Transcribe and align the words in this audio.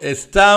Estamos 0.00 0.54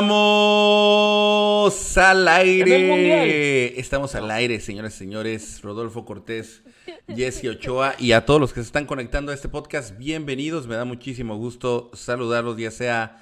al 1.98 2.28
aire. 2.28 3.80
Estamos 3.80 4.14
al 4.14 4.30
aire, 4.30 4.60
señores 4.60 4.94
y 4.96 4.98
señores. 5.00 5.64
Rodolfo 5.64 6.06
Cortés, 6.06 6.62
Jesse 7.08 7.46
Ochoa 7.46 7.96
y 7.98 8.12
a 8.12 8.24
todos 8.24 8.40
los 8.40 8.54
que 8.54 8.60
se 8.62 8.68
están 8.68 8.86
conectando 8.86 9.32
a 9.32 9.36
este 9.36 9.50
podcast, 9.50 9.98
bienvenidos. 9.98 10.68
Me 10.68 10.76
da 10.76 10.86
muchísimo 10.86 11.38
gusto 11.38 11.90
saludarlos, 11.96 12.56
ya 12.58 12.70
sea 12.70 13.18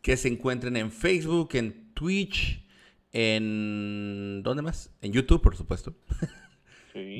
que 0.00 0.16
se 0.16 0.28
encuentren 0.28 0.76
en 0.76 0.92
Facebook, 0.92 1.48
en 1.54 1.92
Twitch, 1.92 2.64
en... 3.12 4.44
¿Dónde 4.44 4.62
más? 4.62 4.90
En 5.00 5.12
YouTube, 5.12 5.42
por 5.42 5.56
supuesto. 5.56 5.92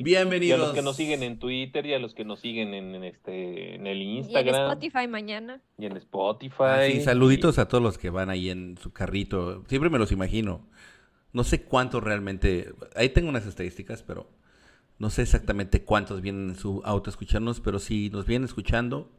Bienvenidos. 0.03 0.59
Y 0.59 0.61
a 0.61 0.65
los 0.65 0.73
que 0.73 0.81
nos 0.81 0.95
siguen 0.95 1.23
en 1.23 1.39
Twitter 1.39 1.85
y 1.85 1.93
a 1.93 1.99
los 1.99 2.13
que 2.13 2.25
nos 2.25 2.39
siguen 2.39 2.73
en, 2.73 3.03
este 3.03 3.75
en 3.75 3.87
el 3.87 4.01
Instagram. 4.01 4.45
Y 4.45 4.49
en 4.49 4.55
Spotify 4.55 5.07
mañana. 5.07 5.61
Y 5.77 5.85
en 5.85 5.97
Spotify. 5.97 6.91
sí, 6.91 7.01
saluditos 7.01 7.59
a 7.59 7.67
todos 7.67 7.83
los 7.83 7.97
que 7.97 8.09
van 8.09 8.29
ahí 8.29 8.49
en 8.49 8.77
su 8.77 8.91
carrito. 8.91 9.63
Siempre 9.67 9.89
me 9.89 9.99
los 9.99 10.11
imagino. 10.11 10.67
No 11.31 11.43
sé 11.43 11.63
cuántos 11.63 12.03
realmente. 12.03 12.73
Ahí 12.95 13.09
tengo 13.09 13.29
unas 13.29 13.45
estadísticas, 13.45 14.03
pero 14.03 14.29
no 14.97 15.09
sé 15.09 15.21
exactamente 15.21 15.83
cuántos 15.83 16.21
vienen 16.21 16.49
en 16.49 16.55
su 16.55 16.81
auto 16.83 17.09
a 17.09 17.11
escucharnos. 17.11 17.59
Pero 17.61 17.79
si 17.79 18.09
nos 18.09 18.25
vienen 18.25 18.45
escuchando, 18.45 19.11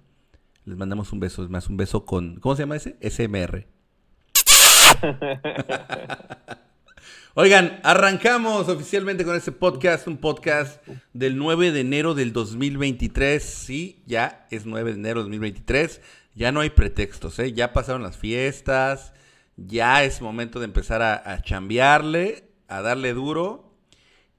les 0.65 0.77
mandamos 0.77 1.13
un 1.13 1.21
beso. 1.21 1.43
Es 1.43 1.51
más, 1.51 1.69
un 1.69 1.77
beso 1.77 2.05
con. 2.05 2.41
¿Cómo 2.41 2.57
se 2.57 2.63
llama 2.63 2.77
ese? 2.77 2.97
SMR. 3.01 3.67
Oigan, 7.35 7.79
arrancamos 7.85 8.69
oficialmente 8.69 9.25
con 9.25 9.37
este 9.37 9.53
podcast, 9.53 10.09
un 10.09 10.17
podcast 10.17 10.85
del 11.13 11.37
9 11.39 11.71
de 11.71 11.79
enero 11.79 12.15
del 12.15 12.33
2023. 12.33 13.41
Sí, 13.41 14.03
ya 14.05 14.49
es 14.51 14.67
9 14.67 14.91
de 14.91 14.99
enero 14.99 15.21
del 15.21 15.27
2023. 15.27 16.01
Ya 16.35 16.51
no 16.51 16.59
hay 16.59 16.71
pretextos, 16.71 17.39
¿eh? 17.39 17.53
Ya 17.53 17.73
pasaron 17.73 18.03
las 18.03 18.17
fiestas. 18.17 19.13
Ya 19.57 20.03
es 20.03 20.21
momento 20.21 20.59
de 20.59 20.65
empezar 20.65 21.03
a, 21.03 21.23
a 21.33 21.41
chambearle, 21.41 22.51
a 22.67 22.83
darle 22.83 23.15
duro. 23.15 23.77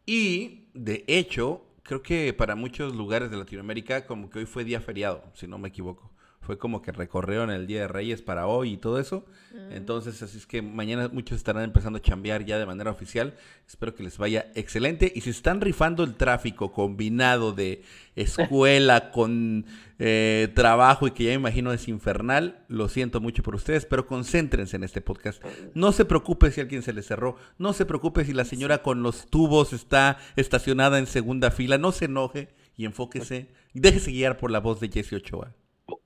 Y, 0.06 0.66
de 0.74 1.06
hecho, 1.08 1.64
creo 1.84 2.04
que 2.04 2.34
para 2.34 2.56
muchos 2.56 2.94
lugares 2.94 3.32
de 3.32 3.38
Latinoamérica, 3.38 4.06
como 4.06 4.30
que 4.30 4.40
hoy 4.40 4.46
fue 4.46 4.66
día 4.66 4.82
feriado, 4.82 5.24
si 5.34 5.48
no 5.48 5.58
me 5.58 5.70
equivoco 5.70 6.11
fue 6.42 6.58
como 6.58 6.81
que 6.81 6.92
recorrieron 6.92 7.52
el 7.52 7.67
Día 7.67 7.81
de 7.81 7.88
Reyes 7.88 8.23
para 8.23 8.47
hoy 8.47 8.73
y 8.73 8.78
todo 8.78 9.00
eso. 9.00 9.25
Mm. 9.53 9.73
Entonces, 9.73 10.23
así 10.23 10.38
es 10.38 10.47
que 10.47 10.64
mañana 10.64 11.08
muchos 11.14 11.38
estarán 11.38 11.64
empezando 11.64 11.97
a 11.97 12.02
chambear 12.02 12.44
ya 12.45 12.58
de 12.58 12.66
manera 12.66 12.89
oficial. 12.89 13.36
Espero 13.67 13.94
que 13.94 14.02
les 14.02 14.17
vaya 14.17 14.52
excelente. 14.56 15.12
Y 15.16 15.22
si 15.22 15.30
están 15.30 15.62
rifando 15.62 16.03
el 16.03 16.16
tráfico 16.16 16.73
combinado 16.73 17.53
de 17.53 17.84
escuela 18.16 19.12
con 19.14 19.67
eh, 20.00 20.52
trabajo 20.56 21.06
y 21.06 21.12
que 21.12 21.25
ya 21.25 21.30
me 21.30 21.36
imagino 21.36 21.73
es 21.73 21.88
infernal, 21.88 22.66
lo 22.67 22.89
siento 22.89 23.22
mucho 23.22 23.44
por 23.44 23.53
ustedes, 23.53 23.86
pero 23.86 24.08
concéntrense 24.08 24.78
en 24.78 24.84
este 24.84 25.00
podcast. 25.00 25.44
No 25.75 25.92
se 25.92 26.06
preocupe 26.06 26.50
si 26.50 26.59
alguien 26.59 26.81
se 26.81 26.92
le 26.92 27.03
cerró. 27.03 27.36
No 27.59 27.73
se 27.73 27.86
preocupe 27.86 28.25
si 28.25 28.34
la 28.34 28.45
señora 28.45 28.81
con 28.81 29.03
los 29.03 29.28
tubos 29.28 29.73
está 29.73 30.17
estacionada 30.36 30.97
en 30.97 31.06
segunda 31.06 31.52
fila. 31.52 31.78
No 31.78 31.92
se 31.92 32.06
enoje 32.06 32.50
y 32.75 32.86
enfóquese. 32.86 33.52
Déjese 33.75 34.12
guiar 34.12 34.38
por 34.38 34.50
la 34.50 34.59
voz 34.59 34.80
de 34.80 34.89
Jesse 34.89 35.14
Ochoa 35.14 35.53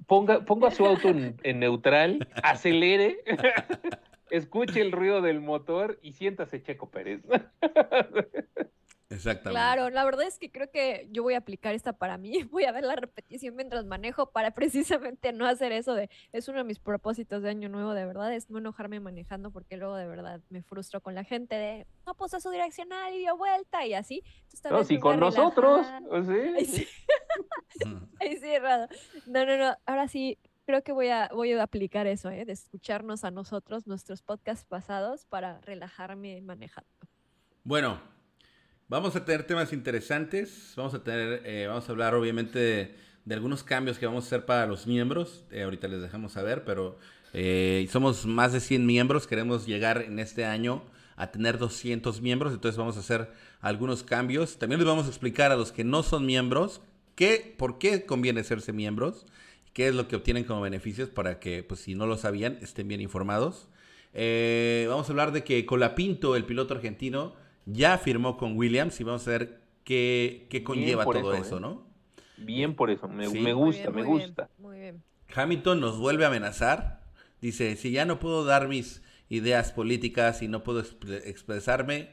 ponga, 0.08 0.72
su 0.72 0.86
auto 0.86 1.10
en, 1.10 1.60
neutral, 1.60 2.28
acelere, 2.44 3.18
escuche 4.30 4.82
el 4.82 4.92
ruido 4.92 5.22
del 5.22 5.42
motor 5.42 6.00
y 6.02 6.14
siéntase 6.14 6.62
Checo 6.62 6.90
Pérez. 6.90 7.22
Exactamente. 9.16 9.52
Claro, 9.52 9.90
la 9.90 10.04
verdad 10.06 10.28
es 10.28 10.38
que 10.38 10.52
creo 10.52 10.70
que 10.70 11.08
yo 11.12 11.24
voy 11.24 11.34
a 11.34 11.40
aplicar 11.40 11.74
esta 11.74 11.94
para 11.94 12.18
mí. 12.18 12.44
Voy 12.52 12.66
a 12.66 12.72
ver 12.72 12.84
la 12.84 12.96
repetición 12.96 13.56
mientras 13.56 13.86
manejo 13.86 14.32
para 14.32 14.52
precisamente 14.52 15.34
no 15.34 15.46
hacer 15.46 15.72
eso 15.72 15.94
de. 15.94 16.10
Es 16.32 16.48
uno 16.48 16.60
de 16.60 16.64
mis 16.64 16.80
propósitos 16.80 17.42
de 17.42 17.50
año 17.50 17.70
nuevo, 17.70 17.94
de 17.94 18.06
verdad, 18.06 18.34
es 18.34 18.50
no 18.50 18.60
enojarme 18.60 19.00
manejando 19.00 19.52
porque 19.52 19.78
luego 19.78 19.96
de 19.96 20.08
verdad 20.08 20.42
me 20.50 20.62
frustro 20.62 21.02
con 21.02 21.16
la 21.16 21.24
gente 21.24 21.56
de 21.56 21.88
no 22.06 22.16
puse 22.16 22.40
su 22.40 22.50
direccional 22.50 23.14
y 23.14 23.20
dio 23.20 23.38
vuelta 23.38 23.86
y 23.86 23.94
así. 23.94 24.24
no, 24.70 24.84
si 24.84 25.00
con 25.00 25.20
nosotros. 25.20 25.86
¿sí? 26.26 26.66
sí. 26.66 26.88
sí, 28.42 28.52
No, 29.28 29.46
no, 29.46 29.58
no. 29.58 29.76
Ahora 29.86 30.08
sí, 30.08 30.38
creo 30.66 30.84
que 30.84 30.92
voy 30.92 31.10
a, 31.10 31.30
voy 31.34 31.54
a 31.54 31.64
aplicar 31.64 32.08
eso, 32.08 32.30
¿eh? 32.30 32.46
de 32.46 32.54
escucharnos 32.54 33.24
a 33.24 33.32
nosotros, 33.32 33.88
nuestros 33.88 34.22
podcasts 34.22 34.66
pasados, 34.66 35.26
para 35.26 35.62
relajarme 35.62 36.42
manejando. 36.42 36.90
Bueno, 37.64 38.00
Vamos 38.88 39.16
a 39.16 39.26
tener 39.26 39.48
temas 39.48 39.74
interesantes. 39.74 40.74
Vamos 40.76 40.94
a 40.94 41.04
tener, 41.04 41.42
eh, 41.44 41.66
vamos 41.68 41.90
a 41.90 41.92
hablar 41.92 42.14
obviamente 42.14 42.96
de, 43.26 43.34
algunos 43.34 43.64
cambios 43.64 43.98
que 43.98 44.06
vamos 44.06 44.26
a 44.26 44.28
hacer 44.28 44.46
para 44.46 44.68
los 44.68 44.86
miembros. 44.86 45.44
Eh, 45.50 45.64
ahorita 45.64 45.88
les 45.88 46.04
dejamos 46.04 46.34
saber, 46.34 46.64
pero 46.64 46.96
eh, 47.34 47.88
somos 47.92 48.28
más 48.28 48.54
de 48.54 48.60
100 48.60 48.86
miembros. 48.86 49.26
Queremos 49.26 49.66
llegar 49.66 50.04
en 50.04 50.20
este 50.20 50.46
año 50.46 50.84
a 51.16 51.32
tener 51.32 51.58
200 51.58 52.22
miembros. 52.22 52.54
Entonces 52.54 52.78
vamos 52.78 52.96
a 52.98 53.00
hacer 53.00 53.32
algunos 53.60 54.04
cambios. 54.04 54.60
También 54.60 54.80
les 54.80 54.88
vamos 54.88 55.08
a 55.08 55.10
explicar 55.10 55.52
a 55.52 55.56
los 55.56 55.72
que 55.72 55.84
no 55.84 56.04
son 56.04 56.28
miembros 56.28 56.80
qué, 57.16 57.56
por 57.58 57.80
qué 57.80 58.06
conviene 58.06 58.44
serse 58.44 58.72
miembros, 58.72 59.26
qué 59.74 59.88
es 59.88 59.96
lo 59.96 60.08
que 60.08 60.16
obtienen 60.16 60.44
como 60.44 60.62
beneficios 60.62 61.10
para 61.10 61.40
que, 61.40 61.64
pues 61.64 61.80
si 61.80 61.96
no 61.96 62.06
lo 62.06 62.20
sabían, 62.20 62.60
estén 62.62 62.88
bien 62.88 63.02
informados. 63.02 63.68
vamos 64.14 65.10
a 65.10 65.12
hablar 65.12 65.32
de 65.32 65.44
que 65.44 65.66
Colapinto, 65.66 66.36
el 66.36 66.46
piloto 66.46 66.76
argentino, 66.76 67.45
ya 67.66 67.98
firmó 67.98 68.38
con 68.38 68.58
Williams 68.58 69.00
y 69.00 69.04
vamos 69.04 69.28
a 69.28 69.32
ver 69.32 69.62
qué, 69.84 70.48
qué 70.50 70.64
conlleva 70.64 71.04
todo 71.04 71.34
eso, 71.34 71.58
¿eh? 71.58 71.62
¿no? 71.62 71.86
Bien 72.38 72.76
por 72.76 72.90
eso, 72.90 73.08
me, 73.08 73.28
gusta, 73.28 73.90
me 73.92 74.04
gusta. 74.04 74.50
Hamilton 75.34 75.80
nos 75.80 75.98
vuelve 75.98 76.26
a 76.26 76.28
amenazar. 76.28 77.02
Dice, 77.42 77.76
si 77.76 77.92
ya 77.92 78.06
no 78.06 78.20
puedo 78.20 78.44
dar 78.44 78.68
mis 78.68 79.04
ideas 79.30 79.72
políticas 79.72 80.42
y 80.42 80.48
no 80.48 80.64
puedo 80.64 80.82
expresarme, 80.82 82.10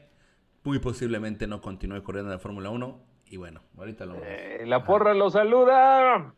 muy 0.63 0.79
posiblemente 0.79 1.47
no 1.47 1.61
continúe 1.61 2.03
corriendo 2.03 2.31
en 2.31 2.37
la 2.37 2.39
Fórmula 2.39 2.69
1. 2.69 3.03
Y 3.27 3.37
bueno, 3.37 3.63
ahorita 3.77 4.05
lo 4.05 4.15
eh, 4.23 4.63
la 4.65 4.85
porra 4.85 5.13
lo 5.13 5.29
saluda. 5.29 6.33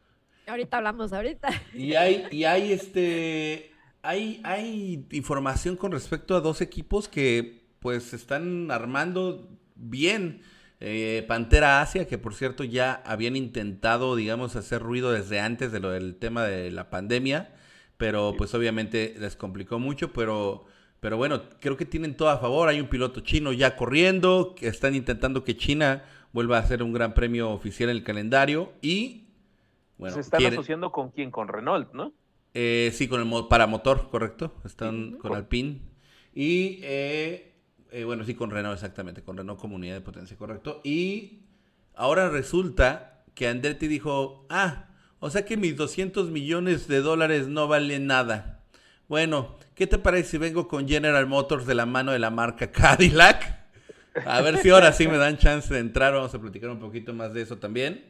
Ahorita 0.48 0.78
hablamos, 0.78 1.14
ahorita. 1.14 1.50
Y 1.74 1.96
hay, 1.96 2.26
y 2.32 2.46
hay 2.46 2.72
este. 2.72 3.72
Hay, 4.02 4.40
hay 4.44 5.06
información 5.12 5.76
con 5.76 5.92
respecto 5.92 6.36
a 6.36 6.42
dos 6.42 6.62
equipos 6.62 7.08
que 7.08 7.65
pues 7.86 8.02
se 8.06 8.16
están 8.16 8.72
armando 8.72 9.48
bien. 9.76 10.42
Eh, 10.80 11.24
Pantera 11.28 11.82
Asia, 11.82 12.08
que 12.08 12.18
por 12.18 12.34
cierto 12.34 12.64
ya 12.64 12.94
habían 13.06 13.36
intentado, 13.36 14.16
digamos, 14.16 14.56
hacer 14.56 14.82
ruido 14.82 15.12
desde 15.12 15.40
antes 15.40 15.72
de 15.72 15.80
lo 15.80 15.92
del 15.92 16.16
tema 16.16 16.46
de 16.46 16.72
la 16.72 16.90
pandemia, 16.90 17.54
pero 17.98 18.34
pues 18.36 18.56
obviamente 18.56 19.14
les 19.20 19.36
complicó 19.36 19.78
mucho, 19.78 20.12
pero, 20.14 20.66
pero 21.00 21.18
bueno, 21.18 21.44
creo 21.60 21.78
que 21.78 21.86
tienen 21.86 22.18
todo 22.18 22.30
a 22.30 22.40
favor. 22.40 22.70
Hay 22.70 22.82
un 22.82 22.88
piloto 22.88 23.20
chino 23.20 23.54
ya 23.54 23.76
corriendo, 23.76 24.56
que 24.58 24.66
están 24.66 24.96
intentando 24.96 25.44
que 25.44 25.56
China 25.56 26.06
vuelva 26.34 26.58
a 26.58 26.66
ser 26.66 26.82
un 26.82 26.92
gran 26.92 27.14
premio 27.14 27.52
oficial 27.52 27.92
en 27.92 27.98
el 27.98 28.04
calendario 28.04 28.74
y 28.82 29.28
bueno, 30.00 30.16
se 30.16 30.22
están 30.22 30.44
asociando 30.44 30.92
con 30.92 31.12
quién, 31.12 31.30
con 31.30 31.48
Renault, 31.50 31.94
¿no? 31.94 32.14
Eh, 32.56 32.90
sí, 32.96 33.08
con 33.08 33.22
el 33.22 33.48
paramotor, 33.48 34.10
correcto. 34.10 34.56
Están 34.66 35.20
con 35.20 35.36
Alpine 35.36 35.82
y 36.36 36.80
eh, 36.84 37.55
eh, 37.96 38.04
bueno, 38.04 38.26
sí, 38.26 38.36
con 38.36 38.52
Renault, 38.52 38.74
exactamente, 38.74 39.24
con 39.24 39.38
Renault 39.38 39.58
Comunidad 39.58 39.94
de 39.94 40.02
Potencia, 40.02 40.36
correcto. 40.36 40.82
Y 40.84 41.44
ahora 41.96 42.28
resulta 42.28 43.24
que 43.34 43.48
Andretti 43.48 43.88
dijo, 43.88 44.46
ah, 44.50 44.90
o 45.20 45.30
sea 45.30 45.46
que 45.46 45.56
mis 45.56 45.78
200 45.78 46.30
millones 46.30 46.90
de 46.90 47.00
dólares 47.00 47.48
no 47.48 47.70
valen 47.70 48.06
nada. 48.06 48.66
Bueno, 49.08 49.56
¿qué 49.76 49.88
te 49.88 49.98
parece 49.98 50.32
si 50.32 50.38
vengo 50.38 50.68
con 50.68 50.90
General 50.90 51.26
Motors 51.26 51.66
de 51.66 51.74
la 51.74 51.86
mano 51.86 52.12
de 52.12 52.20
la 52.20 52.32
marca 52.32 52.70
Cadillac? 52.70 53.64
A 54.26 54.42
ver 54.42 54.58
si 54.58 54.72
ahora 54.72 54.92
sí 54.92 55.08
me 55.08 55.18
dan 55.18 55.38
chance 55.38 55.74
de 55.74 55.80
entrar, 55.80 56.14
vamos 56.14 56.36
a 56.36 56.42
platicar 56.42 56.72
un 56.72 56.80
poquito 56.80 57.14
más 57.14 57.34
de 57.34 57.44
eso 57.44 57.60
también. 57.60 58.04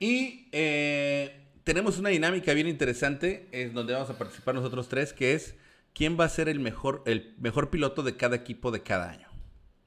Y 0.00 0.48
eh, 0.50 1.46
tenemos 1.62 1.98
una 1.98 2.08
dinámica 2.08 2.52
bien 2.52 2.66
interesante, 2.66 3.46
es 3.52 3.72
donde 3.72 3.92
vamos 3.92 4.10
a 4.10 4.18
participar 4.18 4.56
nosotros 4.56 4.88
tres, 4.88 5.12
que 5.12 5.34
es 5.34 5.54
quién 5.98 6.18
va 6.18 6.24
a 6.24 6.28
ser 6.28 6.48
el 6.48 6.60
mejor, 6.60 7.02
el 7.06 7.34
mejor 7.40 7.70
piloto 7.70 8.04
de 8.04 8.16
cada 8.16 8.36
equipo 8.36 8.70
de 8.70 8.82
cada 8.84 9.10
año. 9.10 9.28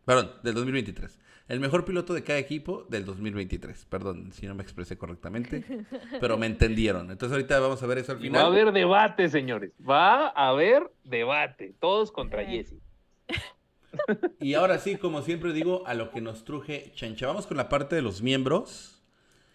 Perdón, 0.04 0.34
del 0.44 0.54
2023. 0.56 1.18
El 1.48 1.62
mejor 1.62 1.86
piloto 1.86 2.14
de 2.14 2.22
cada 2.22 2.38
equipo 2.38 2.86
del 2.90 3.06
2023. 3.06 3.86
Perdón 3.86 4.34
si 4.34 4.46
no 4.46 4.54
me 4.54 4.62
expresé 4.62 4.98
correctamente, 4.98 5.64
pero 6.20 6.38
me 6.38 6.48
entendieron. 6.48 7.12
Entonces 7.12 7.32
ahorita 7.32 7.60
vamos 7.62 7.82
a 7.82 7.88
ver 7.88 8.00
eso 8.00 8.12
al 8.12 8.20
final. 8.20 8.42
va 8.42 8.46
a 8.46 8.48
haber 8.48 8.74
debate, 8.74 9.30
señores. 9.30 9.72
Va 9.90 10.28
a 10.28 10.50
haber 10.50 10.92
debate. 11.06 11.74
Todos 11.80 12.12
contra 12.12 12.46
Jesse. 12.46 12.76
Y 14.40 14.54
ahora 14.54 14.80
sí, 14.80 14.96
como 14.96 15.22
siempre 15.22 15.52
digo, 15.52 15.86
a 15.86 15.94
lo 15.94 16.12
que 16.12 16.22
nos 16.22 16.44
truje 16.46 16.92
Chancha. 16.94 17.28
Vamos 17.28 17.48
con 17.48 17.58
la 17.58 17.68
parte 17.68 17.96
de 17.96 18.02
los 18.02 18.22
miembros. 18.22 19.02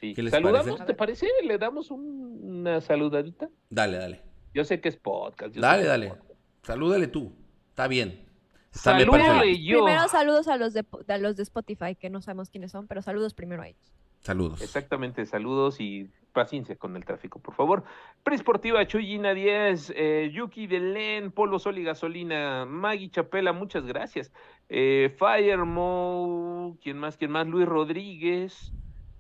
Sí. 0.01 0.15
¿Saludamos, 0.31 0.85
te 0.85 0.95
parece? 0.95 1.27
¿Le 1.45 1.57
damos 1.57 1.91
una 1.91 2.81
saludadita? 2.83 3.49
Dale, 3.71 3.97
dale. 3.97 4.23
Yo 4.53 4.65
sé 4.65 4.81
que 4.81 4.89
es 4.89 4.97
podcast. 4.97 5.55
dale, 5.55 5.85
dale. 5.85 6.26
Salúdale 6.67 7.07
tú. 7.07 7.33
Está 7.69 7.87
bien. 7.87 8.27
Salúdale 8.73 9.63
yo. 9.63 9.85
Primero 9.85 10.09
saludos 10.09 10.49
a 10.49 10.57
los, 10.57 10.75
de, 10.75 10.85
los 11.21 11.37
de 11.37 11.45
Spotify, 11.45 11.95
que 11.95 12.11
no 12.11 12.21
sabemos 12.21 12.51
quiénes 12.51 12.73
son, 12.73 12.89
pero 12.89 13.03
saludos 13.03 13.35
primero 13.35 13.63
a 13.63 13.69
ellos. 13.69 13.93
Saludos. 14.23 14.61
Exactamente, 14.61 15.25
saludos 15.27 15.81
y 15.81 16.11
paciencia 16.33 16.75
con 16.75 16.97
el 16.97 17.05
tráfico, 17.05 17.39
por 17.39 17.55
favor. 17.55 17.85
Presportiva 18.25 18.85
Chuyina 18.85 19.33
10, 19.33 19.93
eh, 19.95 20.33
Yuki 20.35 20.67
Delen, 20.67 21.31
Polo 21.31 21.61
Sol 21.61 21.79
y 21.79 21.85
Gasolina, 21.85 22.67
Maggie 22.67 23.11
Chapela, 23.11 23.53
muchas 23.53 23.87
gracias. 23.87 24.33
Eh, 24.69 25.15
Firemo, 25.17 26.77
¿quién 26.83 26.99
más? 26.99 27.17
¿Quién 27.17 27.31
más? 27.31 27.47
Luis 27.47 27.67
Rodríguez. 27.69 28.73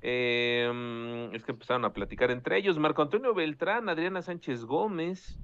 Eh, 0.02 1.31
es 1.32 1.44
que 1.44 1.52
empezaron 1.52 1.84
a 1.84 1.92
platicar 1.92 2.32
entre 2.32 2.58
ellos. 2.58 2.76
Marco 2.76 3.02
Antonio 3.02 3.34
Beltrán, 3.34 3.88
Adriana 3.88 4.20
Sánchez 4.20 4.64
Gómez. 4.64 5.38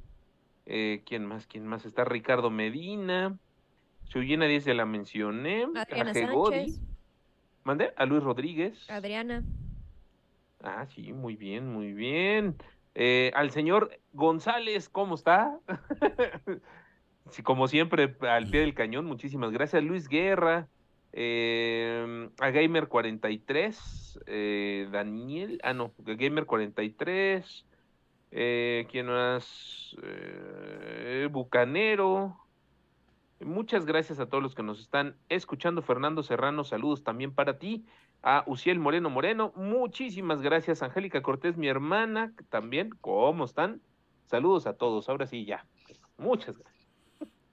Eh, 0.67 1.03
¿Quién 1.07 1.27
más? 1.27 1.47
¿Quién 1.47 1.67
más? 1.67 1.85
Está 1.85 2.05
Ricardo 2.05 2.51
Medina. 2.51 3.39
Chuyina 4.09 4.47
10 4.47 4.65
ya 4.65 4.75
la 4.75 4.87
mencioné. 4.87 5.67
Adriana. 5.75 6.15
Sánchez. 6.15 6.81
¿Mandé? 7.65 7.93
A 7.97 8.07
Luis 8.07 8.23
Rodríguez. 8.23 8.91
Adriana. 8.91 9.43
Ah, 10.63 10.87
sí, 10.87 11.13
muy 11.13 11.37
bien, 11.37 11.73
muy 11.73 11.93
bien. 11.93 12.57
Eh, 12.95 13.33
al 13.35 13.51
señor 13.51 13.99
González, 14.13 14.89
¿cómo 14.89 15.15
está? 15.15 15.59
sí, 17.31 17.43
como 17.43 17.69
siempre, 17.69 18.15
al 18.21 18.49
pie 18.49 18.61
del 18.61 18.75
cañón, 18.75 19.07
muchísimas 19.07 19.51
gracias. 19.51 19.83
Luis 19.83 20.09
Guerra, 20.09 20.69
eh, 21.13 22.29
a 22.39 22.51
Gamer 22.51 22.89
43, 22.89 24.21
eh, 24.27 24.89
Daniel, 24.93 25.61
ah, 25.63 25.73
no, 25.73 25.93
Gamer 25.99 26.47
43, 26.47 27.65
eh, 28.33 28.87
¿quién 28.91 29.07
más? 29.07 29.95
Eh, 30.03 31.29
Bucanero. 31.31 32.39
Muchas 33.41 33.85
gracias 33.85 34.21
a 34.21 34.27
todos 34.27 34.43
los 34.43 34.55
que 34.55 34.63
nos 34.63 34.81
están 34.81 35.17
escuchando. 35.29 35.83
Fernando 35.83 36.23
Serrano, 36.23 36.65
saludos 36.65 37.05
también 37.05 37.35
para 37.35 37.59
ti 37.59 37.85
a 38.23 38.45
Uciel 38.47 38.79
Moreno 38.79 39.11
Moreno. 39.11 39.53
Muchísimas 39.55 40.41
gracias, 40.41 40.83
Angélica 40.83 41.23
Cortés, 41.23 41.57
mi 41.57 41.69
hermana, 41.69 42.33
también. 42.49 42.91
¿Cómo 43.01 43.45
están? 43.45 43.81
Saludos 44.27 44.67
a 44.67 44.75
todos. 44.75 45.09
Ahora 45.09 45.27
sí, 45.27 45.45
ya. 45.45 45.67
Muchas 46.17 46.57
gracias. 46.57 46.89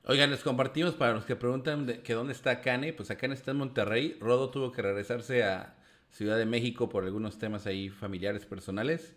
Oigan, 0.06 0.31
les 0.31 0.44
compartimos 0.44 0.94
para 0.94 1.14
los 1.14 1.26
que 1.26 1.36
preguntan 1.36 1.86
que 2.04 2.14
dónde 2.14 2.34
está 2.34 2.62
Cane. 2.62 2.94
Pues 2.94 3.12
acá 3.12 3.28
está 3.28 3.52
en 3.52 3.58
Monterrey. 3.58 4.18
Rodo 4.22 4.50
tuvo 4.50 4.72
que 4.72 4.81
regresarse 4.81 5.44
a 5.44 5.76
Ciudad 6.10 6.38
de 6.38 6.46
México 6.46 6.88
por 6.88 7.04
algunos 7.04 7.38
temas 7.38 7.68
ahí 7.68 7.90
familiares, 7.90 8.46
personales. 8.46 9.16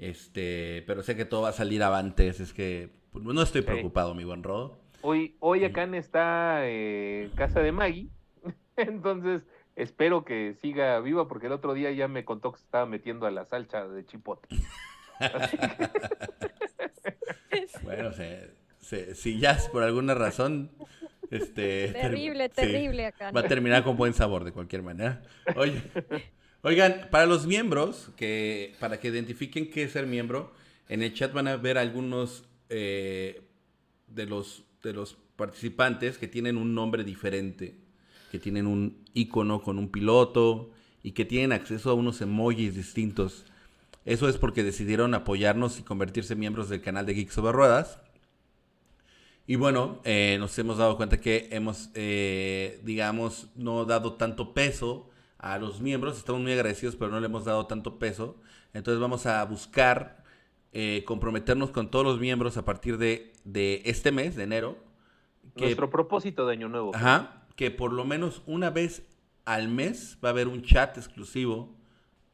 Este, 0.00 0.82
pero 0.86 1.02
sé 1.02 1.14
que 1.14 1.26
todo 1.26 1.42
va 1.42 1.50
a 1.50 1.52
salir 1.52 1.82
avantes. 1.82 2.40
Es 2.40 2.54
que 2.54 2.88
pues, 3.12 3.22
no 3.24 3.42
estoy 3.42 3.60
Sí. 3.60 3.66
preocupado, 3.66 4.14
mi 4.14 4.24
buen 4.24 4.42
Rodo. 4.42 4.80
Hoy, 5.02 5.36
hoy 5.40 5.62
acá 5.64 5.82
en 5.82 5.94
está 5.94 6.60
eh, 6.64 7.30
casa 7.36 7.60
de 7.60 7.70
Maggie. 7.70 8.08
Entonces, 8.76 9.46
espero 9.76 10.24
que 10.24 10.54
siga 10.54 10.98
viva 11.00 11.28
porque 11.28 11.46
el 11.48 11.52
otro 11.52 11.74
día 11.74 11.90
ya 11.92 12.08
me 12.08 12.24
contó 12.24 12.50
que 12.52 12.58
se 12.58 12.64
estaba 12.64 12.86
metiendo 12.86 13.26
a 13.26 13.30
la 13.30 13.44
salsa 13.44 13.86
de 13.88 14.06
chipote. 14.06 14.48
Que, 14.48 14.56
Bueno, 17.82 18.12
se- 18.12 18.54
se- 18.78 19.14
si 19.14 19.38
ya 19.38 19.50
es 19.52 19.68
por 19.68 19.82
alguna 19.82 20.14
razón, 20.14 20.70
este... 21.30 21.88
ter- 21.88 21.92
Terrible, 21.92 22.48
sí, 22.48 22.54
terrible 22.54 23.06
acá. 23.06 23.30
Va 23.32 23.40
a 23.40 23.48
terminar 23.48 23.84
con 23.84 23.96
buen 23.98 24.14
sabor 24.14 24.44
de 24.44 24.52
cualquier 24.52 24.82
manera. 24.82 25.20
Oye, 25.56 25.82
oigan, 26.62 27.08
para 27.10 27.26
los 27.26 27.46
miembros, 27.46 28.10
que 28.16 28.74
para 28.80 29.00
que 29.00 29.08
identifiquen 29.08 29.70
qué 29.70 29.84
es 29.84 29.92
ser 29.92 30.06
miembro, 30.06 30.52
en 30.88 31.02
el 31.02 31.14
chat 31.14 31.32
van 31.32 31.48
a 31.48 31.56
ver 31.56 31.78
algunos 31.78 32.44
eh, 32.68 33.42
de 34.08 34.26
los 34.26 34.64
de 34.82 34.92
los 34.92 35.16
participantes 35.36 36.18
que 36.18 36.28
tienen 36.28 36.56
un 36.56 36.74
nombre 36.74 37.04
diferente, 37.04 37.76
que 38.30 38.38
tienen 38.38 38.66
un 38.66 39.04
icono 39.14 39.62
con 39.62 39.78
un 39.78 39.90
piloto 39.90 40.70
y 41.02 41.12
que 41.12 41.24
tienen 41.24 41.52
acceso 41.52 41.90
a 41.90 41.94
unos 41.94 42.20
emojis 42.20 42.74
distintos. 42.74 43.44
Eso 44.04 44.28
es 44.28 44.38
porque 44.38 44.62
decidieron 44.62 45.14
apoyarnos 45.14 45.78
y 45.78 45.82
convertirse 45.82 46.32
en 46.32 46.40
miembros 46.40 46.68
del 46.68 46.80
canal 46.80 47.06
de 47.06 47.14
Geeks 47.14 47.34
sobre 47.34 47.52
Ruedas. 47.52 47.98
Y 49.46 49.56
bueno, 49.56 50.00
eh, 50.04 50.36
nos 50.38 50.58
hemos 50.58 50.78
dado 50.78 50.96
cuenta 50.96 51.20
que 51.20 51.48
hemos, 51.50 51.90
eh, 51.94 52.80
digamos, 52.84 53.48
no 53.56 53.84
dado 53.84 54.14
tanto 54.14 54.54
peso 54.54 55.09
a 55.40 55.58
los 55.58 55.80
miembros. 55.80 56.18
Estamos 56.18 56.40
muy 56.40 56.52
agradecidos, 56.52 56.96
pero 56.96 57.10
no 57.10 57.20
le 57.20 57.26
hemos 57.26 57.44
dado 57.44 57.66
tanto 57.66 57.98
peso. 57.98 58.40
Entonces 58.72 59.00
vamos 59.00 59.26
a 59.26 59.44
buscar 59.44 60.22
eh, 60.72 61.02
comprometernos 61.06 61.70
con 61.70 61.90
todos 61.90 62.04
los 62.04 62.20
miembros 62.20 62.56
a 62.56 62.64
partir 62.64 62.98
de, 62.98 63.32
de 63.44 63.82
este 63.84 64.12
mes, 64.12 64.36
de 64.36 64.44
enero. 64.44 64.78
Que, 65.56 65.64
nuestro 65.64 65.90
propósito 65.90 66.46
de 66.46 66.52
Año 66.52 66.68
Nuevo. 66.68 66.94
ajá, 66.94 67.46
que 67.56 67.70
por 67.70 67.92
lo 67.92 68.04
menos 68.04 68.42
una 68.46 68.70
vez 68.70 69.02
al 69.44 69.68
mes 69.68 70.16
va 70.24 70.28
a 70.28 70.32
haber 70.32 70.46
un 70.46 70.62
chat 70.62 70.96
exclusivo 70.96 71.74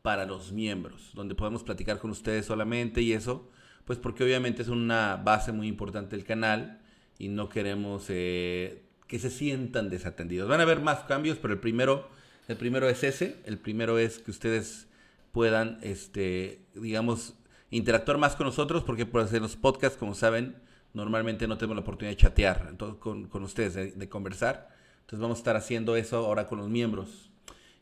para 0.03 0.27
los 0.27 0.53
miembros, 0.53 1.11
donde 1.15 1.35
podemos 1.35 1.65
platicar 1.65 1.99
con 1.99 2.11
ustedes 2.11 2.47
solamente 2.47 3.01
y 3.01 3.13
eso, 3.13 3.51
pues 3.85 3.99
porque 3.99 4.23
obviamente 4.23 4.63
es 4.63 4.69
una 4.69 5.17
base 5.17 5.51
muy 5.51 5.67
importante 5.67 6.15
del 6.15 6.25
canal 6.25 6.81
y 7.19 7.29
no 7.29 7.49
queremos 7.49 8.05
eh, 8.09 8.85
que 9.07 9.19
se 9.19 9.31
sientan 9.31 9.89
desatendidos. 9.89 10.49
Van 10.49 10.61
a 10.61 10.65
haber 10.65 10.81
más 10.81 11.01
cambios, 11.05 11.39
pero 11.39 11.55
el 11.55 11.61
primero, 11.61 12.09
el 12.49 12.57
primero 12.57 12.89
es 12.89 13.03
ese, 13.03 13.37
el 13.45 13.59
primero 13.59 13.99
es 13.99 14.19
que 14.19 14.31
ustedes 14.31 14.87
puedan, 15.33 15.79
este, 15.83 16.61
digamos, 16.75 17.35
interactuar 17.71 18.19
más 18.19 18.37
con 18.37 18.47
nosotros, 18.47 18.85
porque 18.85 19.07
pues, 19.07 19.33
en 19.33 19.43
los 19.43 19.57
podcasts, 19.57 19.99
como 19.99 20.15
saben, 20.15 20.57
normalmente 20.95 21.47
no 21.47 21.59
tenemos 21.59 21.77
la 21.77 21.83
oportunidad 21.83 22.13
de 22.13 22.23
chatear 22.23 22.67
entonces, 22.71 22.99
con, 22.99 23.29
con 23.29 23.43
ustedes, 23.43 23.99
de, 23.99 24.09
conversar. 24.09 24.75
Entonces 25.01 25.21
vamos 25.21 25.39
a 25.39 25.41
estar 25.41 25.57
haciendo 25.57 25.95
eso 25.95 26.17
ahora 26.17 26.47
con 26.47 26.59
los 26.59 26.69
miembros. 26.69 27.31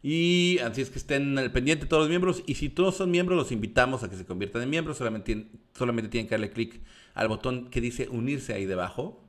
Y 0.02 0.58
así 0.58 0.82
es 0.82 0.90
que 0.90 0.98
estén 0.98 1.38
al 1.38 1.50
pendiente 1.52 1.86
todos 1.86 2.02
los 2.02 2.08
miembros. 2.10 2.42
Y 2.46 2.56
si 2.56 2.68
todos 2.68 2.96
son 2.96 3.10
miembros, 3.10 3.38
los 3.38 3.52
invitamos 3.52 4.02
a 4.02 4.10
que 4.10 4.16
se 4.16 4.26
conviertan 4.26 4.60
en 4.60 4.68
miembros. 4.68 4.98
Solamente, 4.98 5.46
solamente 5.72 6.10
tienen 6.10 6.26
que 6.26 6.34
darle 6.34 6.50
clic 6.50 6.82
al 7.14 7.28
botón 7.28 7.70
que 7.70 7.80
dice 7.80 8.08
unirse 8.10 8.52
ahí 8.52 8.66
debajo. 8.66 9.23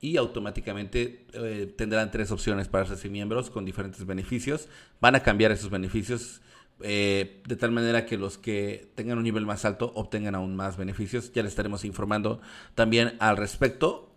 Y 0.00 0.16
automáticamente 0.16 1.26
eh, 1.32 1.72
tendrán 1.76 2.10
tres 2.10 2.30
opciones 2.30 2.68
para 2.68 2.84
hacerse 2.84 3.08
miembros 3.08 3.50
con 3.50 3.64
diferentes 3.64 4.04
beneficios. 4.04 4.68
Van 5.00 5.14
a 5.14 5.22
cambiar 5.22 5.50
esos 5.50 5.70
beneficios 5.70 6.42
eh, 6.80 7.40
de 7.46 7.56
tal 7.56 7.70
manera 7.70 8.04
que 8.04 8.18
los 8.18 8.36
que 8.36 8.90
tengan 8.94 9.18
un 9.18 9.24
nivel 9.24 9.46
más 9.46 9.64
alto 9.64 9.92
obtengan 9.94 10.34
aún 10.34 10.56
más 10.56 10.76
beneficios. 10.76 11.32
Ya 11.32 11.42
les 11.42 11.52
estaremos 11.52 11.84
informando 11.84 12.40
también 12.74 13.16
al 13.20 13.36
respecto. 13.36 14.10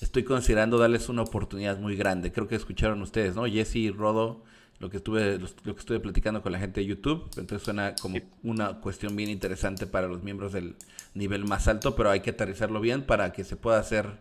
Estoy 0.00 0.24
considerando 0.24 0.78
darles 0.78 1.08
una 1.08 1.22
oportunidad 1.22 1.78
muy 1.78 1.96
grande. 1.96 2.32
Creo 2.32 2.48
que 2.48 2.54
escucharon 2.56 3.02
ustedes, 3.02 3.34
¿no? 3.34 3.46
Jesse 3.46 3.76
y 3.76 3.90
Rodo, 3.90 4.42
lo 4.78 4.90
que 4.90 4.98
estuve, 4.98 5.38
lo 5.38 5.74
que 5.74 5.80
estuve 5.80 6.00
platicando 6.00 6.42
con 6.42 6.52
la 6.52 6.58
gente 6.58 6.80
de 6.80 6.86
YouTube. 6.86 7.24
Entonces 7.36 7.62
suena 7.62 7.94
como 8.00 8.18
una 8.42 8.80
cuestión 8.80 9.16
bien 9.16 9.30
interesante 9.30 9.86
para 9.86 10.08
los 10.08 10.22
miembros 10.22 10.52
del 10.52 10.76
nivel 11.14 11.44
más 11.44 11.68
alto, 11.68 11.96
pero 11.96 12.10
hay 12.10 12.20
que 12.20 12.30
aterrizarlo 12.30 12.80
bien 12.80 13.02
para 13.02 13.32
que 13.32 13.44
se 13.44 13.56
pueda 13.56 13.78
hacer 13.78 14.18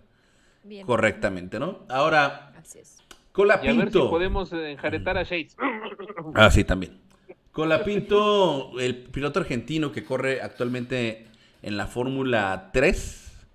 Bien. 0.63 0.85
correctamente, 0.85 1.59
¿no? 1.59 1.85
Ahora, 1.89 2.53
Así 2.57 2.79
es. 2.79 3.03
Colapinto. 3.33 3.75
Y 3.75 3.75
a 3.75 3.83
ver 3.83 3.91
si 3.91 3.99
podemos 3.99 4.53
eh, 4.53 4.71
enjaretar 4.71 5.17
a 5.17 5.23
Shades. 5.23 5.57
Ah, 6.35 6.49
sí, 6.51 6.63
también. 6.63 6.99
Colapinto, 7.51 8.79
el 8.79 8.95
piloto 8.95 9.39
argentino 9.39 9.91
que 9.91 10.03
corre 10.03 10.41
actualmente 10.41 11.27
en 11.61 11.77
la 11.77 11.87
Fórmula 11.87 12.69
3, 12.73 13.47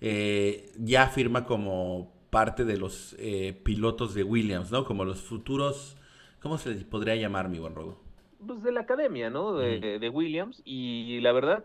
eh, 0.00 0.72
ya 0.78 1.08
firma 1.08 1.44
como 1.44 2.12
parte 2.30 2.64
de 2.64 2.76
los 2.76 3.16
eh, 3.18 3.58
pilotos 3.64 4.14
de 4.14 4.22
Williams, 4.22 4.70
¿no? 4.70 4.84
Como 4.84 5.04
los 5.04 5.20
futuros, 5.20 5.96
¿cómo 6.40 6.58
se 6.58 6.70
les 6.70 6.84
podría 6.84 7.16
llamar, 7.16 7.48
mi 7.48 7.58
buen 7.58 7.74
Rodo? 7.74 7.98
pues 8.46 8.62
de 8.62 8.72
la 8.72 8.80
academia, 8.80 9.28
¿no? 9.28 9.54
De, 9.54 9.98
de 9.98 10.08
Williams. 10.08 10.62
Y 10.64 11.20
la 11.20 11.32
verdad 11.32 11.64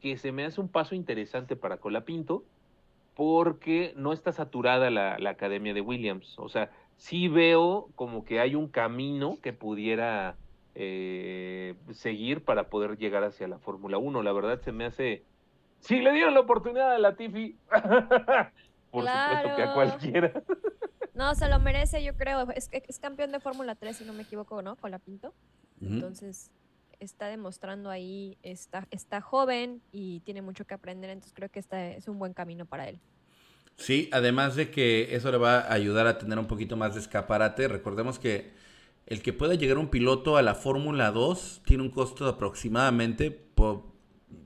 que 0.00 0.16
se 0.16 0.32
me 0.32 0.44
hace 0.44 0.60
un 0.60 0.68
paso 0.68 0.94
interesante 0.94 1.56
para 1.56 1.76
Colapinto 1.76 2.44
porque 3.16 3.94
no 3.96 4.12
está 4.12 4.30
saturada 4.30 4.90
la, 4.90 5.18
la 5.18 5.30
academia 5.30 5.74
de 5.74 5.80
Williams. 5.80 6.38
O 6.38 6.48
sea, 6.48 6.70
sí 6.96 7.28
veo 7.28 7.88
como 7.94 8.24
que 8.24 8.40
hay 8.40 8.54
un 8.54 8.68
camino 8.68 9.38
que 9.42 9.54
pudiera 9.54 10.36
eh, 10.74 11.74
seguir 11.92 12.44
para 12.44 12.68
poder 12.68 12.98
llegar 12.98 13.24
hacia 13.24 13.48
la 13.48 13.58
Fórmula 13.58 13.96
1. 13.96 14.22
La 14.22 14.32
verdad 14.32 14.60
se 14.60 14.70
me 14.70 14.84
hace... 14.84 15.24
Si 15.80 16.00
le 16.00 16.12
dieron 16.12 16.34
la 16.34 16.40
oportunidad 16.40 16.92
a 16.92 16.98
Latifi, 16.98 17.56
por 18.90 19.06
supuesto 19.06 19.56
que 19.56 19.62
a 19.62 19.74
cualquiera. 19.74 20.32
No, 21.14 21.34
se 21.34 21.48
lo 21.48 21.58
merece, 21.58 22.04
yo 22.04 22.14
creo. 22.14 22.50
Es, 22.50 22.68
es 22.70 22.98
campeón 22.98 23.32
de 23.32 23.40
Fórmula 23.40 23.74
3, 23.74 23.96
si 23.96 24.04
no 24.04 24.12
me 24.12 24.24
equivoco, 24.24 24.60
¿no? 24.60 24.76
Con 24.76 24.90
la 24.90 24.98
Pinto. 24.98 25.32
Entonces, 25.80 26.50
está 27.00 27.26
demostrando 27.28 27.90
ahí, 27.90 28.36
está, 28.42 28.86
está 28.90 29.20
joven 29.20 29.82
y 29.92 30.20
tiene 30.20 30.42
mucho 30.42 30.64
que 30.66 30.74
aprender, 30.74 31.10
entonces 31.10 31.32
creo 31.34 31.50
que 31.50 31.58
este 31.58 31.96
es 31.96 32.08
un 32.08 32.18
buen 32.18 32.32
camino 32.32 32.66
para 32.66 32.88
él. 32.88 32.98
Sí, 33.76 34.08
además 34.12 34.56
de 34.56 34.70
que 34.70 35.14
eso 35.14 35.30
le 35.30 35.36
va 35.36 35.58
a 35.60 35.72
ayudar 35.74 36.06
a 36.06 36.16
tener 36.18 36.38
un 36.38 36.46
poquito 36.46 36.76
más 36.76 36.94
de 36.94 37.00
escaparate. 37.00 37.68
Recordemos 37.68 38.18
que 38.18 38.52
el 39.06 39.20
que 39.22 39.32
pueda 39.34 39.54
llegar 39.54 39.76
un 39.78 39.88
piloto 39.88 40.36
a 40.38 40.42
la 40.42 40.54
Fórmula 40.54 41.10
2 41.10 41.60
tiene 41.66 41.82
un 41.82 41.90
costo 41.90 42.24
de 42.24 42.30
aproximadamente 42.30 43.30
por 43.30 43.84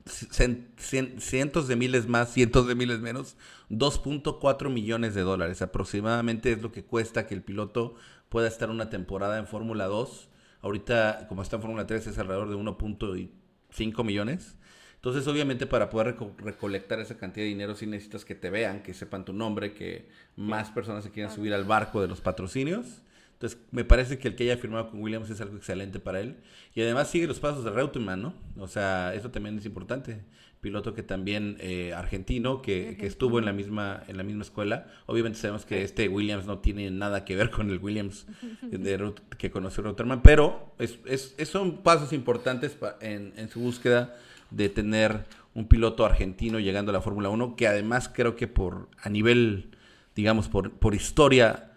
cien- 0.05 0.67
cien- 0.77 1.19
cientos 1.19 1.67
de 1.69 1.75
miles 1.77 2.07
más, 2.07 2.33
cientos 2.33 2.67
de 2.67 2.75
miles 2.75 2.99
menos, 2.99 3.37
2.4 3.69 4.69
millones 4.69 5.15
de 5.15 5.21
dólares 5.21 5.61
aproximadamente 5.61 6.51
es 6.51 6.61
lo 6.61 6.71
que 6.71 6.83
cuesta 6.83 7.25
que 7.25 7.33
el 7.33 7.41
piloto 7.41 7.95
pueda 8.29 8.47
estar 8.47 8.69
una 8.69 8.89
temporada 8.89 9.37
en 9.37 9.47
Fórmula 9.47 9.85
2. 9.87 10.27
Ahorita, 10.61 11.25
como 11.27 11.41
está 11.41 11.55
en 11.55 11.61
Fórmula 11.61 11.87
3, 11.87 12.07
es 12.07 12.17
alrededor 12.17 12.49
de 12.49 12.55
1.5 12.55 14.03
millones. 14.03 14.57
Entonces, 14.95 15.27
obviamente, 15.27 15.65
para 15.65 15.89
poder 15.89 16.15
recolectar 16.37 16.99
esa 16.99 17.17
cantidad 17.17 17.43
de 17.43 17.49
dinero, 17.49 17.73
sí 17.73 17.87
necesitas 17.87 18.23
que 18.23 18.35
te 18.35 18.51
vean, 18.51 18.83
que 18.83 18.93
sepan 18.93 19.25
tu 19.25 19.33
nombre, 19.33 19.73
que 19.73 20.07
más 20.35 20.69
personas 20.69 21.03
se 21.03 21.09
quieran 21.09 21.33
subir 21.33 21.55
al 21.55 21.63
barco 21.63 22.01
de 22.01 22.07
los 22.07 22.21
patrocinios. 22.21 23.01
Entonces, 23.33 23.59
me 23.71 23.83
parece 23.83 24.19
que 24.19 24.27
el 24.27 24.35
que 24.35 24.43
haya 24.43 24.57
firmado 24.57 24.91
con 24.91 25.01
Williams 25.01 25.31
es 25.31 25.41
algo 25.41 25.57
excelente 25.57 25.99
para 25.99 26.19
él. 26.19 26.37
Y 26.75 26.81
además 26.83 27.09
sigue 27.09 27.25
los 27.25 27.39
pasos 27.39 27.63
de 27.63 27.71
Reutemann, 27.71 28.21
¿no? 28.21 28.35
O 28.57 28.67
sea, 28.67 29.15
eso 29.15 29.31
también 29.31 29.57
es 29.57 29.65
importante. 29.65 30.23
Piloto 30.61 30.93
que 30.93 31.03
también 31.03 31.57
eh, 31.59 31.93
argentino, 31.93 32.61
que, 32.61 32.95
que, 32.99 33.07
estuvo 33.07 33.39
en 33.39 33.45
la 33.45 33.51
misma 33.51 34.03
en 34.07 34.17
la 34.17 34.23
misma 34.23 34.43
escuela. 34.43 34.87
Obviamente 35.07 35.39
sabemos 35.39 35.65
que 35.65 35.83
este 35.83 36.07
Williams 36.07 36.45
no 36.45 36.59
tiene 36.59 36.89
nada 36.91 37.25
que 37.25 37.35
ver 37.35 37.49
con 37.49 37.69
el 37.71 37.79
Williams 37.79 38.27
de, 38.61 39.13
que 39.37 39.49
conoció 39.49 39.83
Reutemann, 39.83 40.21
pero 40.21 40.73
es, 40.77 40.99
es, 41.05 41.35
son 41.49 41.79
pasos 41.79 42.13
importantes 42.13 42.77
en, 43.01 43.33
en 43.35 43.49
su 43.49 43.59
búsqueda 43.59 44.15
de 44.51 44.69
tener 44.69 45.25
un 45.53 45.67
piloto 45.67 46.05
argentino 46.05 46.59
llegando 46.59 46.91
a 46.91 46.93
la 46.93 47.01
Fórmula 47.01 47.29
1, 47.29 47.55
que 47.55 47.67
además 47.67 48.09
creo 48.13 48.35
que 48.35 48.47
por 48.47 48.89
a 49.01 49.09
nivel, 49.09 49.71
digamos, 50.15 50.47
por, 50.47 50.71
por 50.71 50.95
historia 50.95 51.71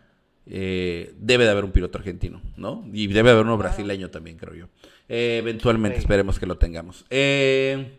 eh, 0.46 1.14
debe 1.18 1.44
de 1.44 1.50
haber 1.50 1.64
un 1.64 1.72
piloto 1.72 1.98
argentino, 1.98 2.42
¿no? 2.56 2.84
Y 2.92 3.06
debe 3.08 3.30
de 3.30 3.32
haber 3.32 3.46
uno 3.46 3.56
brasileño 3.56 4.10
también, 4.10 4.36
creo 4.36 4.54
yo. 4.54 4.66
Eh, 5.08 5.38
eventualmente 5.38 5.98
esperemos 5.98 6.38
que 6.38 6.46
lo 6.46 6.58
tengamos. 6.58 7.04
Eh, 7.10 7.98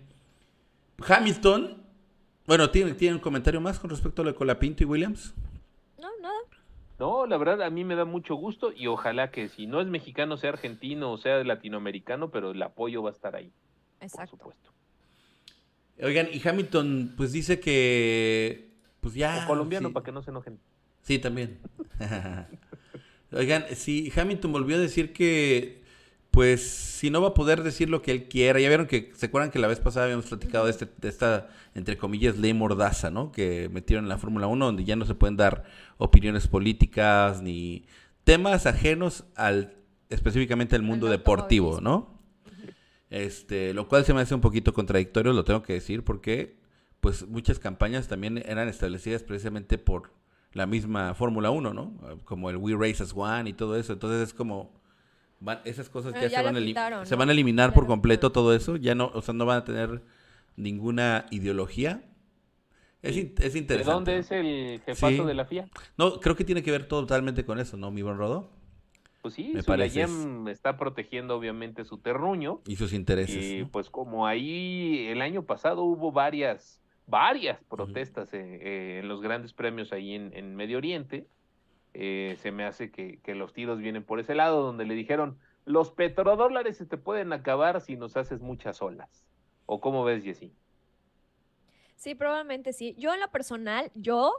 Hamilton, 1.07 1.83
bueno, 2.45 2.69
¿tiene, 2.69 2.93
¿tiene 2.93 3.15
un 3.15 3.21
comentario 3.21 3.59
más 3.61 3.79
con 3.79 3.89
respecto 3.89 4.21
a 4.21 4.25
lo 4.25 4.31
de 4.31 4.37
Colapinto 4.37 4.83
y 4.83 4.85
Williams? 4.85 5.33
No, 5.99 6.07
nada. 6.21 6.35
No, 6.99 7.25
la 7.25 7.37
verdad 7.37 7.61
a 7.63 7.69
mí 7.69 7.83
me 7.83 7.95
da 7.95 8.05
mucho 8.05 8.35
gusto 8.35 8.71
y 8.71 8.87
ojalá 8.87 9.31
que 9.31 9.49
si 9.49 9.67
no 9.67 9.81
es 9.81 9.87
mexicano 9.87 10.37
sea 10.37 10.51
argentino 10.51 11.11
o 11.11 11.17
sea 11.17 11.43
latinoamericano, 11.43 12.31
pero 12.31 12.51
el 12.51 12.61
apoyo 12.61 13.03
va 13.03 13.09
a 13.09 13.13
estar 13.13 13.35
ahí. 13.35 13.51
Exacto. 13.99 14.37
Por 14.37 14.53
supuesto. 14.53 14.71
Oigan, 16.01 16.27
y 16.31 16.45
Hamilton 16.45 17.13
pues 17.15 17.31
dice 17.31 17.59
que 17.59 18.69
pues 18.99 19.13
ya... 19.13 19.43
O 19.43 19.47
colombiano 19.47 19.93
para 19.93 20.03
que 20.03 20.11
no 20.11 20.21
se 20.21 20.31
enojen. 20.31 20.59
Sí, 21.01 21.19
también. 21.19 21.59
Oigan, 23.31 23.65
si 23.75 24.11
Hamilton 24.15 24.51
volvió 24.51 24.75
a 24.75 24.79
decir 24.79 25.13
que, 25.13 25.83
pues, 26.35 26.69
si 26.69 27.09
no 27.09 27.21
va 27.21 27.29
a 27.29 27.33
poder 27.33 27.63
decir 27.63 27.89
lo 27.89 28.01
que 28.01 28.11
él 28.11 28.27
quiera. 28.27 28.59
Ya 28.59 28.67
vieron 28.67 28.87
que, 28.87 29.13
¿se 29.15 29.27
acuerdan 29.27 29.51
que 29.51 29.57
la 29.57 29.67
vez 29.67 29.79
pasada 29.79 30.03
habíamos 30.03 30.25
platicado 30.25 30.65
de, 30.65 30.71
este, 30.71 30.85
de 30.97 31.07
esta, 31.07 31.47
entre 31.73 31.97
comillas, 31.97 32.37
ley 32.37 32.53
mordaza, 32.53 33.09
¿no? 33.09 33.31
Que 33.31 33.69
metieron 33.69 34.03
en 34.03 34.09
la 34.09 34.17
Fórmula 34.17 34.45
1, 34.47 34.65
donde 34.65 34.83
ya 34.83 34.97
no 34.97 35.05
se 35.05 35.15
pueden 35.15 35.37
dar 35.37 35.63
opiniones 35.97 36.49
políticas 36.49 37.41
ni 37.41 37.85
temas 38.25 38.65
ajenos 38.65 39.23
al, 39.35 39.77
específicamente 40.09 40.75
al 40.75 40.81
mundo 40.81 41.07
deportivo, 41.07 41.79
¿no? 41.79 42.19
Este, 43.09 43.73
lo 43.73 43.87
cual 43.87 44.03
se 44.03 44.13
me 44.13 44.19
hace 44.19 44.35
un 44.35 44.41
poquito 44.41 44.73
contradictorio, 44.73 45.31
lo 45.31 45.45
tengo 45.45 45.63
que 45.63 45.71
decir, 45.71 46.03
porque, 46.03 46.59
pues, 46.99 47.25
muchas 47.29 47.59
campañas 47.59 48.09
también 48.09 48.43
eran 48.45 48.67
establecidas 48.67 49.23
precisamente 49.23 49.77
por 49.77 50.11
la 50.51 50.65
misma 50.65 51.13
Fórmula 51.13 51.49
1, 51.49 51.73
¿no? 51.73 51.93
Como 52.25 52.49
el 52.49 52.57
We 52.57 52.73
Race 52.73 53.01
as 53.01 53.13
One 53.15 53.49
y 53.49 53.53
todo 53.53 53.77
eso. 53.77 53.93
Entonces 53.93 54.27
es 54.27 54.33
como 54.33 54.83
esas 55.65 55.89
cosas 55.89 56.13
ya, 56.13 56.29
se, 56.29 56.41
van 56.41 57.05
se, 57.05 57.15
van 57.15 57.29
a 57.29 57.31
eliminar 57.31 57.73
por 57.73 57.87
completo 57.87 58.31
todo 58.31 58.53
eso, 58.53 58.77
ya 58.77 58.95
no, 58.95 59.11
o 59.13 59.21
sea, 59.21 59.33
no 59.33 59.45
van 59.45 59.57
a 59.59 59.63
tener 59.63 60.01
ninguna 60.55 61.25
ideología. 61.31 62.03
Es, 63.01 63.15
es 63.15 63.55
interesante. 63.55 63.75
¿De 63.77 63.83
dónde 63.83 64.17
es 64.17 64.31
el 64.31 64.81
jefazo 64.85 65.25
de 65.25 65.33
la 65.33 65.45
FIA? 65.45 65.69
No, 65.97 66.19
creo 66.19 66.35
que 66.35 66.43
tiene 66.43 66.63
que 66.63 66.71
ver 66.71 66.87
totalmente 66.87 67.45
con 67.45 67.59
eso, 67.59 67.77
¿no, 67.77 67.91
mi 67.91 68.01
buen 68.01 68.17
Rodo? 68.17 68.49
Pues 69.21 69.33
sí, 69.33 69.51
me 69.53 69.63
parece. 69.63 70.05
está 70.51 70.77
protegiendo 70.77 71.35
obviamente 71.35 71.83
su 71.83 71.97
terruño. 71.97 72.61
Y 72.67 72.75
sus 72.75 72.93
intereses. 72.93 73.43
Y 73.43 73.65
pues 73.65 73.89
como 73.89 74.27
ahí 74.27 75.07
el 75.07 75.21
año 75.21 75.43
pasado 75.43 75.83
hubo 75.83 76.11
varias 76.11 76.79
varias 77.07 77.59
protestas 77.63 78.33
eh, 78.33 78.59
eh, 78.61 78.99
en 78.99 79.07
los 79.07 79.21
grandes 79.21 79.53
premios 79.53 79.91
ahí 79.93 80.13
en, 80.13 80.55
Medio 80.55 80.77
Oriente. 80.77 81.27
Eh, 81.97 82.35
se 82.41 82.51
me 82.51 82.65
hace 82.65 82.91
que, 82.91 83.35
los 83.35 83.53
tiros 83.53 83.79
vienen 83.79 84.03
por 84.03 84.19
ese 84.19 84.35
lado, 84.35 84.61
donde 84.61 84.83
le 84.83 84.95
dijeron, 84.95 85.39
los 85.63 85.91
petrodólares 85.91 86.75
se 86.75 86.85
te 86.85 86.97
pueden 86.97 87.31
acabar 87.31 87.79
si 87.79 87.95
nos 87.95 88.17
haces 88.17 88.41
muchas 88.41 88.81
olas. 88.81 89.25
¿O 89.65 89.79
cómo 89.79 90.03
ves, 90.03 90.25
Jessy? 90.25 90.53
Sí, 91.95 92.13
probablemente 92.13 92.73
sí. 92.73 92.95
Yo 92.97 93.13
en 93.13 93.21
lo 93.21 93.29
personal, 93.29 93.91
yo 93.95 94.33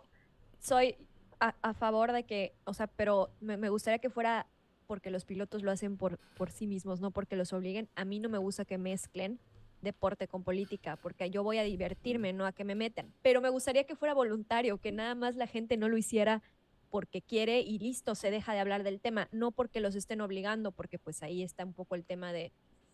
soy 0.58 0.96
a, 1.40 1.72
favor 1.72 2.12
de 2.12 2.24
que, 2.24 2.52
o 2.64 2.74
sea, 2.74 2.88
pero 2.88 3.30
me, 3.40 3.56
me, 3.56 3.70
gustaría 3.70 4.00
que 4.00 4.10
fuera 4.10 4.46
porque 4.86 5.10
los 5.10 5.24
pilotos 5.24 5.62
lo 5.62 5.70
hacen 5.70 5.96
por, 5.96 6.18
por 6.36 6.50
sí 6.50 6.66
mismos, 6.66 7.00
no 7.00 7.10
porque 7.10 7.36
los 7.36 7.54
obliguen. 7.54 7.88
A 7.96 8.04
mí 8.04 8.20
no 8.20 8.28
me 8.28 8.38
gusta 8.38 8.66
que 8.66 8.76
mezclen 8.76 9.40
deporte 9.80 10.28
con 10.28 10.44
política, 10.44 10.96
porque 10.96 11.30
yo 11.30 11.42
voy 11.42 11.56
a 11.56 11.62
divertirme, 11.62 12.34
no 12.34 12.44
a 12.44 12.52
que 12.52 12.64
me 12.64 12.74
metan. 12.74 13.14
Pero 13.22 13.40
me 13.40 13.48
gustaría 13.48 13.84
que 13.84 13.96
fuera 13.96 14.12
voluntario, 14.12 14.76
que 14.76 14.92
nada 14.92 15.14
más 15.14 15.36
la 15.36 15.46
gente 15.46 15.78
no 15.78 15.88
lo 15.88 15.96
hiciera 15.96 16.42
porque 16.90 17.22
quiere 17.22 17.60
y 17.60 17.78
listo, 17.78 18.14
se 18.14 18.30
deja 18.30 18.54
de 18.54 18.60
hablar 18.60 18.82
del 18.82 19.00
tema, 19.00 19.28
no 19.32 19.50
porque 19.50 19.80
los 19.80 19.94
estén 19.94 20.20
obligando, 20.20 20.72
porque 20.72 20.98
pues 20.98 21.22
ahí 21.22 21.42
está 21.42 21.64
un 21.64 21.72
poco 21.72 21.94
el 21.94 22.04
tema 22.04 22.32
de, 22.32 22.52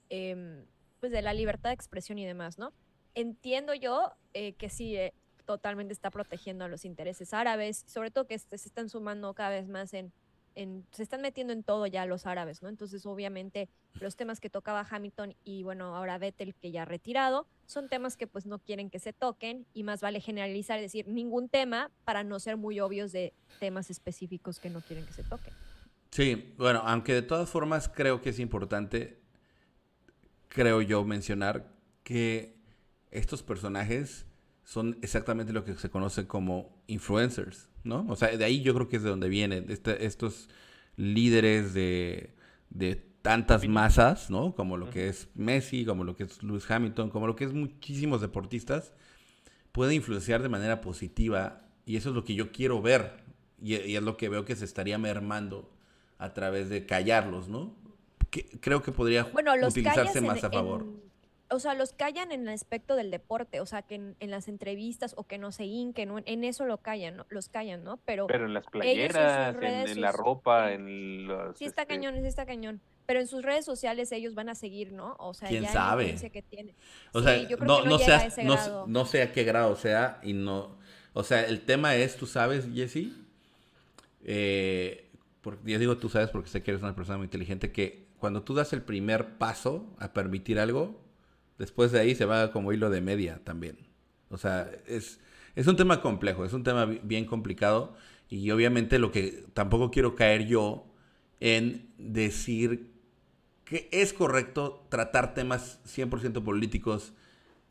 em, 0.08 0.64
pues 1.00 1.12
de 1.12 1.22
la 1.22 1.34
libertad 1.34 1.70
de 1.70 1.74
expresión 1.74 2.18
y 2.18 2.26
demás, 2.26 2.58
¿no? 2.58 2.72
Entiendo 3.14 3.74
yo 3.74 4.12
eh, 4.34 4.54
que 4.54 4.68
sí, 4.68 4.96
eh, 4.96 5.12
totalmente 5.44 5.92
está 5.92 6.10
protegiendo 6.10 6.64
a 6.64 6.68
los 6.68 6.84
intereses 6.84 7.34
árabes, 7.34 7.84
sobre 7.86 8.10
todo 8.10 8.26
que 8.26 8.38
se 8.38 8.56
están 8.56 8.88
sumando 8.88 9.34
cada 9.34 9.50
vez 9.50 9.68
más 9.68 9.92
en 9.92 10.12
se 10.54 11.02
están 11.02 11.22
metiendo 11.22 11.52
en 11.52 11.62
todo 11.62 11.86
ya 11.86 12.06
los 12.06 12.26
árabes, 12.26 12.62
¿no? 12.62 12.68
Entonces, 12.68 13.04
obviamente, 13.06 13.68
los 14.00 14.16
temas 14.16 14.40
que 14.40 14.50
tocaba 14.50 14.86
Hamilton 14.88 15.34
y 15.44 15.62
bueno, 15.62 15.94
ahora 15.96 16.18
Vettel 16.18 16.54
que 16.54 16.70
ya 16.70 16.82
ha 16.82 16.84
retirado, 16.84 17.46
son 17.66 17.88
temas 17.88 18.16
que 18.16 18.26
pues 18.26 18.46
no 18.46 18.58
quieren 18.58 18.90
que 18.90 18.98
se 18.98 19.12
toquen 19.12 19.66
y 19.72 19.82
más 19.82 20.00
vale 20.00 20.20
generalizar, 20.20 20.78
es 20.78 20.84
decir, 20.84 21.08
ningún 21.08 21.48
tema 21.48 21.90
para 22.04 22.24
no 22.24 22.38
ser 22.40 22.56
muy 22.56 22.80
obvios 22.80 23.12
de 23.12 23.32
temas 23.60 23.90
específicos 23.90 24.58
que 24.58 24.70
no 24.70 24.80
quieren 24.80 25.06
que 25.06 25.12
se 25.12 25.24
toquen. 25.24 25.54
Sí, 26.10 26.54
bueno, 26.58 26.82
aunque 26.84 27.14
de 27.14 27.22
todas 27.22 27.48
formas 27.48 27.88
creo 27.88 28.20
que 28.20 28.30
es 28.30 28.38
importante, 28.38 29.18
creo 30.48 30.82
yo, 30.82 31.04
mencionar 31.04 31.72
que 32.02 32.56
estos 33.10 33.42
personajes 33.42 34.26
son 34.64 34.98
exactamente 35.02 35.52
lo 35.52 35.64
que 35.64 35.74
se 35.74 35.90
conoce 35.90 36.26
como 36.26 36.82
influencers, 36.86 37.68
¿no? 37.84 38.06
O 38.08 38.16
sea, 38.16 38.36
de 38.36 38.44
ahí 38.44 38.62
yo 38.62 38.74
creo 38.74 38.88
que 38.88 38.96
es 38.96 39.02
de 39.02 39.10
donde 39.10 39.28
vienen 39.28 39.66
este, 39.68 40.06
estos 40.06 40.48
líderes 40.96 41.74
de, 41.74 42.34
tantas 43.22 43.66
masas, 43.68 44.30
¿no? 44.30 44.54
Como 44.54 44.76
lo 44.76 44.90
que 44.90 45.08
es 45.08 45.28
Messi, 45.34 45.84
como 45.84 46.04
lo 46.04 46.16
que 46.16 46.24
es 46.24 46.42
Lewis 46.42 46.68
Hamilton, 46.68 47.10
como 47.10 47.26
lo 47.26 47.36
que 47.36 47.44
es 47.44 47.52
muchísimos 47.52 48.20
deportistas, 48.20 48.92
puede 49.70 49.94
influenciar 49.94 50.42
de 50.42 50.48
manera 50.48 50.80
positiva 50.80 51.68
y 51.86 51.96
eso 51.96 52.08
es 52.08 52.14
lo 52.14 52.24
que 52.24 52.34
yo 52.34 52.50
quiero 52.50 52.82
ver 52.82 53.22
y, 53.60 53.74
es 53.74 54.02
lo 54.02 54.16
que 54.16 54.28
veo 54.28 54.44
que 54.44 54.56
se 54.56 54.64
estaría 54.64 54.98
mermando 54.98 55.70
a 56.18 56.34
través 56.34 56.68
de 56.68 56.86
callarlos, 56.86 57.48
¿no? 57.48 57.80
creo 58.60 58.82
que 58.82 58.92
podría 58.92 59.30
utilizarse 59.66 60.22
más 60.22 60.42
a 60.42 60.50
favor 60.50 60.86
o 61.52 61.58
sea, 61.58 61.74
los 61.74 61.92
callan 61.92 62.32
en 62.32 62.42
el 62.42 62.54
aspecto 62.54 62.96
del 62.96 63.10
deporte, 63.10 63.60
o 63.60 63.66
sea, 63.66 63.82
que 63.82 63.94
en, 63.94 64.16
las 64.30 64.48
entrevistas 64.48 65.14
o 65.16 65.24
que 65.24 65.38
no 65.38 65.52
se 65.52 65.64
hinquen, 65.64 66.10
en 66.26 66.44
eso 66.44 66.66
lo 66.66 66.78
callan, 66.78 67.16
¿no? 67.16 67.26
los 67.28 67.48
callan, 67.48 67.84
¿no? 67.84 67.98
Pero, 68.04 68.26
Pero 68.26 68.46
en 68.46 68.54
las 68.54 68.66
playeras, 68.66 69.54
en, 69.60 70.00
la 70.00 70.12
ropa, 70.12 70.72
en 70.72 71.26
los... 71.26 71.56
Sí 71.56 71.64
está 71.64 71.82
este 71.82 71.94
cañón, 71.94 72.14
sí 72.20 72.26
está 72.26 72.46
cañón. 72.46 72.80
Pero 73.06 73.20
en 73.20 73.26
sus 73.26 73.42
redes 73.42 73.64
sociales 73.64 74.12
ellos 74.12 74.34
van 74.34 74.48
a 74.48 74.54
seguir, 74.54 74.92
¿no? 74.92 75.16
O 75.18 75.34
sea, 75.34 75.48
¿Quién 75.48 75.66
sabe? 75.66 76.14
Que 76.32 76.42
tiene. 76.42 76.74
O 77.12 77.20
sea, 77.20 77.36
no, 77.60 77.84
no, 77.84 77.98
no, 77.98 78.86
no, 78.86 79.04
sé 79.04 79.22
a 79.22 79.32
qué 79.32 79.44
grado 79.44 79.76
sea 79.76 80.20
y 80.22 80.32
no... 80.32 80.78
O 81.14 81.24
sea, 81.24 81.44
el 81.44 81.60
tema 81.60 81.94
es, 81.96 82.16
tú 82.16 82.26
sabes, 82.26 82.68
Jesse, 82.72 83.08
eh, 84.24 85.10
porque, 85.42 85.72
ya 85.72 85.78
digo 85.78 85.98
tú 85.98 86.08
sabes 86.08 86.30
porque 86.30 86.48
sé 86.48 86.62
que 86.62 86.70
eres 86.70 86.82
una 86.82 86.94
persona 86.94 87.18
muy 87.18 87.26
inteligente, 87.26 87.72
que 87.72 88.06
cuando 88.18 88.42
tú 88.42 88.54
das 88.54 88.72
el 88.72 88.82
primer 88.82 89.36
paso 89.36 89.84
a 89.98 90.12
permitir 90.12 90.58
algo, 90.58 91.02
después 91.58 91.92
de 91.92 92.00
ahí 92.00 92.14
se 92.14 92.24
va 92.24 92.52
como 92.52 92.72
hilo 92.72 92.90
de 92.90 93.00
media 93.00 93.40
también. 93.44 93.78
O 94.30 94.38
sea, 94.38 94.70
es, 94.86 95.20
es 95.54 95.66
un 95.66 95.76
tema 95.76 96.00
complejo, 96.00 96.44
es 96.44 96.52
un 96.52 96.64
tema 96.64 96.86
bien 96.86 97.24
complicado 97.24 97.94
y 98.28 98.50
obviamente 98.50 98.98
lo 98.98 99.12
que 99.12 99.44
tampoco 99.54 99.90
quiero 99.90 100.14
caer 100.14 100.46
yo 100.46 100.86
en 101.40 101.90
decir 101.98 102.90
que 103.64 103.88
es 103.92 104.12
correcto 104.12 104.86
tratar 104.88 105.34
temas 105.34 105.80
100% 105.86 106.42
políticos 106.42 107.12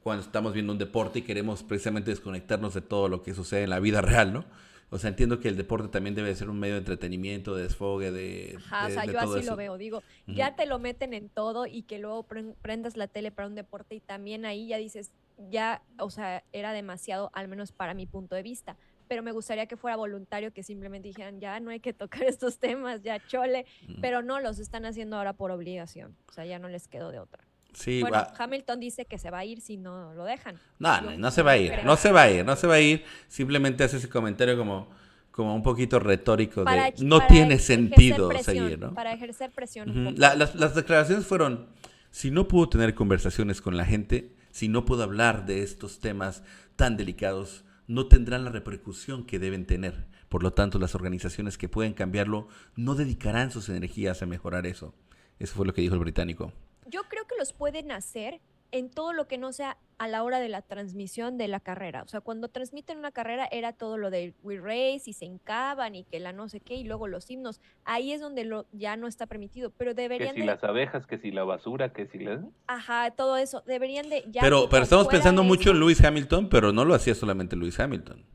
cuando 0.02 0.24
estamos 0.24 0.54
viendo 0.54 0.74
un 0.74 0.80
deporte 0.80 1.20
y 1.20 1.22
queremos 1.22 1.64
precisamente 1.64 2.12
desconectarnos 2.12 2.74
de 2.74 2.82
todo 2.82 3.08
lo 3.08 3.22
que 3.22 3.34
sucede 3.34 3.64
en 3.64 3.70
la 3.70 3.80
vida 3.80 4.02
real, 4.02 4.34
¿no? 4.34 4.46
O 4.94 4.98
sea, 4.98 5.10
entiendo 5.10 5.40
que 5.40 5.48
el 5.48 5.56
deporte 5.56 5.88
también 5.88 6.16
debe 6.16 6.36
ser 6.36 6.50
un 6.50 6.60
medio 6.60 6.74
de 6.74 6.80
entretenimiento, 6.80 7.56
de 7.56 7.64
desfogue, 7.64 8.12
de. 8.12 8.58
Ajá, 8.58 8.88
o 8.88 8.90
sea, 8.90 9.06
yo 9.06 9.18
así 9.20 9.42
lo 9.44 9.56
veo. 9.56 9.78
Digo, 9.78 10.04
ya 10.28 10.58
te 10.58 10.66
lo 10.66 10.80
meten 10.80 11.14
en 11.14 11.30
todo 11.30 11.66
y 11.66 11.84
que 11.84 11.98
luego 11.98 12.28
prendas 12.62 12.98
la 12.98 13.08
tele 13.08 13.32
para 13.32 13.48
un 13.48 13.56
deporte 13.56 13.96
y 13.96 14.02
también 14.02 14.46
ahí 14.46 14.68
ya 14.68 14.78
dices, 14.78 15.14
ya, 15.50 15.82
o 15.98 16.10
sea, 16.10 16.44
era 16.52 16.74
demasiado, 16.74 17.32
al 17.34 17.48
menos 17.48 17.72
para 17.72 17.94
mi 17.94 18.06
punto 18.06 18.36
de 18.36 18.44
vista. 18.44 18.76
Pero 19.08 19.24
me 19.24 19.32
gustaría 19.32 19.66
que 19.66 19.78
fuera 19.78 19.96
voluntario, 19.96 20.52
que 20.52 20.62
simplemente 20.62 21.08
dijeran, 21.08 21.40
ya 21.40 21.58
no 21.62 21.72
hay 21.72 21.80
que 21.80 21.94
tocar 21.94 22.24
estos 22.26 22.60
temas, 22.60 23.02
ya 23.02 23.26
chole. 23.28 23.66
Pero 24.02 24.22
no, 24.22 24.42
los 24.42 24.60
están 24.60 24.86
haciendo 24.86 25.16
ahora 25.16 25.32
por 25.32 25.52
obligación. 25.52 26.18
O 26.28 26.34
sea, 26.34 26.46
ya 26.46 26.60
no 26.60 26.68
les 26.68 26.90
quedó 26.90 27.12
de 27.12 27.20
otra. 27.20 27.46
Sí, 27.74 28.02
bueno, 28.02 28.18
va- 28.18 28.34
Hamilton 28.38 28.80
dice 28.80 29.06
que 29.06 29.18
se 29.18 29.30
va 29.32 29.40
a 29.40 29.46
ir 29.46 29.62
si 29.62 29.78
no 29.78 30.14
lo 30.14 30.24
dejan. 30.26 30.56
No, 30.80 31.02
no, 31.02 31.18
no 31.18 31.32
se 31.32 31.42
va 31.42 31.52
a 31.52 31.58
ir, 31.58 31.72
no 31.86 31.96
se 31.96 32.12
va 32.12 32.24
a 32.24 32.30
ir, 32.32 32.46
no 32.46 32.56
se 32.56 32.68
va 32.68 32.76
a 32.76 32.80
ir. 32.80 33.04
Simplemente 33.28 33.84
hace 33.84 33.98
ese 33.98 34.10
comentario 34.10 34.58
como, 34.58 34.90
como 35.32 35.56
un 35.56 35.64
poquito 35.64 36.00
retórico 36.00 36.64
de 36.66 36.94
no 37.00 37.26
tiene 37.28 37.58
sentido 37.60 38.30
presión, 38.30 38.56
seguir, 38.66 38.80
¿no? 38.80 38.94
Para 38.94 39.14
ejercer 39.14 39.52
presión 39.52 39.90
Ujú. 39.90 40.00
un 40.00 40.06
poco. 40.06 40.18
La- 40.20 40.36
las, 40.36 40.56
las 40.56 40.76
declaraciones 40.76 41.26
fueron, 41.26 41.68
si 42.10 42.30
no 42.32 42.48
puedo 42.48 42.68
tener 42.70 42.94
conversaciones 42.94 43.62
con 43.62 43.78
la 43.78 43.86
gente, 43.86 44.34
si 44.52 44.68
no 44.68 44.84
puedo 44.84 45.04
hablar 45.04 45.46
de 45.46 45.64
estos 45.64 46.00
temas 46.00 46.44
tan 46.76 46.98
delicados, 46.98 47.64
no 47.88 48.08
tendrán 48.08 48.44
la 48.44 48.52
repercusión 48.52 49.26
que 49.26 49.40
deben 49.40 49.66
tener. 49.66 50.06
Por 50.28 50.44
lo 50.44 50.52
tanto, 50.52 50.78
las 50.80 50.96
organizaciones 50.96 51.58
que 51.58 51.70
pueden 51.70 51.94
cambiarlo 51.94 52.48
no 52.76 52.96
dedicarán 52.96 53.52
sus 53.52 53.70
energías 53.70 54.22
a 54.22 54.26
mejorar 54.26 54.66
eso. 54.66 54.94
Eso 55.40 55.56
fue 55.56 55.66
lo 55.66 55.74
que 55.74 55.82
dijo 55.82 55.94
el 55.96 56.00
británico. 56.00 56.54
Yo 56.92 57.04
creo 57.06 57.26
que 57.26 57.36
los 57.40 57.54
pueden 57.54 57.92
hacer 57.92 58.42
en 58.72 58.90
todo 58.90 59.14
lo 59.14 59.28
que 59.28 59.38
no 59.38 59.52
sea 59.52 59.78
a 59.98 60.08
la 60.08 60.24
hora 60.24 60.40
de 60.40 60.50
la 60.50 60.62
transmisión 60.62 61.38
de 61.38 61.48
la 61.48 61.60
carrera. 61.60 62.02
O 62.04 62.08
sea, 62.08 62.22
cuando 62.22 62.48
transmiten 62.48 62.98
una 62.98 63.12
carrera 63.12 63.48
era 63.52 63.72
todo 63.72 63.98
lo 63.98 64.10
de 64.10 64.34
We 64.44 64.60
Race 64.60 65.04
y 65.06 65.14
se 65.14 65.26
encaban 65.26 65.96
y 65.96 66.06
que 66.06 66.20
la 66.20 66.34
no 66.34 66.50
sé 66.50 66.60
qué 66.60 66.76
y 66.76 66.84
luego 66.84 67.08
los 67.08 67.30
himnos. 67.30 67.62
Ahí 67.86 68.12
es 68.12 68.20
donde 68.20 68.44
lo, 68.44 68.66
ya 68.72 68.98
no 68.98 69.08
está 69.08 69.28
permitido, 69.28 69.72
pero 69.78 69.94
Que 69.94 70.02
deberían 70.02 70.34
si 70.36 70.42
de... 70.42 70.48
las 70.48 70.64
abejas, 70.64 71.06
que 71.06 71.20
si 71.20 71.32
la 71.32 71.44
basura, 71.44 71.94
que 71.94 72.08
si 72.08 72.20
las... 72.20 72.42
Ajá, 72.68 73.12
todo 73.12 73.38
eso. 73.38 73.62
Deberían 73.68 74.10
de... 74.10 74.24
Ya 74.28 74.42
pero, 74.42 74.68
pero 74.70 74.84
estamos 74.84 75.08
pensando 75.08 75.44
de 75.44 75.48
mucho 75.48 75.72
en. 75.72 75.80
Lewis 75.80 76.04
Hamilton, 76.04 76.50
pero 76.50 76.72
no 76.72 76.84
lo 76.84 76.96
hacía 76.96 77.14
solamente 77.14 77.56
Lewis 77.56 77.80
Hamilton. 77.80 78.26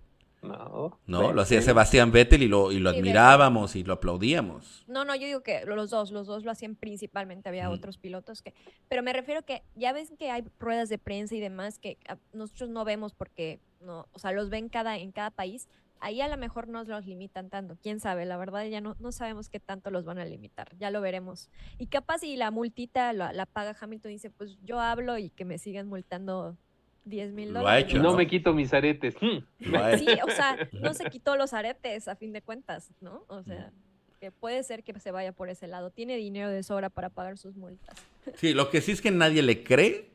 No. 0.43 0.99
No, 1.07 1.33
lo 1.33 1.43
hacía. 1.43 1.61
Sebastián 1.63 2.13
Vettel 2.13 2.43
y 2.43 2.49
lo, 2.49 2.71
y 2.71 2.79
lo 2.79 2.93
Sí, 2.93 2.99
admirábamos 2.99 3.75
y 3.75 3.83
lo 3.85 3.95
aplaudíamos. 3.95 4.85
No, 4.87 5.05
no, 5.05 5.15
yo 5.17 5.27
digo 5.27 5.43
que 5.43 5.65
los 5.65 5.91
dos, 5.91 6.13
los 6.13 6.27
dos 6.27 6.45
lo 6.45 6.51
hacían 6.51 6.77
principalmente, 6.77 7.49
había 7.49 7.71
otros 7.71 7.99
pilotos 7.99 8.43
que, 8.43 8.55
pero 8.89 9.03
me 9.03 9.13
refiero 9.13 9.43
que 9.45 9.63
ya 9.75 9.93
ves 9.93 10.13
que 10.19 10.31
hay 10.31 10.45
ruedas 10.61 10.89
de 10.89 10.99
prensa 10.99 11.35
y 11.35 11.41
demás 11.41 11.79
que 11.79 11.99
a- 12.09 12.19
nosotros 12.33 12.71
no 12.71 12.85
vemos 12.85 13.15
porque 13.15 13.61
no, 13.81 14.07
o 14.13 14.19
sea, 14.19 14.33
los 14.33 14.51
ven 14.51 14.69
cada 14.69 14.97
en 14.99 15.11
cada 15.13 15.31
país. 15.31 15.69
Ahí 15.99 16.21
a 16.21 16.29
lo 16.29 16.37
mejor 16.37 16.69
nos 16.69 16.87
los 16.89 17.07
limitan 17.07 17.49
tanto, 17.49 17.79
quién 17.83 18.01
sabe, 18.01 18.27
la 18.27 18.37
verdad 18.37 18.67
ya 18.67 18.83
no, 18.83 18.97
no 19.01 19.13
sabemos 19.13 19.49
qué 19.49 19.61
tanto 19.61 19.91
los 19.91 20.05
van 20.05 20.19
a 20.19 20.27
limitar, 20.27 20.77
ya 20.77 20.91
lo 20.91 21.01
veremos. 21.01 21.49
Y 21.79 21.87
capaz 21.87 22.19
si 22.19 22.37
la 22.37 22.51
multita 22.51 23.15
la, 23.15 23.33
la 23.33 23.47
paga 23.47 23.75
Hamilton 23.81 24.11
y 24.11 24.15
dice, 24.17 24.31
pues 24.31 24.59
yo 24.63 24.79
hablo 24.79 25.17
y 25.17 25.31
que 25.31 25.47
me 25.47 25.57
sigan 25.59 25.89
multando 25.89 26.59
10 27.07 27.33
mil 27.33 27.53
Lo 27.53 27.61
ha 27.61 27.63
dólares. 27.63 27.85
hecho, 27.87 27.97
no 27.99 28.11
¿no? 28.11 28.17
me 28.17 28.27
quito 28.27 28.53
mis 28.53 28.73
aretes. 28.75 29.15
Lo 29.61 29.79
ha 29.79 29.97
Sí, 29.97 30.07
o 30.27 30.31
sea, 30.31 30.57
no 30.73 30.93
se 30.93 31.09
quitó 31.09 31.37
los 31.37 31.53
aretes 31.55 32.09
a 32.09 32.17
fin 32.17 32.33
de 32.33 32.43
cuentas, 32.43 32.91
¿no? 33.01 33.25
O 33.29 33.43
sea, 33.43 33.73
que 34.21 34.31
puede 34.31 34.63
ser 34.63 34.83
que 34.83 34.99
se 35.01 35.11
vaya 35.11 35.33
por 35.33 35.49
ese 35.49 35.67
lado. 35.67 35.91
Tiene 35.91 36.17
dinero 36.17 36.51
de 36.51 36.63
sobra 36.63 36.91
para 36.91 37.09
pagar 37.11 37.39
sus 37.39 37.57
multas. 37.57 37.97
Sí, 38.35 38.53
lo 38.55 38.71
que 38.71 38.81
sí 38.81 38.93
es 38.93 39.01
que 39.01 39.11
nadie 39.11 39.43
le 39.43 39.63
cree 39.63 40.11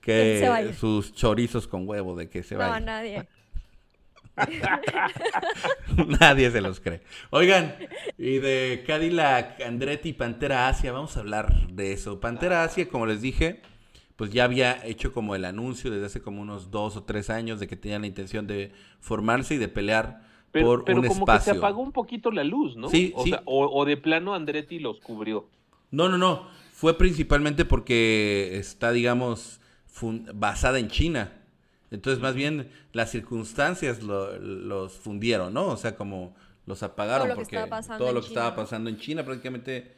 Que 0.00 0.72
sus 0.78 1.14
chorizos 1.14 1.66
con 1.66 1.88
huevo 1.88 2.14
de 2.16 2.28
que 2.28 2.42
se 2.42 2.54
no, 2.54 2.60
vaya. 2.60 2.80
nadie. 2.80 3.26
Nadie 6.20 6.50
se 6.50 6.60
los 6.60 6.80
cree. 6.80 7.00
Oigan, 7.30 7.74
y 8.18 8.38
de 8.38 8.82
Cadillac, 8.86 9.60
Andretti 9.60 10.08
y 10.10 10.12
Pantera 10.12 10.68
Asia, 10.68 10.92
vamos 10.92 11.16
a 11.16 11.20
hablar 11.20 11.68
de 11.68 11.92
eso. 11.92 12.18
Pantera 12.20 12.64
Asia, 12.64 12.88
como 12.88 13.06
les 13.06 13.20
dije, 13.22 13.62
pues 14.16 14.30
ya 14.30 14.44
había 14.44 14.84
hecho 14.86 15.12
como 15.12 15.34
el 15.34 15.44
anuncio 15.44 15.90
desde 15.90 16.06
hace 16.06 16.22
como 16.22 16.40
unos 16.42 16.70
dos 16.70 16.96
o 16.96 17.02
tres 17.04 17.30
años 17.30 17.60
de 17.60 17.66
que 17.66 17.76
tenían 17.76 18.02
la 18.02 18.06
intención 18.06 18.46
de 18.46 18.72
formarse 19.00 19.54
y 19.54 19.58
de 19.58 19.68
pelear 19.68 20.22
Pero, 20.52 20.66
por 20.66 20.84
pero 20.84 21.00
un 21.00 21.06
como 21.08 21.26
que 21.26 21.32
se 21.32 21.50
espacio. 21.50 21.54
apagó 21.54 21.82
un 21.82 21.92
poquito 21.92 22.30
la 22.30 22.44
luz, 22.44 22.76
¿no? 22.76 22.88
Sí, 22.88 23.12
o, 23.16 23.24
sí. 23.24 23.30
sea, 23.30 23.42
o, 23.44 23.66
o 23.66 23.84
de 23.84 23.96
plano 23.96 24.34
Andretti 24.34 24.78
los 24.78 25.00
cubrió. 25.00 25.46
No, 25.90 26.08
no, 26.08 26.18
no. 26.18 26.46
Fue 26.72 26.96
principalmente 26.98 27.64
porque 27.64 28.56
está, 28.58 28.92
digamos, 28.92 29.60
basada 30.34 30.78
en 30.78 30.88
China. 30.88 31.32
Entonces, 31.90 32.20
más 32.20 32.34
bien, 32.34 32.68
las 32.92 33.10
circunstancias 33.10 34.02
lo- 34.02 34.36
los 34.38 34.92
fundieron, 34.94 35.54
¿no? 35.54 35.66
O 35.68 35.76
sea, 35.76 35.96
como 35.96 36.34
los 36.66 36.82
apagaron. 36.82 37.28
Todo 37.28 37.28
lo 37.28 37.34
que 37.34 37.42
porque 37.42 37.56
estaba 37.56 37.70
pasando 37.70 38.04
todo 38.04 38.12
lo 38.14 38.20
que 38.20 38.26
estaba 38.28 38.56
pasando 38.56 38.90
en 38.90 38.98
China, 38.98 39.24
prácticamente, 39.24 39.92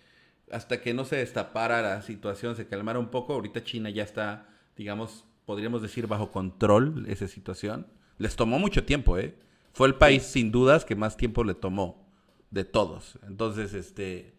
hasta 0.51 0.81
que 0.81 0.95
no 0.95 1.05
se 1.05 1.17
destapara 1.17 1.83
la 1.83 2.03
situación, 2.03 2.57
se 2.57 2.67
calmara 2.67 2.99
un 2.99 3.09
poco. 3.11 3.35
Ahorita 3.35 3.65
China 3.65 3.91
ya 3.91 4.03
está, 4.03 4.49
digamos, 4.77 5.25
podríamos 5.45 5.83
decir, 5.83 6.07
bajo 6.07 6.31
control 6.31 7.05
esa 7.09 7.29
situación. 7.29 7.87
Les 8.19 8.37
tomó 8.37 8.59
mucho 8.59 8.85
tiempo, 8.85 9.19
¿eh? 9.19 9.35
Fue 9.73 9.89
el 9.89 9.95
país, 9.97 10.23
sin 10.23 10.51
dudas, 10.53 10.85
que 10.85 10.95
más 10.97 11.17
tiempo 11.17 11.45
le 11.45 11.55
tomó 11.55 12.07
de 12.51 12.65
todos. 12.65 13.19
Entonces, 13.27 13.75
este... 13.75 14.33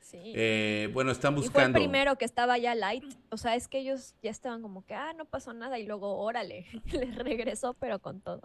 Sí. 0.00 0.18
Eh, 0.36 0.90
bueno, 0.92 1.10
están 1.10 1.32
y 1.32 1.36
fue 1.38 1.44
el 1.46 1.50
buscando. 1.50 1.78
primero 1.78 2.16
que 2.16 2.24
estaba 2.24 2.56
ya 2.56 2.74
light. 2.74 3.04
O 3.30 3.36
sea, 3.36 3.56
es 3.56 3.66
que 3.66 3.78
ellos 3.80 4.14
ya 4.22 4.30
estaban 4.30 4.62
como 4.62 4.86
que, 4.86 4.94
ah, 4.94 5.12
no 5.12 5.24
pasó 5.24 5.52
nada. 5.52 5.78
Y 5.78 5.86
luego, 5.86 6.18
órale, 6.18 6.66
les 6.92 7.16
regresó, 7.16 7.74
pero 7.74 7.98
con 7.98 8.20
todo. 8.20 8.42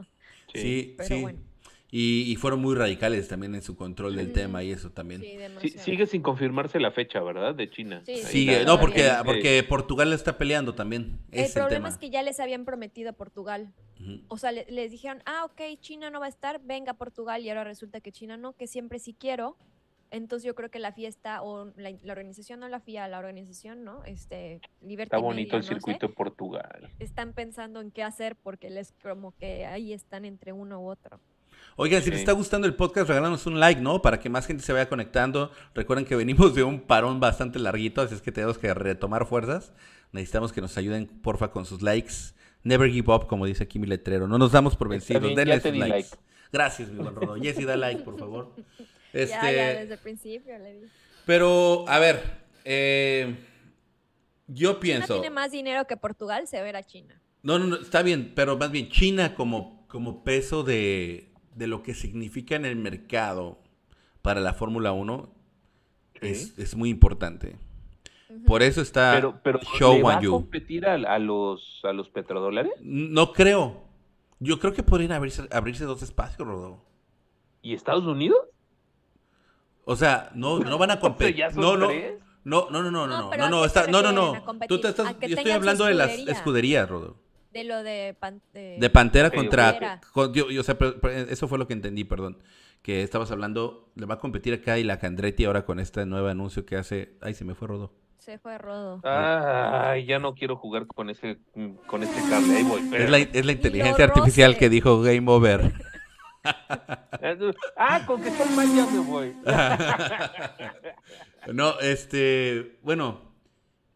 Sí, 0.53 0.95
Pero 0.97 1.07
sí. 1.15 1.21
bueno. 1.21 1.39
Y, 1.91 2.31
y 2.31 2.35
fueron 2.35 2.61
muy 2.61 2.75
radicales 2.75 3.27
también 3.27 3.55
en 3.55 3.63
su 3.63 3.75
control 3.75 4.15
del 4.15 4.31
tema 4.31 4.61
y 4.63 4.69
eso 4.71 4.91
también. 4.91 5.21
Sí, 5.21 5.31
Sí, 5.31 5.37
demasiado. 5.37 5.83
sigue 5.83 6.05
sin 6.05 6.21
confirmarse 6.21 6.79
la 6.79 6.91
fecha, 6.91 7.19
¿verdad? 7.21 7.55
De 7.55 7.67
China. 7.69 8.03
Sí, 8.05 8.17
Sigue, 8.17 8.63
no, 8.63 8.79
porque, 8.79 9.09
porque 9.25 9.63
Portugal 9.67 10.13
está 10.13 10.37
peleando 10.37 10.75
también. 10.75 11.19
El 11.31 11.39
Es 11.45 11.47
el 11.55 11.61
problema 11.63 11.87
tema. 11.87 11.89
es 11.89 11.97
que 11.97 12.11
ya 12.11 12.21
les 12.21 12.39
habían 12.39 12.63
prometido 12.63 13.09
a 13.09 13.13
Portugal. 13.13 13.73
O 14.27 14.37
sea, 14.37 14.51
le- 14.51 14.65
les 14.69 14.91
dijeron, 14.91 15.21
ah, 15.25 15.45
ok, 15.45 15.61
China 15.81 16.09
no 16.11 16.19
va 16.19 16.27
a 16.27 16.29
estar, 16.29 16.61
venga 16.63 16.93
Portugal, 16.93 17.43
y 17.43 17.49
ahora 17.49 17.63
resulta 17.63 17.99
que 18.01 18.11
China 18.11 18.37
no, 18.37 18.53
que 18.53 18.67
siempre 18.67 18.99
sí 18.99 19.13
quiero. 19.17 19.57
Entonces 20.11 20.45
yo 20.45 20.55
creo 20.55 20.69
que 20.71 20.79
la 20.79 20.91
fiesta, 20.93 21.41
o 21.43 21.71
la, 21.75 21.91
la 22.03 22.13
organización, 22.13 22.59
no 22.59 22.69
la 22.69 22.79
FIA, 22.79 23.07
la 23.07 23.19
organización, 23.19 23.83
¿no? 23.83 24.03
Este, 24.05 24.61
Liberty 24.81 25.07
Está 25.07 25.17
bonito 25.17 25.55
Media, 25.55 25.57
el 25.57 25.61
no 25.61 25.67
sé, 25.67 25.73
circuito 25.73 26.07
de 26.07 26.13
Portugal. 26.13 26.89
están 26.99 27.33
pensando 27.33 27.81
en 27.81 27.91
qué 27.91 28.03
hacer 28.03 28.35
porque 28.35 28.69
les 28.69 28.91
como 29.03 29.35
que 29.37 29.65
ahí 29.65 29.91
están 29.93 30.23
entre 30.25 30.53
uno 30.53 30.79
u 30.81 30.87
otro. 30.89 31.19
Oigan, 31.75 32.01
si 32.03 32.09
les 32.09 32.19
está 32.19 32.33
gustando 32.33 32.67
el 32.67 32.75
podcast, 32.75 33.07
regálanos 33.07 33.45
un 33.45 33.59
like, 33.59 33.79
¿no? 33.81 34.01
Para 34.01 34.19
que 34.19 34.29
más 34.29 34.45
gente 34.45 34.63
se 34.63 34.73
vaya 34.73 34.89
conectando. 34.89 35.51
Recuerden 35.73 36.05
que 36.05 36.15
venimos 36.15 36.53
de 36.53 36.63
un 36.63 36.81
parón 36.81 37.19
bastante 37.19 37.57
larguito, 37.59 38.01
así 38.01 38.15
es 38.15 38.21
que 38.21 38.31
tenemos 38.31 38.57
que 38.57 38.73
retomar 38.73 39.25
fuerzas. 39.25 39.71
Necesitamos 40.11 40.51
que 40.51 40.61
nos 40.61 40.77
ayuden, 40.77 41.07
porfa, 41.07 41.51
con 41.51 41.65
sus 41.65 41.81
likes. 41.81 42.13
Never 42.63 42.91
give 42.91 43.13
up, 43.13 43.27
como 43.27 43.45
dice 43.45 43.63
aquí 43.63 43.79
mi 43.79 43.87
letrero. 43.87 44.27
No 44.27 44.37
nos 44.37 44.51
damos 44.51 44.75
por 44.75 44.89
vencidos. 44.89 45.21
bien, 45.23 45.35
Denle 45.35 45.61
sus 45.61 45.71
likes. 45.71 45.87
like. 45.89 46.09
Gracias, 46.51 46.89
mi 46.89 47.01
buen 47.01 47.15
Rodo. 47.15 47.35
Jessy, 47.35 47.63
da 47.63 47.77
like, 47.77 48.01
por 48.03 48.17
favor. 48.17 48.53
Este, 49.13 49.35
Ya, 49.41 49.51
ya, 49.51 49.67
desde 49.79 49.93
el 49.93 49.99
principio 49.99 50.57
le 50.57 50.73
dije. 50.73 50.87
Pero, 51.25 51.85
a 51.87 51.99
ver, 51.99 52.21
eh, 52.65 53.35
yo 54.47 54.71
China 54.71 54.79
pienso. 54.79 55.13
tiene 55.21 55.29
más 55.29 55.51
dinero 55.51 55.85
que 55.85 55.95
Portugal, 55.95 56.47
se 56.47 56.61
verá 56.61 56.83
China. 56.83 57.21
No, 57.43 57.57
no, 57.59 57.67
no, 57.67 57.75
está 57.77 58.01
bien, 58.01 58.33
pero 58.35 58.57
más 58.57 58.71
bien 58.71 58.89
China 58.89 59.35
como, 59.35 59.87
como 59.87 60.23
peso 60.23 60.63
de, 60.63 61.28
de 61.55 61.67
lo 61.67 61.83
que 61.83 61.93
significa 61.93 62.55
en 62.55 62.65
el 62.65 62.75
mercado 62.75 63.59
para 64.21 64.39
la 64.41 64.53
Fórmula 64.53 64.91
1 64.91 65.29
es, 66.21 66.57
es 66.57 66.75
muy 66.75 66.89
importante. 66.89 67.57
Por 68.45 68.61
eso 68.61 68.81
está 68.81 69.13
Pero, 69.15 69.39
pero 69.43 69.59
Show 69.77 69.95
¿le 69.97 70.03
va 70.03 70.17
a 70.17 70.21
competir 70.21 70.85
a, 70.85 70.93
a 70.93 71.17
los, 71.19 71.81
a 71.83 71.93
los 71.93 72.09
petrodólares? 72.09 72.73
No 72.81 73.33
creo. 73.33 73.83
Yo 74.39 74.59
creo 74.59 74.73
que 74.73 74.83
podrían 74.83 75.11
abrirse, 75.11 75.47
abrirse 75.51 75.85
dos 75.85 76.01
espacios, 76.03 76.47
Rodolfo. 76.47 76.85
¿Y 77.61 77.73
Estados 77.73 78.05
Unidos? 78.05 78.39
O 79.85 79.95
sea, 79.95 80.29
no, 80.35 80.59
no 80.59 80.77
van 80.77 80.91
a 80.91 80.99
competir. 81.01 81.35
¿ya 81.37 81.51
son 81.51 81.61
No, 81.61 81.75
no, 81.77 81.87
tres? 81.87 82.19
no, 82.43 82.69
no, 82.69 82.83
no, 82.83 82.91
no, 82.91 83.07
No, 83.07 83.31
no, 83.35 83.49
no, 83.49 83.63
¿a 83.63 83.87
no, 83.87 84.01
no, 84.01 84.11
no, 84.11 84.35
no. 84.35 84.45
competir? 84.45 84.67
Tú 84.77 84.81
te 84.81 84.89
estás, 84.89 85.07
A 85.07 85.13
que 85.19 85.27
yo 85.27 85.35
estoy 85.35 85.43
tengan 85.45 85.61
su 85.63 85.69
hablando 85.69 85.85
de 85.85 85.93
las 85.95 86.09
escudería. 86.11 86.33
escuderías, 86.33 86.89
Rodolfo. 86.89 87.19
De 87.51 87.63
lo 87.63 87.81
de... 87.83 88.15
pan- 88.19 88.41
de- 88.53 88.77
De 88.79 88.89
Pantera 88.89 89.29
Sí, 89.29 89.35
contra. 89.35 89.71
Pantera. 89.71 90.01
con- 90.13 90.33
yo- 90.33 90.49
yo- 90.51 90.61
o 90.61 90.63
sea, 90.63 90.77
pero- 90.77 90.99
pero 90.99 91.13
eso 91.15 91.47
fue 91.47 91.57
lo 91.57 91.67
que 91.67 91.73
entendí, 91.73 92.03
perdón. 92.03 92.37
Que 92.81 93.03
estabas 93.03 93.31
hablando. 93.31 93.91
Le 93.95 94.05
va 94.05 94.15
a 94.15 94.19
competir 94.19 94.53
acá 94.53 94.77
y 94.77 94.83
la 94.83 94.99
Candretti 94.99 95.45
ahora 95.45 95.65
con 95.65 95.79
este 95.79 96.05
nuevo 96.05 96.27
anuncio 96.27 96.65
que 96.65 96.77
hace. 96.77 97.13
Ay, 97.21 97.33
se 97.33 97.43
me 97.45 97.55
fue 97.55 97.67
Rodo. 97.67 97.93
Se 98.19 98.37
fue 98.37 98.57
Rodo. 98.57 99.01
Ay, 99.03 100.05
ya 100.05 100.19
no 100.19 100.33
quiero 100.35 100.55
jugar 100.55 100.85
con 100.87 101.09
ese, 101.09 101.39
con 101.87 102.03
este 102.03 102.21
cable. 102.29 102.55
Ahí 102.57 102.63
voy. 102.63 102.81
Es 102.93 103.09
la, 103.09 103.17
es 103.17 103.45
la 103.45 103.51
inteligencia 103.51 104.05
artificial 104.05 104.51
roce. 104.51 104.59
que 104.59 104.69
dijo 104.69 105.01
Game 105.01 105.29
Over. 105.31 105.73
Ah, 107.75 108.05
con 108.07 108.21
que 108.23 108.29
estoy 108.29 108.47
mal 108.55 108.65
ya 108.73 108.85
me 108.87 108.99
voy. 108.99 109.35
no, 111.53 111.77
este. 111.81 112.79
Bueno. 112.81 113.28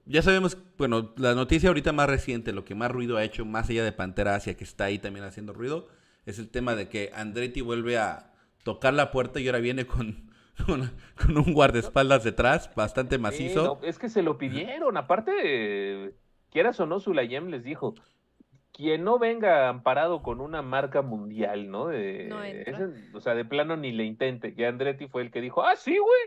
Ya 0.05 0.21
sabemos, 0.21 0.57
bueno, 0.77 1.13
la 1.17 1.33
noticia 1.33 1.69
ahorita 1.69 1.93
más 1.93 2.09
reciente, 2.09 2.51
lo 2.51 2.65
que 2.65 2.75
más 2.75 2.91
ruido 2.91 3.17
ha 3.17 3.23
hecho, 3.23 3.45
más 3.45 3.69
allá 3.69 3.83
de 3.85 3.91
Pantera 3.93 4.35
Asia, 4.35 4.55
que 4.57 4.63
está 4.65 4.85
ahí 4.85 4.99
también 4.99 5.25
haciendo 5.25 5.53
ruido, 5.53 5.87
es 6.25 6.39
el 6.39 6.49
tema 6.49 6.75
de 6.75 6.89
que 6.89 7.11
Andretti 7.13 7.61
vuelve 7.61 7.97
a 7.97 8.31
tocar 8.63 8.93
la 8.93 9.11
puerta 9.11 9.39
y 9.39 9.47
ahora 9.47 9.59
viene 9.59 9.85
con, 9.85 10.29
con, 10.65 10.91
con 11.15 11.37
un 11.37 11.53
guardaespaldas 11.53 12.23
detrás, 12.23 12.69
bastante 12.75 13.15
Sí, 13.15 13.21
macizo. 13.21 13.63
no, 13.81 13.87
es 13.87 13.97
que 13.97 14.09
se 14.09 14.21
lo 14.23 14.37
pidieron. 14.37 14.97
Aparte, 14.97 16.13
quieras 16.51 16.79
o 16.79 16.85
no, 16.85 16.99
Sulayem 16.99 17.47
les 17.47 17.63
dijo, 17.63 17.95
quien 18.73 19.03
no 19.03 19.19
venga 19.19 19.69
amparado 19.69 20.21
con 20.21 20.41
una 20.41 20.61
marca 20.61 21.01
mundial, 21.01 21.69
¿no? 21.71 21.87
De, 21.87 22.25
No 22.29 22.43
entra. 22.43 22.73
ese- 22.87 23.15
o 23.15 23.21
sea, 23.21 23.35
de 23.35 23.45
plano 23.45 23.77
ni 23.77 23.91
le 23.91 24.03
intente. 24.03 24.53
Y 24.57 24.63
Andretti 24.63 25.07
fue 25.07 25.21
el 25.21 25.31
que 25.31 25.41
dijo, 25.41 25.63
ah, 25.63 25.75
sí, 25.75 25.97
güey. 25.97 26.21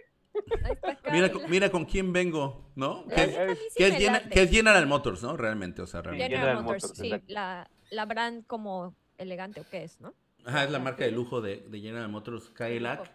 Mira, 1.13 1.31
mira 1.49 1.71
con 1.71 1.85
quién 1.85 2.13
vengo, 2.13 2.71
¿no? 2.75 3.07
Que 3.09 3.23
es, 3.23 3.59
que 3.77 3.91
General, 3.93 4.13
late. 4.25 4.29
que 4.31 4.43
es 4.43 4.51
General 4.51 4.87
Motors, 4.87 5.23
¿no? 5.23 5.37
Realmente, 5.37 5.83
o 5.83 5.87
sea, 5.87 6.03
realmente. 6.03 6.25
General, 6.35 6.57
General 6.57 6.65
Motors, 6.65 6.99
Motors, 6.99 7.23
sí, 7.27 7.33
la, 7.33 7.71
la 7.91 8.05
brand 8.07 8.45
como 8.47 8.95
elegante 9.19 9.61
o 9.61 9.65
qué 9.71 9.85
es, 9.85 10.01
¿no? 10.01 10.13
Ajá, 10.45 10.65
es 10.65 10.71
la 10.71 10.79
marca 10.79 11.05
de 11.05 11.11
lujo 11.13 11.41
de, 11.41 11.65
de 11.69 11.81
General 11.81 12.09
Motors 12.09 12.51
Cadillac. 12.51 13.11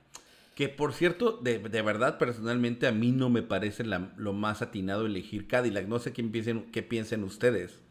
Que 0.55 0.67
por 0.67 0.93
cierto, 0.93 1.31
de, 1.37 1.59
de 1.59 1.81
verdad, 1.81 2.17
personalmente, 2.17 2.85
a 2.87 2.91
mí 2.91 3.11
no 3.11 3.29
me 3.29 3.41
parece 3.41 3.85
la- 3.85 4.11
lo 4.17 4.33
más 4.33 4.61
atinado 4.61 5.05
elegir 5.05 5.47
Cadillac. 5.47 5.87
No 5.87 5.99
sé 5.99 6.11
quién 6.11 6.31
piensen, 6.31 6.71
qué 6.71 6.83
piensen 6.83 7.23
ustedes. 7.23 7.81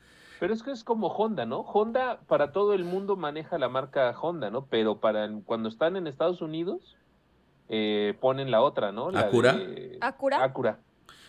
Pero 0.41 0.55
es 0.55 0.63
que 0.63 0.71
es 0.71 0.85
como 0.85 1.09
Honda, 1.09 1.47
¿no? 1.47 1.61
Honda 1.61 2.21
para 2.27 2.53
todo 2.53 2.75
el 2.75 2.85
mundo 2.85 3.17
maneja 3.17 3.59
la 3.59 3.69
marca 3.69 4.11
Honda, 4.21 4.51
¿no? 4.51 4.67
Pero 4.67 5.01
para 5.01 5.25
el- 5.25 5.43
cuando 5.45 5.69
están 5.69 5.97
en 5.97 6.07
Estados 6.07 6.43
Unidos 6.43 6.97
eh, 7.71 8.15
ponen 8.21 8.51
la 8.51 8.61
otra, 8.63 8.91
¿no? 8.93 9.11
La 9.11 9.21
¿Acura? 9.21 9.53
de- 9.55 9.97
¿Acura? 10.01 10.43
Acura. 10.45 10.79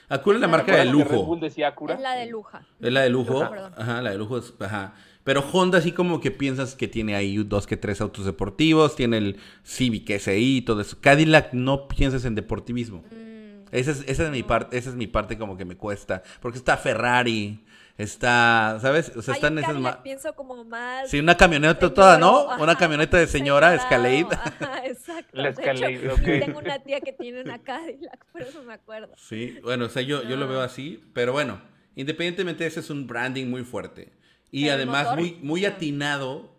Acura 0.10 0.36
es 0.38 0.42
la 0.42 0.48
¿Te 0.48 0.52
marca 0.52 0.72
de 0.74 0.78
¿Recuerdas 0.84 1.04
que 1.04 1.10
Red 1.10 1.16
lujo. 1.20 1.26
Bull 1.28 1.40
decía 1.40 1.68
Acura? 1.70 1.94
Es 1.96 2.02
la 2.02 2.14
de 2.16 2.26
luja. 2.26 2.66
Es 2.82 2.92
la 2.92 3.02
de 3.02 3.10
lujo. 3.10 3.42
Ajá, 3.78 4.02
la 4.02 4.10
de 4.12 4.18
lujo 4.18 4.38
es. 4.40 4.54
Ajá. 4.60 4.94
Pero 5.24 5.42
Honda, 5.54 5.78
así 5.78 5.92
como 5.92 6.20
que 6.20 6.32
piensas 6.32 6.76
que 6.76 6.88
tiene 6.88 7.16
ahí 7.16 7.38
dos 7.38 7.68
que 7.68 7.78
tres 7.78 8.02
autos 8.02 8.26
deportivos, 8.26 8.96
tiene 8.96 9.18
el 9.20 9.38
Civic 9.64 10.10
SI 10.20 10.58
y 10.58 10.62
todo 10.64 10.82
eso. 10.82 10.98
Cadillac 11.00 11.54
no 11.54 11.88
piensas 11.88 12.26
en 12.26 12.34
deportivismo. 12.36 13.04
Mm, 13.12 13.68
Esa 13.72 13.92
es, 13.92 14.04
esa 14.08 14.24
es 14.26 14.32
mi 14.32 14.42
parte, 14.44 14.78
esa 14.78 14.90
es 14.90 14.96
mi 14.96 15.06
parte 15.08 15.38
como 15.38 15.56
que 15.56 15.64
me 15.64 15.78
cuesta. 15.78 16.24
Porque 16.42 16.58
está 16.58 16.76
Ferrari, 16.76 17.64
está, 18.04 18.78
¿sabes? 18.82 19.12
O 19.16 19.22
sea, 19.22 19.36
están 19.36 19.58
en 19.58 19.64
esas 19.64 19.78
ma- 19.80 20.02
pienso 20.04 20.34
como 20.36 20.64
más. 20.64 21.10
Sí, 21.10 21.20
una 21.20 21.36
camioneta 21.38 21.94
toda, 21.94 22.18
¿no? 22.18 22.50
ajá, 22.52 22.62
Una 22.64 22.76
camioneta 22.76 23.18
de 23.18 23.28
señora, 23.28 23.76
Escalade. 23.76 24.28
Ajá, 24.32 24.82
exacto. 24.86 25.30
La 25.34 25.44
De 25.44 25.50
hecho, 25.52 25.62
Escalade, 25.62 26.10
ok. 26.12 26.22
Tengo 26.46 26.60
una 26.60 26.80
tía 26.80 27.02
que 27.02 27.14
tiene 27.14 27.42
una 27.42 27.60
Cadillac, 27.60 28.26
por 28.32 28.42
eso 28.42 28.64
me 28.64 28.74
acuerdo. 28.74 29.14
Sí, 29.18 29.60
bueno, 29.64 29.86
o 29.86 29.90
sea, 29.90 30.02
yo, 30.02 30.24
yo 30.24 30.36
lo 30.38 30.48
veo 30.48 30.62
Ah. 30.62 30.66
así, 30.66 31.04
pero 31.14 31.32
bueno, 31.34 31.62
independientemente, 31.96 32.66
ese 32.66 32.80
es 32.80 32.90
un 32.90 33.08
branding 33.08 33.48
muy 33.48 33.64
fuerte. 33.64 34.12
Y 34.52 34.66
el 34.68 34.72
además 34.74 35.04
motor, 35.06 35.20
muy, 35.20 35.38
muy 35.42 35.66
atinado 35.66 36.52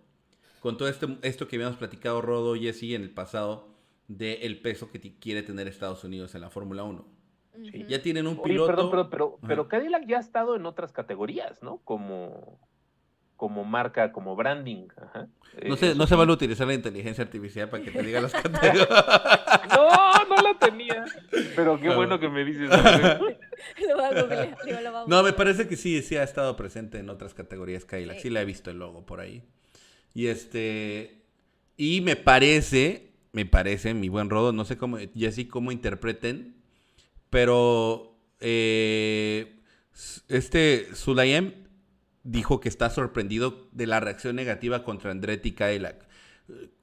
con 0.61 0.77
todo 0.77 0.89
este, 0.89 1.07
esto 1.23 1.49
que 1.49 1.57
habíamos 1.57 1.77
platicado 1.77 2.23
Rodo 2.23 2.57
y 2.57 2.61
Jesse 2.63 2.95
en 2.95 3.03
el 3.03 3.11
pasado 3.11 3.69
del 4.09 4.61
peso 4.61 4.91
que 4.91 4.99
ti- 4.99 5.17
quiere 5.21 5.43
tener 5.43 5.67
Estados 5.69 6.05
Unidos 6.05 6.35
en 6.35 6.41
la 6.43 6.51
Fórmula 6.51 6.83
1. 6.85 7.05
Ujú. 7.55 7.71
Ya 7.88 8.01
tienen 8.03 8.27
un 8.27 8.35
Oye, 8.38 8.43
piloto. 8.45 8.67
perdón, 8.67 8.91
pero, 8.91 9.11
pero, 9.11 9.35
Ajá. 9.38 9.47
pero 9.49 9.69
Cadillac 9.69 10.07
ya 10.07 10.17
ha 10.19 10.21
estado 10.21 10.57
en 10.57 10.67
otras 10.67 10.93
categorías, 10.93 11.62
¿no? 11.62 11.79
Como, 11.85 12.59
como 13.37 13.65
marca, 13.65 14.12
como 14.12 14.37
branding. 14.37 14.88
Ajá. 14.97 15.27
No 15.67 15.75
Eh, 15.75 15.77
se, 15.77 15.87
no 15.88 15.93
eso 15.93 16.07
se 16.07 16.15
sí. 16.15 16.19
vale 16.19 16.33
utilizar 16.33 16.67
la 16.67 16.75
inteligencia 16.75 17.25
artificial 17.25 17.69
para 17.69 17.83
que 17.85 17.91
te 17.91 18.03
diga 18.03 18.21
las 18.21 18.33
categorías. 18.33 18.88
No, 19.71 20.25
no 20.29 20.37
la 20.43 20.59
tenía. 20.59 21.05
Pero 21.57 21.79
qué 21.79 21.88
No. 21.88 21.97
bueno 21.97 22.19
que 22.19 22.29
me 22.29 22.45
dices. 22.45 22.71
Andrés. 22.71 23.19
Lo 23.88 23.95
voy 23.97 24.05
a 24.05 24.23
googlear, 24.23 24.57
digo, 24.65 24.81
lo 24.81 24.91
voy 24.93 25.01
a 25.03 25.07
No, 25.07 25.23
me 25.23 25.33
parece 25.33 25.69
que 25.69 25.77
sí, 25.77 26.03
sí 26.03 26.17
ha 26.17 26.23
estado 26.25 26.57
presente 26.57 26.99
en 26.99 27.09
otras 27.11 27.33
categorías 27.35 27.85
Cadillac. 27.85 28.17
Sí, 28.17 28.23
Sí. 28.23 28.31
le 28.31 28.41
he 28.41 28.45
visto 28.45 28.71
el 28.71 28.79
logo 28.79 29.05
por 29.07 29.21
ahí. 29.21 29.45
Y 30.15 30.27
este. 30.29 31.23
Y 31.77 32.01
me 32.01 32.17
parece, 32.17 33.12
me 33.33 33.47
parece, 33.47 33.95
mi 33.95 34.09
buen 34.09 34.31
Rodo, 34.31 34.53
no 34.53 34.65
sé 34.65 34.77
cómo, 34.77 34.99
Jessy, 35.15 35.47
cómo 35.49 35.73
interpreten, 35.73 36.55
pero 37.33 38.14
eh, 38.40 39.57
este 40.29 40.95
Sulayem 40.95 41.55
dijo 42.25 42.61
que 42.61 42.68
está 42.68 42.90
sorprendido 42.90 43.68
de 43.73 43.87
la 43.87 44.01
reacción 44.01 44.37
negativa 44.37 44.85
contra 44.85 45.11
Andretti 45.12 45.53
Cadillac. 45.53 46.07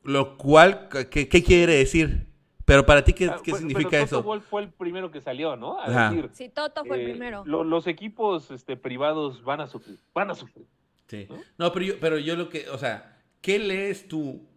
Lo 0.04 0.38
cual, 0.38 0.90
¿qué, 1.12 1.30
qué 1.30 1.44
quiere 1.44 1.74
decir? 1.76 2.26
Pero 2.66 2.84
para 2.88 3.04
ti, 3.04 3.14
¿qué, 3.14 3.28
Ah, 3.28 3.40
qué 3.44 3.54
significa 3.54 3.90
pero 3.92 4.06
Toto 4.08 4.34
eso? 4.36 4.42
Fue 4.42 4.64
el 4.64 4.70
primero 4.70 5.12
que 5.12 5.22
salió, 5.22 5.56
¿no? 5.56 5.80
A 5.80 5.86
Ajá. 5.86 6.10
decir, 6.10 6.30
Sí, 6.34 6.50
Toto 6.50 6.84
fue 6.84 6.98
el 6.98 7.02
eh, 7.04 7.10
primero. 7.12 7.44
lo- 7.46 7.64
los 7.64 7.86
equipos 7.86 8.50
este, 8.50 8.76
privados 8.76 9.44
van 9.44 9.62
a 9.62 9.68
sufrir, 9.68 10.00
van 10.16 10.32
a 10.32 10.36
sufrir. 10.36 10.66
Sí. 11.08 11.28
¿no? 11.30 11.38
No, 11.60 11.72
pero 11.72 11.86
yo, 11.86 12.00
pero 12.00 12.18
yo 12.18 12.36
lo 12.36 12.50
que, 12.50 12.68
o 12.70 12.78
sea, 12.80 13.22
¿qué 13.42 13.60
lees 13.60 14.08
tú 14.08 14.48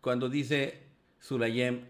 cuando 0.00 0.30
dice 0.30 0.88
Sulayem, 1.20 1.84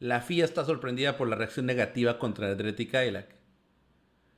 la 0.00 0.20
FIA 0.20 0.44
está 0.44 0.64
sorprendida 0.64 1.16
por 1.16 1.28
la 1.28 1.36
reacción 1.36 1.66
negativa 1.66 2.18
contra 2.18 2.50
Andretti 2.50 2.86
Cadillac? 2.86 3.34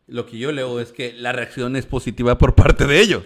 Lo 0.07 0.27
que 0.27 0.39
yo 0.39 0.53
leo 0.53 0.79
es 0.81 0.93
que 0.93 1.13
la 1.15 1.33
reacción 1.33 1.75
es 1.77 1.87
positiva 1.87 2.39
por 2.39 2.55
parte 2.55 2.87
de 2.87 3.01
ellos. 3.01 3.25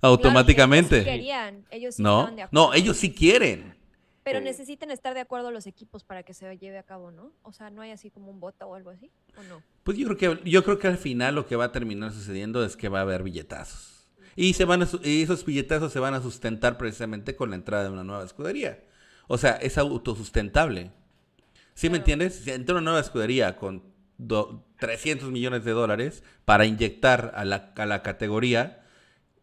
Automáticamente. 0.00 1.02
Claro, 1.02 1.10
ellos 1.10 1.14
sí 1.14 1.18
querían, 1.18 1.64
ellos 1.70 1.94
sí 1.94 2.02
no, 2.02 2.20
estaban 2.20 2.36
de 2.36 2.42
acuerdo. 2.42 2.66
no, 2.68 2.74
ellos 2.74 2.96
sí 2.96 3.14
quieren. 3.14 3.74
Pero 4.22 4.38
Sí. 4.38 4.44
necesitan 4.44 4.90
estar 4.90 5.12
de 5.14 5.20
acuerdo 5.20 5.50
los 5.50 5.66
equipos 5.66 6.02
para 6.02 6.22
que 6.22 6.32
se 6.34 6.56
lleve 6.58 6.78
a 6.78 6.82
cabo, 6.82 7.10
¿no? 7.10 7.32
O 7.42 7.52
sea, 7.52 7.70
no 7.70 7.82
hay 7.82 7.90
así 7.90 8.10
como 8.10 8.30
un 8.30 8.40
voto 8.40 8.66
o 8.66 8.74
algo 8.74 8.90
así, 8.90 9.10
¿o 9.36 9.42
no? 9.44 9.62
Pues 9.82 9.98
yo 9.98 10.06
creo 10.08 10.38
que 10.40 10.50
yo 10.50 10.64
creo 10.64 10.78
que 10.78 10.88
al 10.88 10.96
final 10.98 11.34
lo 11.34 11.46
que 11.46 11.56
va 11.56 11.66
a 11.66 11.72
terminar 11.72 12.12
sucediendo 12.12 12.64
es 12.64 12.76
que 12.76 12.88
va 12.88 13.00
a 13.00 13.02
haber 13.02 13.22
billetazos. 13.22 14.08
Y 14.36 14.54
se 14.54 14.64
van 14.64 14.82
a 14.82 14.88
y 15.04 15.22
esos 15.22 15.44
billetazos 15.44 15.92
se 15.92 16.00
van 16.00 16.14
a 16.14 16.22
sustentar 16.22 16.76
precisamente 16.78 17.36
con 17.36 17.50
la 17.50 17.56
entrada 17.56 17.84
de 17.84 17.90
una 17.90 18.02
nueva 18.02 18.24
escudería. 18.24 18.82
O 19.28 19.38
sea, 19.38 19.52
es 19.52 19.78
autosustentable. 19.78 20.90
¿Sí 21.74 21.90
me 21.90 21.98
entiendes? 21.98 22.36
Si 22.36 22.50
entra 22.50 22.74
una 22.74 22.82
nueva 22.82 23.00
escudería 23.00 23.56
con 23.56 23.82
do- 24.16 24.64
300 24.78 25.30
millones 25.30 25.64
de 25.64 25.72
dólares 25.72 26.22
para 26.44 26.66
inyectar 26.66 27.32
a 27.34 27.44
la, 27.44 27.72
a 27.76 27.86
la 27.86 28.02
categoría 28.02 28.84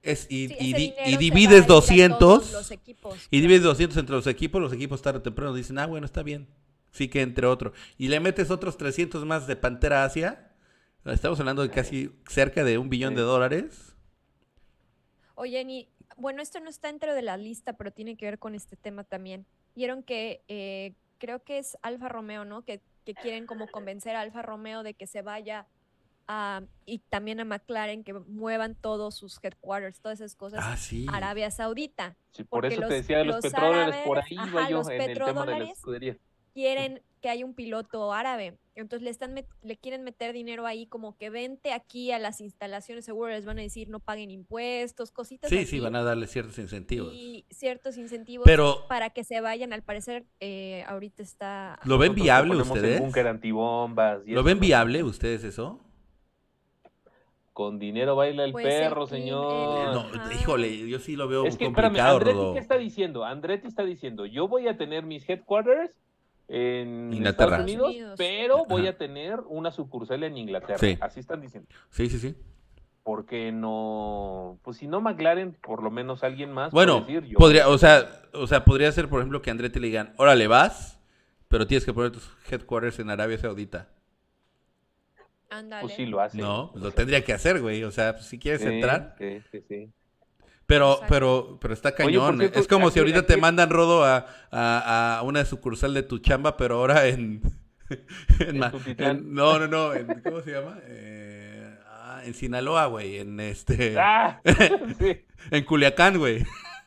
es, 0.02 0.26
y, 0.32 0.48
Sí, 0.48 0.56
y 0.60 0.74
di- 0.74 0.94
divides 1.18 1.58
ir 1.60 1.64
a 1.64 1.68
todos 1.68 1.88
200 1.88 2.52
los 2.54 2.72
equipos, 2.72 3.16
y 3.16 3.18
claro. 3.18 3.42
divides 3.42 3.64
200 3.64 3.98
entre 3.98 4.16
los 4.16 4.28
equipos, 4.28 4.62
los 4.62 4.74
equipos 4.74 5.02
tarde 5.02 5.20
o 5.20 5.22
temprano 5.22 5.54
dicen, 5.54 5.78
ah, 5.80 5.86
bueno, 5.88 6.06
está 6.06 6.24
bien. 6.24 6.48
Sí 6.92 7.08
que 7.08 7.22
entre 7.22 7.46
otro. 7.48 7.72
Y 7.98 8.08
le 8.10 8.20
metes 8.20 8.50
otros 8.52 8.78
300 8.78 9.24
más 9.26 9.48
de 9.48 9.56
Pantera 9.56 10.04
Asia. 10.04 10.52
Estamos 11.06 11.40
hablando 11.40 11.62
de 11.62 11.70
casi 11.70 12.12
cerca 12.28 12.64
de 12.64 12.78
un 12.78 12.90
billón 12.90 13.12
Sí. 13.14 13.16
de 13.18 13.22
dólares. 13.22 13.96
Oye, 15.36 15.64
ni, 15.66 15.88
bueno, 16.18 16.42
esto 16.42 16.60
no 16.60 16.70
está 16.70 16.88
dentro 16.88 17.14
de 17.16 17.22
la 17.22 17.38
lista, 17.38 17.74
pero 17.74 17.92
tiene 17.92 18.18
que 18.18 18.26
ver 18.26 18.40
con 18.40 18.56
este 18.56 18.76
tema 18.76 19.04
también. 19.04 19.46
Vieron 19.76 20.04
que 20.04 20.44
eh, 20.48 20.94
creo 21.22 21.44
que 21.44 21.60
es 21.60 21.78
Alfa 21.84 22.10
Romeo, 22.10 22.44
¿no? 22.46 22.64
Que, 22.64 22.82
que 23.06 23.14
quieren 23.14 23.46
como 23.46 23.68
convencer 23.68 24.16
a 24.16 24.22
Alfa 24.22 24.42
Romeo 24.42 24.82
de 24.82 24.96
que 24.96 25.06
se 25.06 25.22
vaya 25.22 25.68
a, 26.28 26.64
y 26.86 26.98
también 27.00 27.40
a 27.40 27.46
McLaren 27.46 28.04
que 28.04 28.14
muevan 28.14 28.74
todos 28.76 29.16
sus 29.16 29.40
headquarters, 29.44 30.00
todas 30.02 30.20
esas 30.20 30.36
cosas, 30.36 30.62
Ah, 30.64 30.76
sí. 30.78 31.06
Arabia 31.14 31.52
Saudita. 31.52 32.16
Sí, 32.32 32.44
por 32.44 32.62
Porque 32.62 32.74
eso 32.74 32.82
los- 32.82 32.90
te 32.90 32.96
decía 32.96 33.18
de 33.20 33.26
los, 33.26 33.36
los 33.36 33.44
petrodólares, 33.52 34.02
por 34.08 34.18
ahí 34.18 34.26
iba 34.34 34.62
ajá, 34.62 34.70
yo 34.70 34.78
los 34.80 34.90
en 34.90 35.02
el 35.02 35.18
tema 35.20 35.46
de 35.46 35.60
la 35.60 35.66
escudería. 35.72 36.18
Quieren 36.54 37.02
que 37.22 37.30
haya 37.30 37.46
un 37.46 37.54
piloto 37.54 38.12
árabe. 38.14 38.58
Entonces 38.74 39.04
le 39.04 39.10
están 39.12 39.36
met- 39.36 39.46
le 39.62 39.78
quieren 39.78 40.04
meter 40.04 40.34
dinero 40.34 40.66
ahí 40.66 40.88
como 40.88 41.16
que 41.18 41.30
vente 41.30 41.72
aquí 41.74 42.12
a 42.12 42.18
las 42.20 42.42
instalaciones, 42.42 43.06
seguro 43.06 43.30
les 43.30 43.46
van 43.46 43.60
a 43.60 43.62
decir 43.62 43.90
no 43.90 44.00
paguen 44.00 44.32
impuestos, 44.32 45.12
cositas 45.12 45.50
Sí, 45.50 45.58
así. 45.58 45.66
sí, 45.68 45.80
van 45.80 45.96
a 45.96 46.04
darle 46.04 46.26
ciertos 46.26 46.58
incentivos. 46.58 47.14
Y 47.14 47.46
ciertos 47.52 47.98
incentivos 47.98 48.46
Pero, 48.46 48.86
para 48.88 49.12
que 49.12 49.24
se 49.24 49.40
vayan. 49.42 49.72
Al 49.74 49.84
parecer, 49.84 50.26
eh, 50.40 50.84
ahorita 50.88 51.22
está. 51.22 51.80
¿lo 51.84 51.98
ven 51.98 52.14
Nosotros 52.14 52.24
viable 52.24 52.56
ustedes? 52.56 53.00
búnker 53.02 53.28
antibombas. 53.28 54.22
y 54.26 54.32
¿Lo 54.32 54.42
ven 54.44 54.60
viable 54.60 55.04
ustedes 55.04 55.44
eso? 55.44 55.80
Con 57.54 57.78
dinero 57.80 58.16
baila 58.16 58.46
el 58.46 58.54
Pues 58.54 58.66
el 58.66 58.72
perro, 58.72 59.04
el- 59.04 59.10
señor. 59.10 59.94
No, 59.94 60.00
Ajá. 60.00 60.34
híjole, 60.34 60.88
yo 60.88 61.00
sí 61.00 61.16
lo 61.18 61.28
veo 61.28 61.46
Es 61.46 61.58
que, 61.58 61.66
espérame, 61.66 61.90
complicado, 61.92 62.18
Andretti, 62.18 62.38
Rodo. 62.38 62.54
¿qué 62.54 62.60
está 62.60 62.78
diciendo? 62.78 63.26
Andretti 63.26 63.68
está 63.68 63.84
diciendo, 63.84 64.26
yo 64.26 64.48
voy 64.48 64.68
a 64.70 64.78
tener 64.78 65.06
mis 65.06 65.28
headquarters 65.30 65.92
en 66.54 67.14
Inglaterra. 67.14 67.58
Estados 67.58 67.64
Unidos, 67.64 67.90
Unidos. 67.92 68.16
pero 68.18 68.66
voy 68.66 68.86
a 68.86 68.98
tener 68.98 69.40
una 69.48 69.72
sucursal 69.72 70.22
en 70.24 70.38
Inglaterra. 70.38 70.78
Sí. 70.78 70.98
Así 71.00 71.22
están 71.22 71.40
diciendo. 71.40 71.70
Sí, 71.90 72.10
sí, 72.10 72.20
sí. 72.20 72.36
Porque 73.04 73.54
no, 73.54 74.60
pues 74.62 74.76
si 74.78 74.86
no 74.88 75.00
McLaren, 75.00 75.54
por 75.54 75.82
lo 75.82 75.90
menos 75.90 76.24
alguien 76.24 76.52
más. 76.52 76.72
Bueno, 76.74 77.06
puede 77.06 77.22
decir, 77.22 77.32
yo 77.32 77.38
podría, 77.38 77.70
o 77.70 77.78
sea, 77.78 78.06
o 78.34 78.48
sea, 78.48 78.66
podría 78.66 78.92
ser, 78.92 79.08
por 79.08 79.20
ejemplo, 79.22 79.42
que 79.42 79.50
a 79.50 79.54
Andretti 79.54 79.80
le 79.80 79.88
digan, 79.88 80.14
órale, 80.18 80.48
vas, 80.48 81.00
pero 81.48 81.66
tienes 81.66 81.86
que 81.86 81.94
poner 81.94 82.12
tus 82.12 82.30
headquarters 82.52 83.00
en 83.00 83.10
Arabia 83.10 83.38
Saudita. 83.38 83.88
Ándale. 85.50 85.84
Pues 85.84 85.96
sí 85.96 86.06
lo 86.06 86.20
hace. 86.20 86.38
No, 86.38 86.72
lo 86.76 86.92
tendría 86.92 87.24
que 87.24 87.32
hacer, 87.34 87.62
güey. 87.62 87.84
O 87.86 87.92
sea, 87.92 88.18
si 88.20 88.38
quieres 88.38 88.62
Sí, 88.62 88.68
entrar. 88.68 89.16
Sí, 89.18 89.42
sí, 89.52 89.62
sí. 89.68 89.90
Pero, 90.72 90.92
Exacto. 90.94 91.08
pero, 91.14 91.58
pero 91.62 91.74
está 91.74 91.94
cañón. 91.94 92.38
cierto, 92.38 92.60
es 92.60 92.68
como 92.68 92.86
si 92.92 92.92
aquí- 92.92 93.00
ahorita 93.00 93.26
te 93.26 93.36
mandan 93.36 93.70
rodo 93.70 94.06
a, 94.06 94.26
a, 94.52 95.18
a 95.18 95.22
una 95.24 95.44
sucursal 95.44 95.94
de 95.94 96.04
tu 96.04 96.20
chamba, 96.20 96.56
pero 96.56 96.76
ahora 96.76 97.08
en. 97.08 97.42
en 98.40 98.58
ma- 98.58 98.72
en- 98.98 99.34
no, 99.34 99.60
no, 99.60 99.68
no. 99.68 99.94
en- 99.94 100.22
¿Cómo 100.22 100.40
se 100.42 100.52
llama? 100.54 100.78
Eh, 100.84 101.76
ah, 101.88 102.22
en 102.24 102.34
Sinaloa, 102.34 102.86
güey. 102.86 103.18
En 103.18 103.38
este. 103.42 103.96
¡Ah! 104.00 104.40
sí, 105.00 105.26
En 105.52 105.66
Culiacán, 105.66 106.18
güey. 106.18 106.46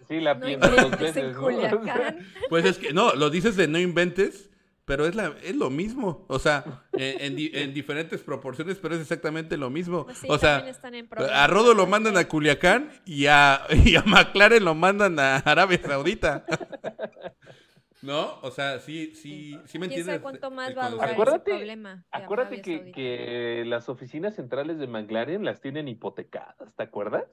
sí, 0.09 0.19
la 0.21 0.33
No 0.35 0.47
piensas 0.47 0.77
dos 0.77 0.93
en 0.93 0.99
veces. 0.99 1.35
¿no? 1.35 1.41
Culiacán. 1.43 2.19
Pues 2.49 2.65
es 2.65 2.79
que, 2.79 2.95
no, 2.95 3.15
lo 3.15 3.29
dices 3.29 3.55
de 3.57 3.69
no 3.69 3.79
inventes, 3.79 4.49
pero 4.85 5.07
es, 5.07 5.15
la, 5.15 5.35
es 5.43 5.57
lo 5.57 5.71
mismo. 5.71 6.27
O 6.29 6.39
sea, 6.39 6.85
en, 6.93 7.21
en 7.21 7.37
di- 7.37 7.51
en 7.55 7.73
diferentes 7.73 8.23
proporciones, 8.23 8.79
pero 8.79 8.95
es 8.95 9.01
exactamente 9.01 9.57
lo 9.57 9.71
mismo. 9.71 10.05
Pues 10.05 10.19
sí, 10.19 10.27
o 10.31 10.39
sea, 10.39 10.65
a 11.33 11.47
Rodo 11.47 11.75
lo 11.75 11.87
mandan 11.87 12.17
a 12.17 12.29
Culiacán 12.29 12.91
y 13.07 13.27
a, 13.27 13.63
y 13.85 13.97
a 13.97 14.03
McLaren 14.03 14.65
lo 14.65 14.75
mandan 14.75 15.19
a 15.19 15.37
Arabia 15.39 15.81
Saudita. 15.83 16.45
¿No? 18.03 18.39
O 18.43 18.51
sea, 18.51 18.81
sí, 18.81 19.15
sí, 19.15 19.59
sí 19.65 19.79
me 19.79 19.89
¿Quién 19.89 20.01
entiendes. 20.01 20.21
cuánto 20.21 20.51
más 20.51 20.77
va 20.77 20.87
a 20.87 20.91
durar 20.91 21.11
Acuérdate- 21.15 21.51
ese 21.53 21.59
problema? 21.59 21.95
de 21.97 22.03
Acuérdate 22.11 22.61
que, 22.63 22.93
que 22.93 23.63
las 23.65 23.89
oficinas 23.89 24.35
centrales 24.35 24.79
de 24.79 24.87
McLaren 24.87 25.43
las 25.43 25.63
tienen 25.63 25.89
hipotecadas, 25.89 26.75
¿te 26.77 26.83
acuerdas? 26.83 27.25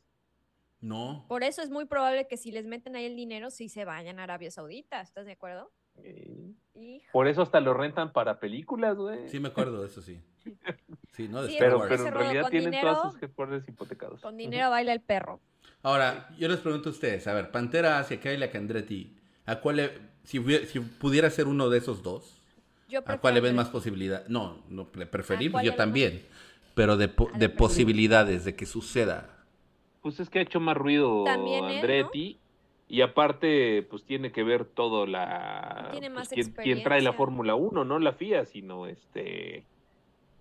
No. 0.80 1.26
Por 1.28 1.44
eso 1.44 1.62
es 1.62 1.70
muy 1.70 1.86
probable 1.86 2.26
que 2.28 2.38
si 2.38 2.52
les 2.54 2.66
meten 2.68 2.96
ahí 2.96 3.04
el 3.06 3.18
dinero, 3.18 3.52
sí 3.52 3.68
se 3.68 3.84
vayan 3.84 4.18
a 4.20 4.24
Arabia 4.24 4.50
Saudita. 4.50 5.02
¿Estás 5.02 5.26
de 5.26 5.34
acuerdo? 5.34 5.72
Eh, 6.04 6.52
Hijo. 6.74 7.06
Por 7.12 7.28
eso 7.28 7.42
hasta 7.44 7.60
lo 7.60 7.74
rentan 7.74 8.12
para 8.14 8.40
películas, 8.40 8.96
güey. 8.98 9.28
Sí 9.30 9.40
me 9.40 9.50
acuerdo 9.50 9.82
de 9.82 9.88
eso, 9.88 10.02
sí. 10.02 10.20
Sí, 11.12 11.28
¿no? 11.28 11.42
De 11.44 11.50
Sí, 11.50 11.54
Star 11.56 11.68
pero, 11.68 11.80
Wars. 11.80 11.90
pero 11.90 12.08
en 12.08 12.14
realidad 12.14 12.50
tienen 12.50 12.72
dinero- 12.72 12.94
todos 12.96 13.14
sus 13.14 13.22
headquarters 13.24 13.68
hipotecados. 13.68 14.22
Con 14.22 14.38
dinero 14.38 14.70
baila 14.70 14.94
el 14.94 15.02
perro. 15.02 15.42
Ahora, 15.84 16.30
yo 16.40 16.48
les 16.48 16.60
pregunto 16.60 16.90
a 16.90 16.92
ustedes, 16.94 17.28
a 17.28 17.34
ver, 17.34 17.52
Pantera 17.52 18.00
hacia 18.00 18.20
Kyla 18.20 18.50
Candretti, 18.50 19.16
¿a 19.46 19.58
cuál 19.60 19.76
le- 19.76 19.92
si, 20.24 20.42
si 20.68 20.80
pudiera 20.80 21.30
ser 21.30 21.48
uno 21.48 21.70
de 21.70 21.78
esos 21.80 22.02
dos, 22.02 22.42
Yo 22.88 23.02
¿a 23.06 23.18
cuál 23.18 23.34
le 23.36 23.42
ven 23.42 23.56
más 23.56 23.70
posibilidad? 23.70 24.26
No, 24.28 24.64
no 24.70 24.88
le 24.96 25.06
preferí, 25.06 25.48
¿A 25.48 25.52
pues 25.52 25.52
cuál 25.52 25.66
yo 25.66 25.72
más? 25.72 25.78
también, 25.78 26.26
pero 26.76 26.96
de, 26.98 27.12
de 27.36 27.50
posibilidades 27.50 28.46
de 28.46 28.56
que 28.56 28.66
suceda. 28.66 29.38
Pues 30.02 30.20
es 30.20 30.30
que 30.30 30.40
ha 30.40 30.42
hecho 30.44 30.60
más 30.62 30.78
ruido 30.78 31.24
También 31.26 31.66
él, 31.66 31.76
Andretti. 31.76 32.40
Y 32.92 33.04
aparte, 33.04 33.84
pues 33.84 34.04
tiene 34.04 34.34
que 34.34 34.44
ver 34.44 34.66
todo 34.66 35.06
la. 35.06 35.88
Tiene 35.94 36.10
pues, 36.10 36.28
más 36.28 36.30
quién, 36.30 36.52
quién 36.52 36.84
trae 36.84 37.02
la. 37.02 37.14
Fórmula 37.14 37.56
1, 37.56 37.86
no 37.86 38.00
la 38.00 38.12
FIA, 38.12 38.44
sino 38.46 38.86
este. 38.86 39.66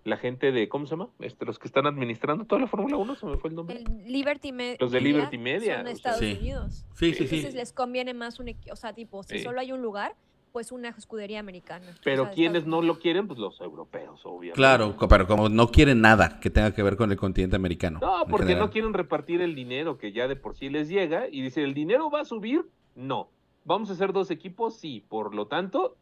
La 0.02 0.16
gente 0.16 0.50
de. 0.50 0.68
¿Cómo 0.68 0.84
se 0.86 0.90
llama? 0.90 1.10
Este, 1.20 1.46
los 1.46 1.60
que 1.60 1.68
están 1.68 1.86
administrando 1.86 2.44
toda 2.46 2.62
la 2.62 2.66
Fórmula 2.66 2.96
1, 2.96 3.14
se 3.14 3.26
me 3.26 3.36
fue 3.36 3.50
el 3.50 3.54
nombre. 3.56 3.76
El 3.86 4.12
Liberty 4.12 4.50
Media. 4.50 4.76
Los 4.80 4.90
de 4.90 5.00
Liberty 5.00 5.38
Media, 5.38 5.76
Son 5.76 5.84
de 5.84 5.92
o 5.92 5.94
sea. 5.96 6.10
Estados 6.12 6.18
Sí. 6.18 6.38
Unidos. 6.40 6.84
Sí, 6.94 7.14
sí, 7.14 7.28
sí. 7.28 7.36
Entonces 7.36 7.54
les 7.54 7.72
conviene 7.72 8.14
más 8.14 8.40
un 8.40 8.48
equipo. 8.48 8.72
O 8.72 8.76
sea, 8.76 8.94
tipo, 8.94 9.22
si 9.22 9.38
Sí. 9.38 9.44
solo 9.44 9.60
hay 9.60 9.70
un 9.70 9.80
lugar, 9.80 10.16
pues 10.52 10.72
una 10.72 10.88
escudería 10.90 11.40
americana. 11.40 11.86
o 11.90 12.00
Pero 12.04 12.24
sea, 12.24 12.32
quienes 12.32 12.66
no 12.66 12.82
lo 12.82 12.98
quieren, 12.98 13.26
pues 13.26 13.38
los 13.38 13.60
europeos, 13.60 14.20
obviamente. 14.24 14.56
Claro, 14.56 14.96
pero 15.08 15.26
como 15.26 15.48
no 15.48 15.68
quieren 15.68 16.00
nada 16.00 16.40
que 16.40 16.50
tenga 16.50 16.74
que 16.74 16.82
ver 16.82 16.96
con 16.96 17.10
el 17.10 17.16
continente 17.16 17.56
americano. 17.56 17.98
No, 18.00 18.26
porque 18.28 18.54
no 18.56 18.70
quieren 18.70 18.92
repartir 18.92 19.40
el 19.42 19.54
dinero 19.54 19.98
que 19.98 20.12
ya 20.12 20.28
de 20.28 20.36
por 20.36 20.56
sí 20.56 20.68
les 20.68 20.88
llega 20.88 21.28
y 21.28 21.42
dice, 21.42 21.62
¿el 21.62 21.74
dinero 21.74 22.10
va 22.10 22.20
a 22.20 22.24
subir? 22.24 22.64
No. 22.94 23.30
¿Vamos 23.64 23.90
a 23.90 23.92
hacer 23.92 24.12
dos 24.12 24.30
equipos? 24.30 24.76
Sí. 24.78 25.04
Por 25.08 25.34
lo 25.34 25.46
tanto, 25.46 25.96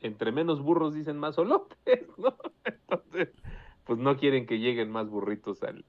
entre 0.00 0.32
menos 0.32 0.60
burros 0.60 0.94
dicen 0.94 1.18
más 1.18 1.36
solotes, 1.36 1.76
¿no? 2.18 2.36
Entonces, 2.64 3.30
pues 3.84 3.98
no 3.98 4.16
quieren 4.16 4.46
que 4.46 4.58
lleguen 4.58 4.90
más 4.90 5.08
burritos 5.08 5.60
al, 5.62 5.84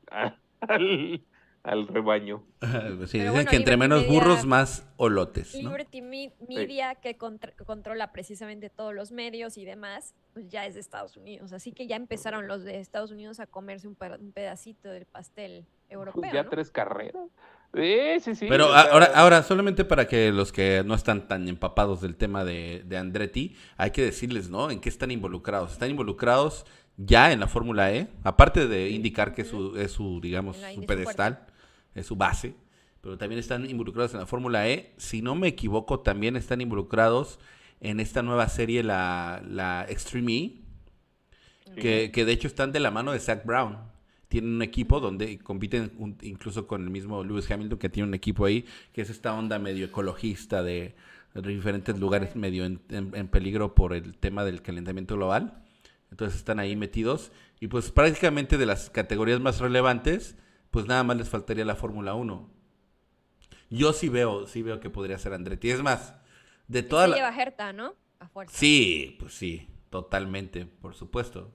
al 1.64 1.88
rebaño. 1.88 2.44
sí, 2.62 3.20
dicen 3.20 3.32
bueno, 3.32 3.50
que 3.50 3.56
entre 3.56 3.76
Liberty 3.76 3.78
menos 3.78 4.02
Media- 4.04 4.14
burros, 4.20 4.46
más 4.46 4.86
olotes, 4.98 5.56
¿no? 5.56 5.70
Liberty 5.70 6.02
Me- 6.02 6.34
Media, 6.48 6.96
que 6.96 7.18
contra- 7.18 7.54
controla 7.66 8.12
precisamente 8.12 8.70
todos 8.70 8.94
los 8.94 9.12
medios 9.12 9.58
y 9.58 9.64
demás, 9.66 10.14
pues 10.34 10.50
ya 10.50 10.66
es 10.66 10.74
de 10.74 10.82
Estados 10.82 11.16
Unidos. 11.16 11.54
Así 11.54 11.72
que 11.72 11.88
ya 11.88 11.96
empezaron 11.96 12.48
los 12.48 12.64
de 12.64 12.80
Estados 12.80 13.12
Unidos 13.12 13.40
a 13.40 13.48
comerse 13.48 13.88
un, 13.88 13.96
un 14.20 14.32
pedacito 14.34 14.90
del 14.90 15.06
pastel 15.06 15.66
europeo. 15.90 16.22
Pues 16.22 16.34
ya 16.34 16.44
¿no? 16.44 16.50
tres 16.50 16.70
carreras. 16.70 17.30
Sí, 17.74 18.20
sí, 18.20 18.36
sí. 18.36 18.46
Pero 18.50 18.66
ahora, 18.66 19.10
ahora, 19.16 19.42
solamente 19.42 19.84
para 19.86 20.06
que 20.08 20.32
los 20.32 20.52
que 20.52 20.84
no 20.86 20.94
están 20.94 21.28
tan 21.28 21.48
empapados 21.48 22.02
del 22.02 22.16
tema 22.16 22.44
de, 22.44 22.84
de 22.86 22.98
Andretti, 22.98 23.56
hay 23.78 23.90
que 23.92 24.04
decirles, 24.04 24.50
¿no? 24.50 24.70
¿En 24.70 24.80
qué 24.80 24.90
están 24.90 25.10
involucrados? 25.12 25.72
Están 25.72 25.90
involucrados 25.90 26.66
ya 26.98 27.32
en 27.32 27.40
la 27.40 27.48
Fórmula 27.48 27.92
E, 27.92 28.08
aparte 28.24 28.68
de 28.68 28.90
indicar 28.90 29.34
que 29.34 29.42
es 29.42 29.48
su, 29.48 29.76
es 29.78 29.92
su 29.92 30.20
digamos, 30.22 30.58
su 30.58 30.86
pedestal, 30.86 31.48
es 31.96 32.06
su 32.06 32.16
base, 32.16 32.56
pero 33.02 33.18
también 33.18 33.40
están 33.40 33.70
involucrados 33.70 34.14
en 34.14 34.20
la 34.22 34.26
Fórmula 34.26 34.68
E. 34.70 34.94
Si 34.98 35.22
no 35.22 35.36
me 35.36 35.48
equivoco, 35.50 36.00
también 36.00 36.36
están 36.36 36.62
involucrados 36.62 37.40
en 37.82 38.00
esta 38.00 38.22
nueva 38.22 38.48
serie, 38.50 38.82
la, 38.84 39.44
la 39.48 39.86
Extreme 39.90 40.34
E, 40.34 40.60
que, 41.76 42.12
que 42.14 42.26
de 42.26 42.32
hecho 42.32 42.48
están 42.48 42.72
de 42.72 42.80
la 42.80 42.92
mano 42.92 43.12
de 43.12 43.20
Zach 43.20 43.46
Brown. 43.46 43.78
Tienen 44.28 44.56
un 44.56 44.62
equipo 44.62 45.00
donde 45.00 45.38
compiten 45.40 45.92
un- 45.98 46.18
incluso 46.22 46.66
con 46.66 46.84
el 46.84 46.90
mismo 46.90 47.24
Lewis 47.24 47.50
Hamilton, 47.50 47.78
que 47.78 47.90
tiene 47.90 48.08
un 48.08 48.14
equipo 48.14 48.46
ahí, 48.46 48.66
que 48.92 49.02
es 49.02 49.10
esta 49.10 49.34
onda 49.34 49.60
medio 49.60 49.86
ecologista 49.86 50.64
de, 50.64 50.96
de 51.34 51.42
diferentes 51.50 52.00
lugares 52.00 52.36
medio 52.36 52.66
en, 52.66 52.82
en- 52.90 53.16
en 53.16 53.28
peligro 53.28 53.76
por 53.76 53.94
el 53.94 54.18
tema 54.18 54.44
del 54.44 54.62
calentamiento 54.62 55.16
global. 55.16 55.62
Entonces 56.10 56.38
están 56.40 56.60
ahí 56.60 56.76
metidos. 56.76 57.32
Y 57.60 57.68
pues 57.68 57.92
prácticamente 57.92 58.58
de 58.58 58.66
las 58.66 58.90
categorías 58.90 59.40
más 59.40 59.60
relevantes, 59.60 60.36
pues 60.74 60.88
nada 60.88 61.04
más 61.04 61.16
les 61.18 61.30
faltaría 61.30 61.64
la 61.64 61.76
Fórmula 61.76 62.16
1. 62.16 62.50
Yo 63.70 63.94
sí 63.94 64.10
veo, 64.10 64.48
sí 64.48 64.64
veo 64.64 64.80
que 64.80 64.90
podría 64.90 65.20
ser 65.20 65.34
Andretti. 65.34 65.70
Es 65.70 65.82
más, 65.84 66.16
de 66.68 66.82
toda 66.82 67.04
se 67.04 67.10
la... 67.12 67.16
lleva 67.18 67.36
Herta, 67.42 67.74
¿no? 67.74 67.94
A 68.20 68.28
fuerza. 68.28 68.58
Sí, 68.58 69.16
pues 69.20 69.36
sí, 69.36 69.68
totalmente, 69.92 70.66
por 70.66 70.96
supuesto. 70.96 71.52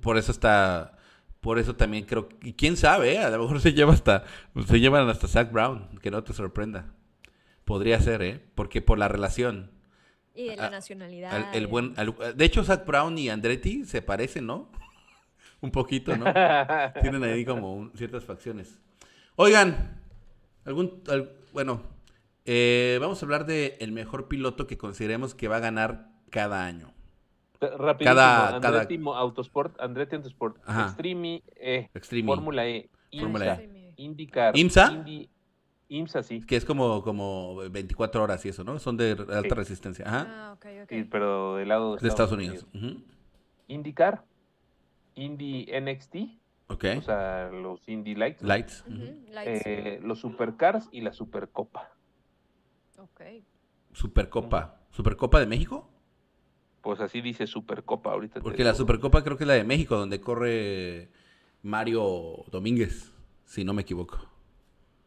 Por 0.00 0.16
eso 0.16 0.32
está, 0.32 0.96
por 1.40 1.58
eso 1.58 1.76
también 1.76 2.04
creo, 2.06 2.30
y 2.42 2.54
quién 2.54 2.78
sabe, 2.78 3.12
¿eh? 3.14 3.18
a 3.18 3.28
lo 3.28 3.42
mejor 3.42 3.60
se 3.60 3.74
lleva 3.74 3.92
hasta, 3.92 4.24
se 4.66 4.80
llevan 4.80 5.08
hasta 5.10 5.28
Zach 5.28 5.52
Brown, 5.52 5.98
que 6.00 6.10
no 6.10 6.24
te 6.24 6.32
sorprenda. 6.32 6.94
Podría 7.66 8.00
ser, 8.00 8.22
¿eh? 8.22 8.42
Porque 8.54 8.80
por 8.80 8.98
la 8.98 9.08
relación. 9.08 9.70
Y 10.34 10.48
de 10.48 10.56
la 10.56 10.66
Ah, 10.66 10.70
nacionalidad. 10.70 11.32
al- 11.32 11.54
el 11.54 11.62
y 11.64 11.66
buen, 11.66 11.92
al- 11.98 12.16
de 12.34 12.44
hecho, 12.46 12.64
Zach 12.64 12.84
Brown 12.86 13.16
y 13.18 13.28
Andretti 13.28 13.84
se 13.84 14.00
parecen, 14.02 14.46
¿no? 14.46 14.70
Un 15.60 15.70
poquito, 15.70 16.16
¿no? 16.16 16.24
Tienen 17.00 17.22
ahí 17.24 17.44
como 17.44 17.74
un- 17.74 17.92
ciertas 17.96 18.24
facciones. 18.24 18.78
Oigan, 19.36 20.00
algún, 20.64 21.02
al- 21.08 21.30
bueno, 21.52 21.82
eh, 22.44 22.98
vamos 23.00 23.22
a 23.22 23.26
hablar 23.26 23.46
de 23.46 23.76
el 23.80 23.92
mejor 23.92 24.28
piloto 24.28 24.66
que 24.66 24.76
consideremos 24.76 25.34
que 25.34 25.48
va 25.48 25.56
a 25.56 25.60
ganar 25.60 26.08
cada 26.30 26.64
año. 26.66 26.92
Rapidísimo, 27.60 28.14
Cada- 28.16 28.60
cada- 28.60 28.68
Andretti 28.80 28.98
Mo- 28.98 29.14
Autosport, 29.14 29.80
Andretti 29.80 30.16
Autosport, 30.16 30.58
Ajá. 30.66 30.86
Extreme 30.86 31.42
E, 31.56 31.88
Extreme. 31.94 32.26
Fórmula 32.26 32.66
E, 32.68 32.90
Fórmula 33.18 33.44
IMSA, 33.54 33.62
E. 33.62 33.92
IndyCar, 33.96 34.56
¿IMSA? 34.58 34.92
Indy- 34.92 35.28
IMSA 35.88 36.22
sí, 36.22 36.40
Que 36.44 36.56
es 36.56 36.64
como, 36.64 37.02
como 37.02 37.56
24 37.70 38.22
horas 38.22 38.44
y 38.44 38.48
eso, 38.50 38.64
¿no? 38.64 38.78
Son 38.78 38.96
de 38.96 39.12
alta 39.12 39.40
Sí. 39.42 39.48
resistencia. 39.50 40.04
Ajá. 40.06 40.26
Ah, 40.28 40.52
ok, 40.54 40.66
ok. 40.82 40.88
sí, 40.90 41.04
pero 41.04 41.56
del 41.56 41.68
lado 41.68 41.96
de 41.96 42.08
Estados 42.08 42.32
Unidos. 42.32 42.66
Ujú. 42.74 42.96
IndyCar, 43.68 44.24
Indy 45.16 45.66
NXT, 45.72 46.16
Ok. 46.68 46.84
o 46.98 47.02
sea, 47.02 47.50
los 47.50 47.88
Indy 47.88 48.14
Lights, 48.14 48.84
eh, 49.44 50.00
los 50.02 50.20
Supercars 50.20 50.88
y 50.92 51.00
la 51.02 51.12
Supercopa. 51.12 51.90
Ok. 52.98 53.20
Supercopa. 53.92 54.80
¿Supercopa 54.90 55.40
de 55.40 55.46
México? 55.46 55.90
Pues 56.82 57.00
así 57.00 57.20
dice 57.20 57.46
Supercopa 57.46 58.12
ahorita. 58.12 58.40
Porque 58.40 58.62
la 58.64 58.70
digo. 58.72 58.78
Supercopa 58.78 59.22
creo 59.24 59.36
que 59.36 59.44
es 59.44 59.48
la 59.48 59.54
de 59.54 59.64
México, 59.64 59.96
donde 59.96 60.20
corre 60.20 61.08
Mario 61.62 62.44
Domínguez, 62.50 63.12
si 63.44 63.64
no 63.64 63.72
me 63.72 63.82
equivoco. 63.82 64.18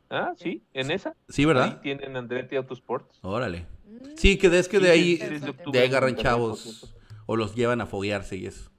Ah, 0.10 0.34
sí, 0.38 0.64
en 0.74 0.90
esa. 0.92 1.16
Sí, 1.28 1.42
Ahí 1.42 1.46
¿verdad? 1.48 1.82
tienen 1.82 2.16
Andretti 2.16 2.56
Autosports. 2.56 3.20
Órale. 3.24 3.68
Mm, 3.86 4.16
Sí, 4.16 4.38
que 4.38 4.48
es 4.48 4.68
que 4.70 4.80
de 4.80 4.90
ahí, 4.90 5.18
de 5.18 5.80
ahí 5.80 5.88
agarran 5.88 6.16
chavos 6.16 6.96
o 7.26 7.36
los 7.36 7.56
llevan 7.56 7.82
a 7.82 7.86
foguearse 7.86 8.38
y 8.38 8.46
eso. 8.46 8.72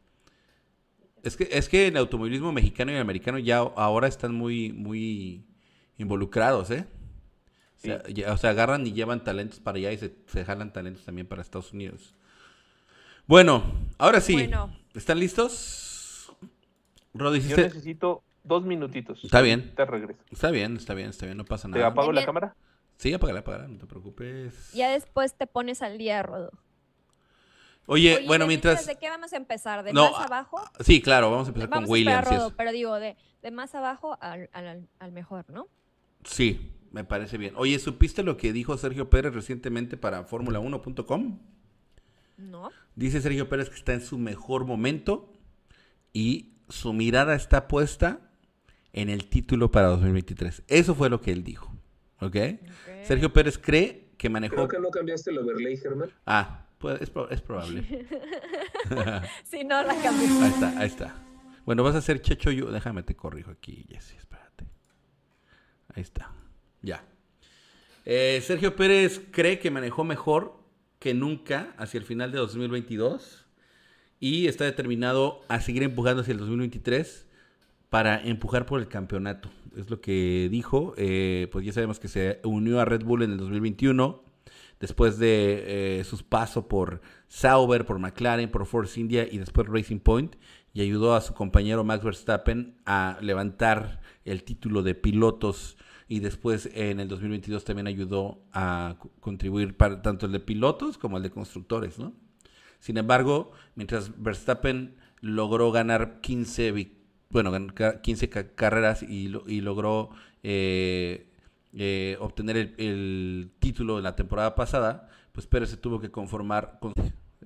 Es 1.23 1.37
que, 1.37 1.49
es 1.51 1.69
que 1.69 1.89
el 1.89 1.97
automovilismo 1.97 2.53
mexicano 2.53 2.93
y 2.93 2.97
americano 2.97 3.39
ya 3.39 3.59
ahora 3.59 4.07
están 4.09 4.35
muy, 4.35 4.73
muy 4.73 5.45
involucrados, 5.99 6.71
¿eh? 6.71 6.87
O 7.77 7.81
sea, 7.81 8.03
Sí. 8.07 8.15
ya- 8.15 8.33
o 8.33 8.37
sea, 8.37 8.51
agarran 8.51 8.87
y 8.87 8.93
llevan 8.93 9.23
talentos 9.23 9.61
para 9.61 9.79
allá 9.79 9.93
y 9.93 9.99
se, 9.99 10.15
se 10.27 10.45
jalan 10.45 10.73
talentos 10.73 11.05
también 11.05 11.27
para 11.27 11.43
Estados 11.43 11.73
Unidos. 11.73 12.15
Bueno, 13.27 13.63
ahora 13.99 14.21
sí. 14.21 14.33
Bueno. 14.33 14.75
¿Están 14.95 15.19
listos? 15.21 16.33
Rodi, 17.15 17.41
Yo 17.41 17.47
¿hiciste- 17.47 17.63
necesito 17.65 18.23
dos 18.45 18.65
minutitos. 18.65 19.23
Está 19.25 19.41
bien. 19.43 19.75
Te 19.75 19.85
regreso. 19.85 20.21
Está 20.31 20.51
bien, 20.51 20.77
está 20.77 20.95
bien, 20.95 21.11
está 21.11 21.27
bien, 21.27 21.37
no 21.39 21.45
pasa 21.45 21.69
¿Te 21.69 21.75
nada. 21.79 21.89
apago 21.89 22.13
la 22.13 22.25
cámara? 22.25 22.57
Sí, 22.97 23.13
apágala, 23.13 23.41
apágala, 23.41 23.69
no 23.69 23.79
te 23.79 23.87
preocupes. 23.87 24.73
Ya 24.73 24.91
después 24.91 25.35
te 25.37 25.47
pones 25.47 25.83
al 25.83 25.99
día, 25.99 26.23
Rodo. 26.23 26.51
Oye, 27.91 28.17
Oye, 28.19 28.27
bueno, 28.27 28.45
¿de 28.45 28.49
mientras... 28.49 28.87
¿De 28.87 28.97
qué 28.97 29.09
vamos 29.09 29.33
a 29.33 29.37
empezar? 29.37 29.83
¿De 29.83 29.93
No, 29.95 30.11
más 30.11 30.21
a- 30.21 30.25
abajo? 30.25 30.61
Sí, 30.81 31.01
claro, 31.01 31.31
vamos 31.31 31.47
a 31.47 31.51
empezar 31.51 31.71
Vamos 31.71 31.87
con 31.87 31.93
Williams. 31.93 32.29
Rodo, 32.29 32.53
pero 32.57 32.71
digo, 32.71 32.95
de, 33.01 33.17
de 33.43 33.51
más 33.51 33.75
abajo 33.75 34.19
al, 34.21 34.51
al, 34.53 34.87
al 34.99 35.13
mejor, 35.13 35.47
¿no? 35.51 35.69
Sí, 36.25 36.73
me 36.93 37.05
parece 37.05 37.39
bien. 37.39 37.55
Oye, 37.57 37.79
¿supiste 37.79 38.23
lo 38.23 38.37
que 38.37 38.53
dijo 38.53 38.77
Sergio 38.77 39.09
Pérez 39.09 39.33
recientemente 39.33 39.97
para 39.97 40.27
Fórmula1.com? 40.29 41.39
No. 42.37 42.71
Dice 42.95 43.21
Sergio 43.21 43.49
Pérez 43.49 43.71
que 43.71 43.77
está 43.77 43.95
en 43.95 44.01
su 44.03 44.19
mejor 44.19 44.65
momento 44.67 45.33
y 46.13 46.53
su 46.69 46.93
mirada 46.93 47.35
está 47.35 47.69
puesta 47.69 48.21
en 48.93 49.09
el 49.09 49.29
título 49.29 49.71
para 49.71 49.87
2023. 49.89 50.63
Eso 50.69 50.95
fue 50.95 51.09
lo 51.09 51.21
que 51.21 51.33
él 51.33 51.43
dijo. 51.43 51.73
¿Ok? 52.21 52.37
Ok. 52.37 53.05
Sergio 53.05 53.33
Pérez 53.33 53.59
cree 53.59 54.11
que 54.19 54.29
manejó... 54.29 54.57
Creo 54.57 54.69
que 54.69 54.79
no 54.81 54.91
cambiaste 54.91 55.31
el 55.31 55.39
overlay, 55.39 55.77
Germán. 55.77 56.11
Ah, 56.27 56.67
pues 56.79 57.01
es, 57.03 57.11
pro- 57.11 57.31
es 57.31 57.41
probable. 57.43 57.85
Si 59.45 59.65
no, 59.65 59.83
la 59.83 59.95
cambié. 60.01 60.29
Ahí 60.29 60.51
está, 60.51 60.79
ahí 60.79 60.87
está. 60.87 61.15
Bueno, 61.65 61.83
vas 61.83 61.95
a 61.95 61.99
hacer 61.99 62.21
Checho 62.23 62.51
yo. 62.51 62.71
Déjame 62.71 63.03
te 63.03 63.15
corrijo 63.15 63.51
aquí, 63.51 63.85
Jessy, 63.89 64.17
espérate. 64.17 64.67
Ahí 65.95 66.03
está. 66.03 66.33
Ya. 66.83 67.05
Eh, 68.05 68.41
Sergio 68.43 68.75
Pérez 68.77 69.21
cree 69.31 69.59
que 69.59 69.71
manejó 69.71 70.05
mejor 70.05 70.59
que 70.99 71.13
nunca 71.15 71.75
hacia 71.77 71.99
el 71.99 72.05
final 72.05 72.33
de 72.33 72.39
2022 72.39 73.45
y 74.21 74.47
está 74.47 74.65
determinado 74.65 75.43
a 75.49 75.61
seguir 75.61 75.83
empujando 75.83 76.23
hacia 76.23 76.33
el 76.33 76.39
2023 76.39 77.27
para 77.91 78.21
empujar 78.23 78.65
por 78.67 78.81
el 78.81 78.89
campeonato. 78.89 79.51
Es 79.77 79.91
lo 79.91 80.01
que 80.01 80.49
dijo. 80.51 80.95
Eh, 80.97 81.49
pues 81.53 81.65
ya 81.67 81.73
sabemos 81.73 82.01
que 82.01 82.09
se 82.09 82.41
unió 82.45 82.81
a 82.81 82.85
Red 82.85 83.03
Bull 83.05 83.23
en 83.23 83.33
el 83.33 83.37
2021 83.39 84.23
después 84.81 85.19
de 85.19 86.01
eh, 86.01 86.05
sus 86.05 86.23
pasos 86.23 86.65
por 86.65 87.01
Sauber, 87.29 87.85
por 87.85 87.99
McLaren, 87.99 88.51
por 88.51 88.67
Force 88.67 89.01
India 89.01 89.27
y 89.31 89.39
después 89.39 89.67
Racing 89.69 89.99
Point 89.99 90.37
y 90.73 90.83
ayudó 90.83 91.15
a 91.15 91.21
su 91.21 91.35
compañero 91.35 91.85
Max 91.85 92.05
Verstappen 92.05 92.77
a 92.87 93.19
levantar 93.21 94.01
el 94.25 94.45
título 94.45 94.83
de 94.83 94.95
pilotos 94.95 95.77
y 96.09 96.21
después 96.21 96.71
en 96.75 97.01
el 97.01 97.09
2022 97.09 97.65
también 97.65 97.87
ayudó 97.87 98.41
a 98.53 98.97
contribuir 99.21 99.77
para 99.77 100.01
tanto 100.03 100.27
el 100.27 100.33
de 100.33 100.41
pilotos 100.41 100.97
como 100.97 101.17
el 101.17 101.23
de 101.23 101.31
constructores, 101.31 101.99
¿no? 101.99 102.15
Sin 102.81 102.97
embargo, 102.97 103.53
mientras 103.75 104.23
Verstappen 104.23 104.95
logró 105.21 105.73
ganar 105.73 106.21
15, 106.21 106.93
bueno, 107.31 107.53
15 108.03 108.29
carreras 108.55 109.03
y, 109.03 109.35
y 109.47 109.61
logró 109.61 110.11
eh, 110.43 111.28
eh, 111.73 112.17
obtener 112.21 112.57
el, 112.57 112.75
el, 112.79 113.53
título 113.59 113.97
de 113.97 114.03
la 114.03 114.17
temporada 114.17 114.55
pasada, 114.55 115.09
pues 115.33 115.47
Pérez 115.47 115.71
se 115.71 115.77
tuvo 115.77 116.01
que 116.01 116.11
conformar 116.11 116.79
con 116.81 116.95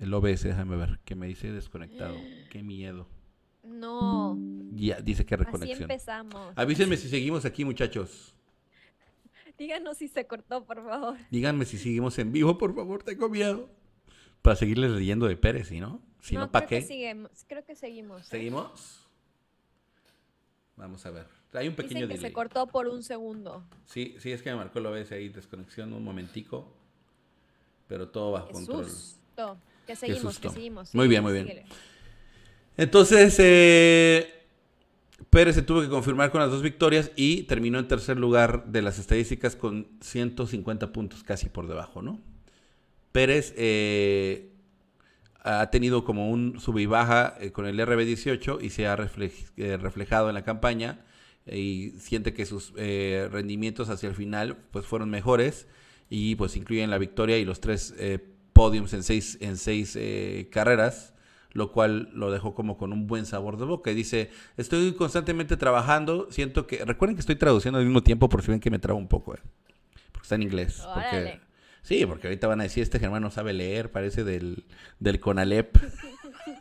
el 0.00 0.14
OBS, 0.14 0.42
déjame 0.42 0.76
ver, 0.76 1.00
que 1.04 1.14
me 1.14 1.26
dice 1.26 1.52
desconectado. 1.52 2.16
Qué 2.50 2.62
miedo. 2.62 3.08
No. 3.62 4.36
Ya, 4.72 5.00
dice 5.00 5.24
que 5.24 5.36
reconexión. 5.36 5.74
Así 5.74 5.82
empezamos. 5.82 6.52
Avísenme 6.56 6.96
si 6.96 7.08
seguimos 7.08 7.44
aquí, 7.44 7.64
muchachos. 7.64 8.34
Díganos 9.58 9.98
si 9.98 10.08
se 10.08 10.26
cortó, 10.26 10.64
por 10.64 10.84
favor. 10.84 11.16
Díganme 11.30 11.64
si 11.64 11.78
seguimos 11.78 12.18
en 12.18 12.32
vivo, 12.32 12.58
por 12.58 12.74
favor, 12.74 13.02
tengo 13.02 13.28
miedo. 13.28 13.70
Para 14.40 14.56
seguirles 14.56 14.90
leyendo 14.90 15.26
de 15.26 15.36
Pérez, 15.36 15.68
¿sí 15.68 15.78
no? 15.78 16.02
Si 16.20 16.34
no, 16.34 16.50
¿para 16.50 16.66
qué? 16.66 16.84
Que 16.86 17.28
creo 17.46 17.64
que 17.64 17.76
seguimos. 17.76 18.22
¿eh? 18.22 18.30
¿Seguimos? 18.30 19.06
Vamos 20.76 21.04
a 21.06 21.10
ver. 21.10 21.41
Hay 21.54 21.68
un 21.68 21.74
pequeño 21.74 22.06
Dicen 22.06 22.16
que 22.16 22.28
se 22.28 22.32
cortó 22.32 22.66
por 22.66 22.88
un 22.88 23.02
segundo. 23.02 23.64
Sí, 23.86 24.16
sí, 24.18 24.32
es 24.32 24.42
que 24.42 24.50
me 24.50 24.56
marcó 24.56 24.80
lo 24.80 24.90
ves 24.90 25.12
ahí, 25.12 25.28
desconexión 25.28 25.92
un 25.92 26.02
momentico. 26.02 26.72
Pero 27.88 28.08
todo 28.08 28.32
bajo 28.32 28.48
Qué 28.48 28.52
control. 28.54 28.88
Susto. 28.88 29.58
Que 29.86 29.96
seguimos, 29.96 30.38
que 30.38 30.48
seguimos. 30.48 30.94
Muy 30.94 31.08
bien, 31.08 31.22
muy 31.22 31.32
bien. 31.32 31.64
Entonces, 32.76 33.36
eh, 33.38 34.42
Pérez 35.28 35.54
se 35.54 35.62
tuvo 35.62 35.82
que 35.82 35.88
confirmar 35.88 36.30
con 36.30 36.40
las 36.40 36.50
dos 36.50 36.62
victorias 36.62 37.10
y 37.16 37.44
terminó 37.44 37.78
en 37.78 37.88
tercer 37.88 38.18
lugar 38.18 38.66
de 38.66 38.82
las 38.82 38.98
estadísticas 38.98 39.56
con 39.56 39.88
150 40.00 40.92
puntos, 40.92 41.22
casi 41.22 41.48
por 41.48 41.66
debajo, 41.66 42.02
¿no? 42.02 42.20
Pérez 43.12 43.54
eh, 43.56 44.52
ha 45.42 45.70
tenido 45.70 46.04
como 46.04 46.30
un 46.30 46.60
sub 46.60 46.78
y 46.78 46.86
baja 46.86 47.36
eh, 47.40 47.52
con 47.52 47.66
el 47.66 47.78
RB18 47.78 48.62
y 48.62 48.70
se 48.70 48.86
ha 48.86 48.92
eh, 48.94 49.76
reflejado 49.76 50.28
en 50.28 50.34
la 50.34 50.44
campaña 50.44 51.00
y 51.46 51.90
siente 51.98 52.34
que 52.34 52.46
sus 52.46 52.72
eh, 52.76 53.28
rendimientos 53.30 53.88
hacia 53.88 54.08
el 54.08 54.14
final 54.14 54.56
pues 54.70 54.86
fueron 54.86 55.10
mejores 55.10 55.66
y 56.08 56.36
pues 56.36 56.56
incluyen 56.56 56.90
la 56.90 56.98
victoria 56.98 57.38
y 57.38 57.44
los 57.44 57.60
tres 57.60 57.94
podiums 58.52 58.92
en 58.92 59.02
seis, 59.02 59.38
en 59.40 59.56
seis 59.56 59.98
carreras 60.50 61.12
lo 61.54 61.72
cual 61.72 62.10
lo 62.14 62.30
dejó 62.30 62.54
como 62.54 62.76
con 62.76 62.92
un 62.92 63.06
buen 63.06 63.26
sabor 63.26 63.58
de 63.58 63.64
boca. 63.64 63.90
Y 63.90 63.94
dice, 63.94 64.30
estoy 64.56 64.92
constantemente 64.94 65.56
trabajando, 65.56 66.28
siento 66.30 66.66
que... 66.66 66.84
Recuerden 66.84 67.16
que 67.16 67.20
estoy 67.20 67.36
traduciendo 67.36 67.78
al 67.78 67.84
mismo 67.84 68.02
tiempo 68.02 68.28
por 68.28 68.42
si 68.42 68.50
ven 68.50 68.60
que 68.60 68.70
me 68.70 68.78
trabo 68.78 68.98
un 68.98 69.08
poco, 69.08 69.32
porque 70.12 70.22
está 70.22 70.34
en 70.36 70.42
inglés. 70.42 70.82
Porque, 70.94 71.40
sí, 71.82 72.06
porque 72.06 72.28
ahorita 72.28 72.46
van 72.46 72.60
a 72.60 72.64
decir, 72.64 72.82
este 72.82 72.98
Germán 72.98 73.22
no 73.22 73.30
sabe 73.30 73.52
leer, 73.52 73.90
parece 73.90 74.24
del, 74.24 74.64
del 74.98 75.20
Conalep. 75.20 75.76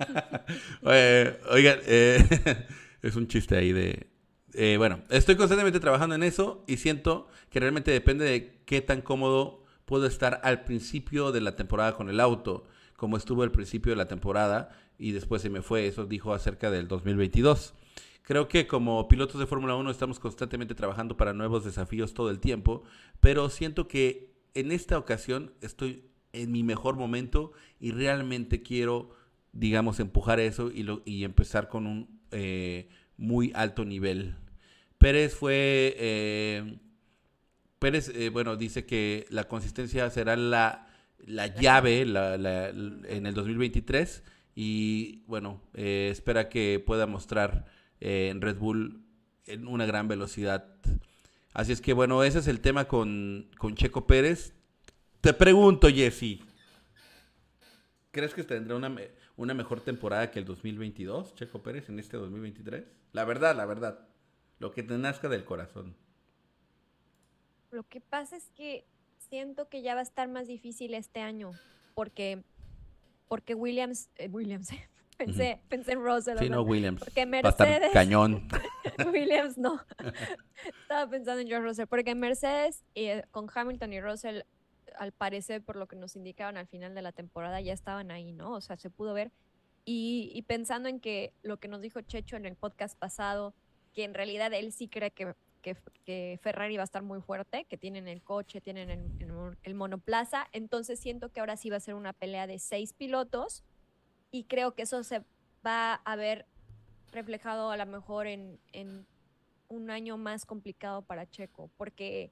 Oigan, 0.81 1.79
eh, 1.85 2.65
es 3.01 3.15
un 3.15 3.27
chiste 3.27 3.55
ahí 3.55 3.71
de... 3.71 4.10
Eh, 4.53 4.75
bueno, 4.77 5.01
estoy 5.09 5.35
constantemente 5.35 5.79
trabajando 5.79 6.15
en 6.15 6.23
eso 6.23 6.63
y 6.67 6.77
siento 6.77 7.27
que 7.49 7.59
realmente 7.59 7.91
depende 7.91 8.25
de 8.25 8.61
qué 8.65 8.81
tan 8.81 9.01
cómodo 9.01 9.63
puedo 9.85 10.05
estar 10.05 10.41
al 10.43 10.63
principio 10.63 11.31
de 11.31 11.41
la 11.41 11.55
temporada 11.55 11.95
con 11.95 12.09
el 12.09 12.19
auto 12.19 12.65
como 13.01 13.17
estuvo 13.17 13.41
al 13.41 13.51
principio 13.51 13.93
de 13.93 13.95
la 13.95 14.07
temporada 14.07 14.69
y 14.99 15.11
después 15.11 15.41
se 15.41 15.49
me 15.49 15.63
fue. 15.63 15.87
Eso 15.87 16.05
dijo 16.05 16.35
acerca 16.35 16.69
del 16.69 16.87
2022. 16.87 17.73
Creo 18.21 18.47
que 18.47 18.67
como 18.67 19.07
pilotos 19.07 19.39
de 19.39 19.47
Fórmula 19.47 19.75
1 19.75 19.89
estamos 19.89 20.19
constantemente 20.19 20.75
trabajando 20.75 21.17
para 21.17 21.33
nuevos 21.33 21.65
desafíos 21.65 22.13
todo 22.13 22.29
el 22.29 22.39
tiempo, 22.39 22.83
pero 23.19 23.49
siento 23.49 23.87
que 23.87 24.35
en 24.53 24.71
esta 24.71 24.99
ocasión 24.99 25.51
estoy 25.61 26.05
en 26.31 26.51
mi 26.51 26.61
mejor 26.61 26.95
momento 26.95 27.53
y 27.79 27.89
realmente 27.89 28.61
quiero, 28.61 29.09
digamos, 29.51 29.99
empujar 29.99 30.39
eso 30.39 30.69
y, 30.69 30.83
lo, 30.83 31.01
y 31.03 31.23
empezar 31.23 31.69
con 31.69 31.87
un 31.87 32.21
eh, 32.29 32.87
muy 33.21 33.51
alto 33.55 33.85
nivel. 33.85 34.35
Pérez 34.97 35.33
fue... 35.33 35.95
Eh, 35.97 36.77
Pérez, 37.79 38.11
eh, 38.13 38.29
bueno, 38.29 38.57
dice 38.57 38.85
que 38.85 39.25
la 39.29 39.45
consistencia 39.45 40.09
será 40.09 40.35
la 40.35 40.87
la 41.25 41.47
llave 41.47 42.05
la, 42.05 42.37
la, 42.37 42.69
en 42.69 43.25
el 43.25 43.33
2023 43.33 44.23
y 44.55 45.23
bueno, 45.27 45.61
eh, 45.73 46.09
espera 46.11 46.49
que 46.49 46.81
pueda 46.85 47.07
mostrar 47.07 47.65
eh, 47.99 48.29
en 48.29 48.41
Red 48.41 48.57
Bull 48.57 49.03
en 49.45 49.67
una 49.67 49.85
gran 49.85 50.07
velocidad. 50.07 50.75
Así 51.53 51.71
es 51.71 51.81
que 51.81 51.93
bueno, 51.93 52.23
ese 52.23 52.39
es 52.39 52.47
el 52.47 52.59
tema 52.59 52.85
con, 52.87 53.49
con 53.57 53.75
Checo 53.75 54.07
Pérez. 54.07 54.53
Te 55.21 55.33
pregunto, 55.33 55.87
Jesse, 55.89 56.39
¿crees 58.11 58.33
que 58.33 58.43
tendrá 58.43 58.75
una, 58.75 58.93
una 59.35 59.53
mejor 59.53 59.81
temporada 59.81 60.31
que 60.31 60.39
el 60.39 60.45
2022, 60.45 61.35
Checo 61.35 61.61
Pérez, 61.61 61.89
en 61.89 61.99
este 61.99 62.17
2023? 62.17 62.83
La 63.13 63.25
verdad, 63.25 63.55
la 63.55 63.65
verdad, 63.65 64.07
lo 64.59 64.71
que 64.71 64.83
te 64.83 64.97
nazca 64.97 65.27
del 65.27 65.43
corazón. 65.43 65.95
Lo 67.71 67.83
que 67.83 68.01
pasa 68.01 68.35
es 68.35 68.49
que 68.55 68.85
siento 69.17 69.69
que 69.69 69.81
ya 69.81 69.93
va 69.93 70.01
a 70.01 70.03
estar 70.03 70.27
más 70.27 70.47
difícil 70.47 70.93
este 70.93 71.21
año 71.21 71.51
porque, 71.93 72.43
porque 73.27 73.55
Williams, 73.55 74.09
eh, 74.15 74.27
Williams, 74.29 74.69
pensé, 75.17 75.61
pensé 75.69 75.93
en 75.93 76.03
Russell. 76.03 76.37
Sí, 76.37 76.49
no, 76.49 76.63
Williams. 76.63 76.99
Porque 76.99 77.25
Mercedes, 77.25 77.59
va 77.59 77.65
a 77.65 77.75
estar 77.75 77.91
cañón. 77.93 78.47
Williams 79.11 79.57
no. 79.57 79.81
Estaba 80.81 81.09
pensando 81.09 81.41
en 81.41 81.47
George 81.47 81.67
Russell, 81.67 81.87
porque 81.87 82.15
Mercedes 82.15 82.83
eh, 82.95 83.23
con 83.31 83.47
Hamilton 83.53 83.93
y 83.93 84.01
Russell, 84.01 84.41
al 84.97 85.11
parecer, 85.11 85.61
por 85.61 85.75
lo 85.75 85.87
que 85.87 85.95
nos 85.95 86.15
indicaban 86.15 86.57
al 86.57 86.67
final 86.67 86.93
de 86.93 87.01
la 87.01 87.11
temporada, 87.11 87.61
ya 87.61 87.73
estaban 87.73 88.11
ahí, 88.11 88.33
¿no? 88.33 88.51
O 88.51 88.61
sea, 88.61 88.77
se 88.77 88.89
pudo 88.89 89.13
ver. 89.13 89.31
Y, 89.85 90.31
y 90.33 90.41
pensando 90.43 90.89
en 90.89 90.99
que 90.99 91.33
lo 91.41 91.57
que 91.57 91.67
nos 91.67 91.81
dijo 91.81 92.01
Checho 92.01 92.35
en 92.35 92.45
el 92.45 92.55
podcast 92.55 92.97
pasado, 92.97 93.53
que 93.93 94.03
en 94.03 94.13
realidad 94.13 94.53
él 94.53 94.71
sí 94.71 94.87
cree 94.87 95.11
que 95.11 95.33
que, 95.61 96.39
Ferrari 96.41 96.75
va 96.75 96.83
a 96.83 96.85
estar 96.85 97.03
muy 97.03 97.21
fuerte, 97.21 97.65
que 97.65 97.77
tienen 97.77 98.07
el 98.07 98.21
coche, 98.21 98.61
tienen 98.61 98.89
el, 98.89 99.73
monoplaza. 99.75 100.47
Entonces 100.51 100.99
siento 100.99 101.29
que 101.29 101.39
ahora 101.39 101.57
sí 101.57 101.69
va 101.69 101.77
a 101.77 101.81
ser 101.81 101.95
una 101.95 102.13
pelea 102.13 102.47
de 102.47 102.59
seis 102.59 102.93
pilotos 102.93 103.63
y 104.31 104.45
creo 104.45 104.73
que 104.73 104.83
eso 104.83 105.03
se 105.03 105.23
va 105.65 105.93
a 105.93 106.15
ver 106.15 106.45
reflejado 107.11 107.71
a 107.71 107.77
lo 107.77 107.85
mejor 107.85 108.27
en, 108.27 108.59
un 109.69 109.89
año 109.89 110.17
más 110.17 110.45
complicado 110.45 111.01
para 111.01 111.29
Checo, 111.29 111.69
porque 111.77 112.31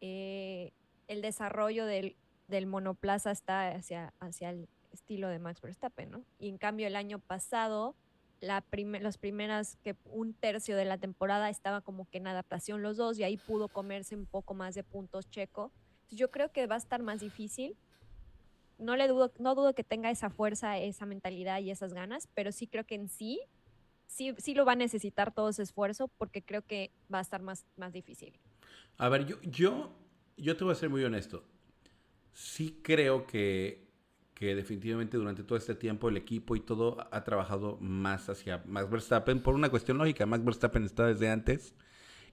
eh, 0.00 0.72
el 1.06 1.22
desarrollo 1.22 1.86
del, 1.86 2.16
monoplaza 2.66 3.30
está 3.30 3.68
hacia, 3.68 4.12
hacia 4.18 4.50
el 4.50 4.68
estilo 4.96 5.28
de 5.28 5.38
Max 5.38 5.60
Verstappen, 5.60 6.10
¿no? 6.10 6.24
Y 6.38 6.48
en 6.48 6.58
cambio 6.58 6.86
el 6.86 6.96
año 6.96 7.18
pasado 7.18 7.94
la 8.40 8.64
las 9.00 9.18
primeras 9.18 9.76
que 9.76 9.96
un 10.10 10.34
tercio 10.34 10.76
de 10.76 10.84
la 10.84 10.98
temporada 10.98 11.48
estaba 11.48 11.80
como 11.80 12.08
que 12.10 12.18
en 12.18 12.26
adaptación 12.26 12.82
los 12.82 12.96
dos 12.96 13.18
y 13.18 13.24
ahí 13.24 13.36
pudo 13.36 13.68
comerse 13.68 14.16
un 14.16 14.26
poco 14.26 14.54
más 14.54 14.74
de 14.74 14.82
puntos 14.82 15.28
Checo. 15.30 15.72
yo 16.10 16.30
creo 16.30 16.52
que 16.52 16.66
va 16.66 16.74
a 16.74 16.78
estar 16.78 17.02
más 17.02 17.20
difícil. 17.20 17.76
No 18.78 18.94
le 18.96 19.08
dudo, 19.08 19.32
no 19.38 19.54
dudo 19.54 19.74
que 19.74 19.84
tenga 19.84 20.10
esa 20.10 20.28
fuerza, 20.28 20.76
esa 20.78 21.06
mentalidad 21.06 21.60
y 21.60 21.70
esas 21.70 21.94
ganas, 21.94 22.28
pero 22.34 22.52
sí 22.52 22.66
creo 22.66 22.84
que 22.84 22.94
en 22.94 23.08
sí, 23.08 23.40
sí, 24.06 24.34
sí 24.36 24.54
lo 24.54 24.66
va 24.66 24.72
a 24.72 24.76
necesitar 24.76 25.32
todo 25.32 25.48
ese 25.48 25.62
esfuerzo 25.62 26.08
porque 26.18 26.42
creo 26.42 26.62
que 26.62 26.90
va 27.12 27.18
a 27.18 27.22
estar 27.22 27.40
más, 27.40 27.64
más 27.76 27.92
difícil. 27.92 28.38
A 28.98 29.08
ver, 29.08 29.24
yo, 29.24 29.40
yo, 29.42 29.92
yo 30.36 30.56
te 30.56 30.64
voy 30.64 30.72
a 30.72 30.76
ser 30.76 30.90
muy 30.90 31.02
honesto. 31.04 31.42
Sí 32.34 32.80
creo 32.82 33.26
que 33.26 33.85
que 34.36 34.54
definitivamente 34.54 35.16
durante 35.16 35.42
todo 35.42 35.56
este 35.56 35.74
tiempo 35.74 36.10
el 36.10 36.18
equipo 36.18 36.56
y 36.56 36.60
todo 36.60 37.08
ha 37.10 37.24
trabajado 37.24 37.78
más 37.80 38.28
hacia 38.28 38.62
Max 38.66 38.90
Verstappen 38.90 39.40
por 39.40 39.54
una 39.54 39.70
cuestión 39.70 39.96
lógica. 39.96 40.26
Max 40.26 40.44
Verstappen 40.44 40.84
está 40.84 41.06
desde 41.06 41.30
antes 41.30 41.74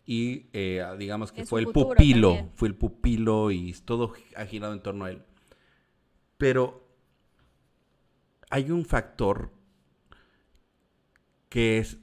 y 0.05 0.47
eh, 0.51 0.85
digamos 0.99 1.31
que 1.31 1.45
fue 1.45 1.61
el 1.61 1.67
pupilo, 1.67 2.49
fue 2.55 2.67
el 2.67 2.75
pupilo 2.75 3.51
y 3.51 3.71
todo 3.85 4.11
ha 4.35 4.45
girado 4.45 4.73
en 4.73 4.81
torno 4.81 5.05
a 5.05 5.11
él. 5.11 5.21
Pero 6.37 6.85
hay 8.49 8.69
un 8.69 8.83
factor 8.83 9.53
que 11.47 11.77
es, 11.77 11.93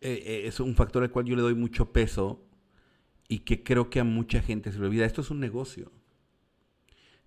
eh, 0.00 0.22
eh, 0.24 0.42
es 0.46 0.60
un 0.60 0.74
factor 0.74 1.02
al 1.02 1.10
cual 1.10 1.26
yo 1.26 1.36
le 1.36 1.42
doy 1.42 1.54
mucho 1.54 1.92
peso 1.92 2.42
y 3.28 3.40
que 3.40 3.62
creo 3.62 3.90
que 3.90 4.00
a 4.00 4.04
mucha 4.04 4.40
gente 4.40 4.72
se 4.72 4.78
le 4.78 4.86
olvida. 4.86 5.04
Esto 5.04 5.20
es 5.20 5.30
un 5.30 5.40
negocio. 5.40 5.92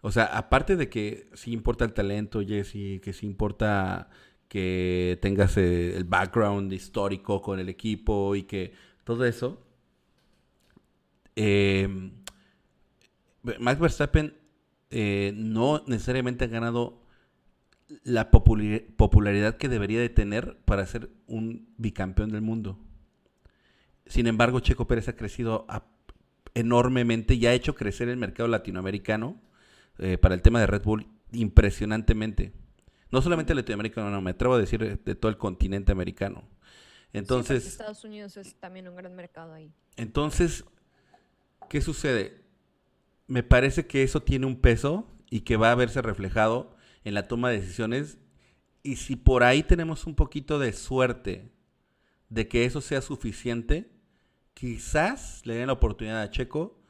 O 0.05 0.11
sea, 0.11 0.25
aparte 0.25 0.75
de 0.75 0.89
que 0.89 1.29
sí 1.33 1.53
importa 1.53 1.85
el 1.85 1.93
talento, 1.93 2.41
Jesse, 2.45 2.99
que 3.01 3.13
sí 3.13 3.25
importa 3.25 4.09
que 4.49 5.17
tengas 5.21 5.55
eh, 5.55 5.95
el 5.95 6.03
background 6.03 6.73
histórico 6.73 7.41
con 7.41 7.57
el 7.57 7.69
equipo 7.69 8.35
y 8.35 8.43
que 8.43 8.73
todo 9.05 9.23
eso, 9.23 9.65
eh, 11.37 11.87
Max 13.59 13.79
Verstappen 13.79 14.35
eh, 14.91 15.31
no 15.37 15.85
necesariamente 15.87 16.43
ha 16.43 16.49
ganado 16.49 17.01
la 18.03 18.29
popularidad 18.29 19.55
que 19.55 19.69
debería 19.69 20.01
de 20.01 20.09
tener 20.09 20.57
para 20.65 20.85
ser 20.85 21.11
un 21.27 21.69
bicampeón 21.77 22.29
del 22.29 22.41
mundo. 22.41 22.77
Sin 24.05 24.27
embargo, 24.27 24.59
Checo 24.59 24.85
Pérez 24.85 25.07
ha 25.07 25.15
crecido 25.15 25.65
enormemente 26.55 27.35
y 27.35 27.45
ha 27.45 27.53
hecho 27.53 27.73
crecer 27.73 28.09
el 28.09 28.17
mercado 28.17 28.49
latinoamericano 28.49 29.39
eh, 29.99 30.17
para 30.17 30.35
el 30.35 30.41
tema 30.41 30.59
de 30.59 30.67
Red 30.67 30.83
Bull 30.83 31.07
impresionantemente. 31.31 32.53
No 33.11 33.21
solamente 33.21 33.53
latinoamericano, 33.53 34.09
no, 34.09 34.21
me 34.21 34.31
atrevo 34.31 34.55
a 34.55 34.57
decir 34.57 34.79
de, 34.79 34.95
de 34.95 35.15
todo 35.15 35.29
el 35.29 35.37
continente 35.37 35.91
americano. 35.91 36.43
Sí, 37.11 37.19
Entonces, 37.19 37.67
Estados 37.67 38.03
Unidos 38.03 38.37
es 38.37 38.55
también 38.55 38.87
un 38.87 38.95
gran 38.95 39.15
mercado 39.15 39.53
ahí. 39.53 39.71
entonces, 39.97 40.65
¿qué 41.69 41.79
sucede? 41.81 42.41
Me 43.27 43.43
parece 43.43 43.85
que 43.85 44.03
eso 44.03 44.21
tiene 44.23 44.47
un 44.47 44.59
peso 44.59 45.07
y 45.29 45.41
que 45.41 45.57
va 45.57 45.71
a 45.71 45.75
verse 45.75 46.01
reflejado 46.01 46.75
en 47.03 47.13
la 47.13 47.27
toma 47.27 47.49
de 47.49 47.59
decisiones. 47.59 48.17
Y 48.81 48.97
si 48.97 49.15
por 49.15 49.43
ahí 49.43 49.63
tenemos 49.63 50.05
un 50.05 50.15
poquito 50.15 50.59
de 50.59 50.73
suerte 50.73 51.51
de 52.29 52.47
que 52.47 52.65
eso 52.65 52.81
sea 52.81 53.01
suficiente, 53.01 53.91
quizás 54.53 55.45
le 55.45 55.55
den 55.55 55.67
la 55.67 55.73
oportunidad 55.73 56.21
a 56.21 56.31
Checo 56.31 56.82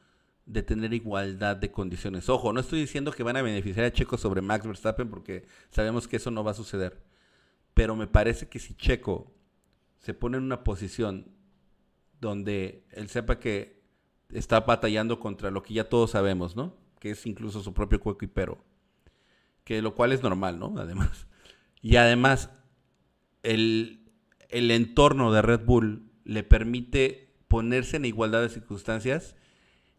de 0.46 0.64
tener 0.64 0.94
igualdad 0.94 1.56
de 1.56 1.72
condiciones. 1.72 2.30
Ojo, 2.30 2.52
no 2.52 2.60
estoy 2.60 2.82
diciendo 2.82 3.12
que 3.12 3.24
van 3.24 3.38
a 3.38 3.42
beneficiar 3.42 3.86
a 3.86 3.94
Checo 3.94 4.18
sobre 4.18 4.42
Max 4.42 4.66
Verstappen 4.66 5.10
porque 5.10 5.46
sabemos 5.70 6.08
que 6.08 6.18
eso 6.18 6.32
no 6.32 6.44
va 6.44 6.52
a 6.52 6.56
suceder. 6.56 7.02
Pero 7.74 7.96
me 7.96 8.08
parece 8.08 8.50
que 8.50 8.60
si 8.60 8.76
Checo 8.76 9.34
se 10.00 10.14
pone 10.14 10.38
en 10.38 10.44
una 10.44 10.64
posición 10.64 11.32
donde 12.20 12.86
él 12.92 13.10
sepa 13.10 13.40
que 13.40 13.82
está 14.30 14.62
batallando 14.62 15.20
contra 15.20 15.52
lo 15.52 15.64
que 15.64 15.74
ya 15.74 15.90
todos 15.90 16.12
sabemos, 16.12 16.56
¿no? 16.56 16.76
Que 17.00 17.12
es 17.12 17.26
incluso 17.26 17.62
su 17.62 17.74
propio 17.74 18.00
coequipero. 18.00 18.64
Que 19.64 19.82
lo 19.82 19.96
cual 19.96 20.12
es 20.12 20.24
normal, 20.24 20.60
¿no? 20.60 20.76
Además. 20.78 21.28
Y 21.82 21.98
además, 21.98 22.50
el, 23.44 24.10
el 24.50 24.72
entorno 24.72 25.32
de 25.32 25.42
Red 25.42 25.66
Bull 25.66 26.10
le 26.24 26.44
permite 26.44 27.34
ponerse 27.48 27.98
en 27.98 28.06
igualdad 28.06 28.42
de 28.42 28.50
circunstancias 28.50 29.36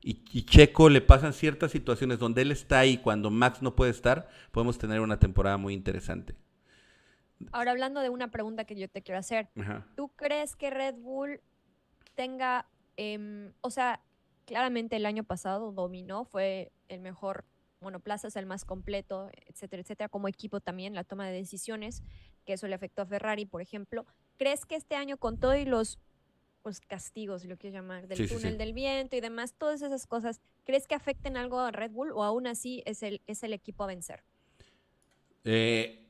y, 0.05 0.23
y 0.33 0.43
Checo 0.45 0.91
le 0.91 1.01
pasan 1.01 1.33
ciertas 1.33 1.73
situaciones 1.73 2.19
donde 2.19 2.43
él 2.43 2.53
está 2.53 2.79
ahí 2.79 2.99
cuando 2.99 3.31
Max 3.31 3.63
no 3.63 3.75
puede 3.75 3.91
estar, 3.91 4.29
podemos 4.53 4.77
tener 4.77 5.01
una 5.01 5.19
temporada 5.19 5.57
muy 5.57 5.73
interesante. 5.73 6.35
Ahora 7.53 7.71
hablando 7.71 8.01
de 8.01 8.11
una 8.11 8.31
pregunta 8.31 8.65
que 8.65 8.77
yo 8.77 8.89
te 8.89 9.03
quiero 9.03 9.19
hacer, 9.19 9.49
Ajá. 9.59 9.87
¿tú 9.97 10.09
crees 10.11 10.57
que 10.57 10.71
Red 10.71 10.97
Bull 10.97 11.41
tenga, 12.15 12.67
em, 12.97 13.53
o 13.63 13.71
sea, 13.71 14.01
claramente 14.45 14.97
el 14.97 15.07
año 15.07 15.25
pasado 15.25 15.73
dominó, 15.73 16.25
fue 16.27 16.71
el 16.89 17.01
mejor 17.01 17.47
monoplaza, 17.81 18.29
es 18.29 18.37
el 18.37 18.47
más 18.47 18.65
completo, 18.65 19.31
etcétera, 19.47 19.81
etcétera, 19.83 20.09
como 20.09 20.29
equipo 20.29 20.61
también, 20.61 20.95
la 20.95 21.05
toma 21.05 21.27
de 21.27 21.33
decisiones, 21.33 22.03
que 22.45 22.55
eso 22.55 22.69
le 22.69 22.75
afectó 22.75 23.03
a 23.03 23.07
Ferrari, 23.07 23.47
por 23.47 23.63
ejemplo. 23.63 24.07
¿Crees 24.37 24.67
que 24.67 24.75
este 24.75 24.97
año 24.97 25.17
con 25.17 25.39
todos 25.39 25.65
los 25.67 25.99
pues, 26.65 26.81
castigos, 26.81 27.45
lo 27.45 27.57
quieres 27.59 27.75
llamar, 27.79 28.09
del 28.09 28.17
Sí, 28.17 28.27
túnel 28.35 28.53
sí. 28.53 28.59
del 28.59 28.73
viento 28.73 29.15
y 29.17 29.21
demás, 29.21 29.53
todas 29.57 29.83
esas 29.83 30.07
cosas, 30.07 30.41
¿crees 30.65 30.87
que 30.89 30.95
afecten 30.95 31.37
algo 31.37 31.61
a 31.61 31.71
Red 31.71 31.91
Bull 31.91 32.11
o 32.13 32.25
aún 32.25 32.47
así 32.47 32.83
es 32.87 33.03
el, 33.03 33.21
es 33.27 33.43
el 33.43 33.53
equipo 33.53 33.85
a 33.85 33.87
vencer? 33.87 34.25
Eh, 35.45 36.07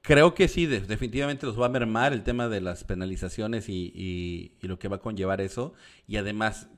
creo 0.00 0.34
que 0.34 0.46
sí, 0.46 0.66
de- 0.66 0.80
definitivamente 0.80 1.46
los 1.46 1.60
va 1.60 1.66
a 1.66 1.68
mermar 1.68 2.12
el 2.12 2.22
tema 2.22 2.48
de 2.48 2.60
las 2.60 2.84
penalizaciones 2.84 3.68
y, 3.68 3.92
y- 3.92 4.52
y 4.62 4.68
lo 4.68 4.78
que 4.78 4.86
va 4.86 4.96
a 4.96 5.00
conllevar 5.00 5.40
eso. 5.40 5.74
Y 6.06 6.16
además, 6.16 6.68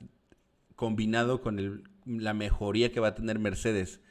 combinado 0.75 1.41
con 1.41 1.59
el- 1.59 1.83
la 2.07 2.33
mejoría 2.33 2.91
que 2.91 2.99
va 2.99 3.09
a 3.09 3.15
tener 3.15 3.37
Mercedes. 3.37 4.01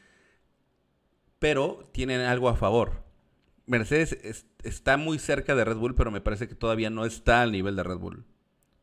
Pero 1.40 1.90
tienen 1.92 2.20
algo 2.20 2.49
a 2.49 2.55
favor. 2.55 3.03
Mercedes 3.66 4.12
es- 4.22 4.47
está 4.62 4.97
muy 4.97 5.18
cerca 5.18 5.57
de 5.57 5.64
Red 5.64 5.78
Bull, 5.78 5.97
pero 5.97 6.12
me 6.12 6.20
parece 6.20 6.47
que 6.49 6.55
todavía 6.55 6.90
no 6.90 7.05
está 7.05 7.42
al 7.42 7.51
nivel 7.51 7.74
de 7.74 7.82
Red 7.82 7.99
Bull. 7.99 8.24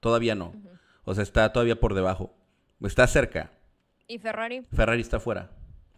Todavía 0.02 0.36
no. 0.36 0.54
O 1.06 1.16
sea, 1.16 1.24
está 1.24 1.52
todavía 1.54 1.80
por 1.80 1.94
debajo. 1.94 2.36
Está 2.82 3.08
cerca. 3.08 3.52
¿Y 4.08 4.20
Ferrari? 4.20 4.64
Ferrari 4.74 5.00
está 5.02 5.20
fuera. 5.22 5.50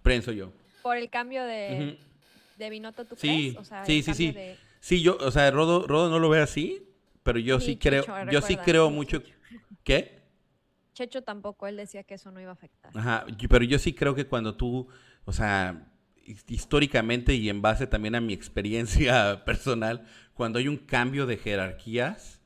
Pienso 0.04 0.32
yo. 0.32 0.52
Por 0.84 0.98
el 0.98 1.10
cambio 1.10 1.44
de, 1.44 1.96
Ujú. 1.98 2.04
de 2.58 2.70
Binotto, 2.70 3.06
¿tú 3.06 3.16
Sí, 3.16 3.28
crees? 3.28 3.58
O 3.58 3.64
sea, 3.64 3.84
sí, 3.86 4.04
sí, 4.04 4.14
sí. 4.14 4.32
de- 4.32 4.58
Sí, 4.82 5.02
yo, 5.02 5.18
o 5.20 5.32
sea, 5.32 5.50
Rodo, 5.50 5.88
Rodo 5.88 6.10
no 6.10 6.20
lo 6.20 6.30
ve 6.30 6.42
así, 6.42 6.86
pero 7.24 7.40
yo 7.40 7.60
sí 7.62 7.78
creo, 7.78 8.04
Checho, 8.04 8.32
yo 8.32 8.42
sí 8.42 8.58
creo 8.58 8.90
mucho. 8.90 9.24
¿Qué? 9.84 10.22
Checho 10.94 11.24
tampoco, 11.24 11.68
él 11.68 11.78
decía 11.78 12.04
que 12.04 12.16
eso 12.16 12.32
no 12.32 12.42
iba 12.42 12.50
a 12.52 12.54
afectar. 12.54 12.92
Ajá, 12.96 13.26
pero 13.50 13.64
yo 13.64 13.80
sí 13.80 13.94
creo 13.94 14.14
que 14.14 14.28
cuando 14.28 14.56
tú, 14.58 14.90
o 15.24 15.32
sea, 15.32 15.88
his- 16.26 16.44
históricamente 16.50 17.34
y 17.34 17.50
en 17.50 17.62
base 17.62 17.88
también 17.88 18.16
a 18.16 18.22
mi 18.22 18.34
experiencia 18.34 19.44
personal, 19.46 20.06
cuando 20.34 20.60
hay 20.60 20.68
un 20.68 20.78
cambio 20.78 21.26
de 21.26 21.38
jerarquías, 21.38 22.42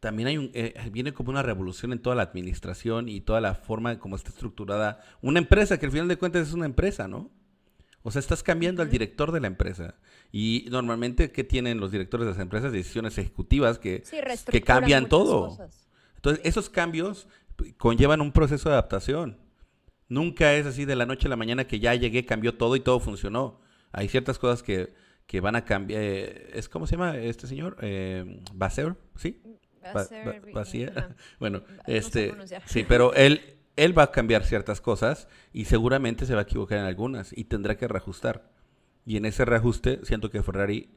también 0.00 0.28
hay 0.28 0.38
un, 0.38 0.50
eh, 0.54 0.74
viene 0.92 1.12
como 1.12 1.30
una 1.30 1.42
revolución 1.42 1.92
en 1.92 1.98
toda 2.00 2.14
la 2.16 2.22
administración 2.22 3.08
y 3.08 3.20
toda 3.20 3.40
la 3.40 3.54
forma 3.54 3.90
de 3.90 3.98
cómo 3.98 4.16
está 4.16 4.30
estructurada 4.30 5.00
una 5.22 5.38
empresa, 5.38 5.78
que 5.78 5.86
al 5.86 5.92
final 5.92 6.08
de 6.08 6.16
cuentas 6.18 6.48
es 6.48 6.54
una 6.54 6.66
empresa, 6.66 7.08
¿no? 7.08 7.30
O 8.02 8.10
sea, 8.10 8.20
estás 8.20 8.42
cambiando 8.42 8.80
al 8.80 8.90
director 8.90 9.32
de 9.32 9.40
la 9.40 9.48
empresa. 9.48 9.96
Y 10.30 10.66
normalmente, 10.70 11.32
¿qué 11.32 11.42
tienen 11.44 11.80
los 11.80 11.90
directores 11.90 12.26
de 12.26 12.32
las 12.32 12.40
empresas? 12.40 12.70
Decisiones 12.72 13.18
ejecutivas 13.18 13.78
que, 13.78 14.02
Sí, 14.04 14.16
que 14.50 14.62
cambian 14.62 15.08
todo. 15.08 15.48
cosas. 15.48 15.88
Entonces, 16.16 16.44
esos 16.44 16.70
cambios 16.70 17.26
conllevan 17.76 18.20
un 18.20 18.32
proceso 18.32 18.68
de 18.68 18.74
adaptación. 18.76 19.36
Nunca 20.08 20.54
es 20.54 20.64
así 20.64 20.84
de 20.84 20.96
la 20.96 21.06
noche 21.06 21.26
a 21.26 21.30
la 21.30 21.36
mañana 21.36 21.66
que 21.66 21.80
ya 21.80 21.94
llegué, 21.94 22.24
cambió 22.24 22.56
todo 22.56 22.76
y 22.76 22.80
todo 22.80 23.00
funcionó. 23.00 23.60
Hay 23.92 24.08
ciertas 24.08 24.38
cosas 24.38 24.62
que, 24.62 24.94
que 25.26 25.40
van 25.40 25.56
a 25.56 25.64
cambiar. 25.64 26.00
eh, 26.02 26.50
¿Es 26.54 26.68
cómo 26.68 26.86
se 26.86 26.92
llama 26.96 27.16
este 27.18 27.46
señor? 27.46 27.76
Eh, 27.82 28.40
¿sí? 29.16 29.42
Va 29.94 30.06
Basier. 30.52 30.92
ajá. 30.96 31.16
Bueno, 31.38 31.62
no 31.68 31.82
este, 31.86 32.34
sí, 32.66 32.84
pero 32.86 33.14
él, 33.14 33.58
él 33.76 33.96
va 33.96 34.04
a 34.04 34.10
cambiar 34.10 34.44
ciertas 34.44 34.80
cosas 34.80 35.28
y 35.52 35.66
seguramente 35.66 36.26
se 36.26 36.34
va 36.34 36.40
a 36.40 36.42
equivocar 36.42 36.78
en 36.78 36.84
algunas 36.84 37.36
y 37.36 37.44
tendrá 37.44 37.76
que 37.76 37.88
reajustar. 37.88 38.50
Y 39.06 39.16
en 39.16 39.24
ese 39.24 39.44
reajuste 39.44 40.00
siento 40.04 40.30
que 40.30 40.42
Ferrari 40.42 40.90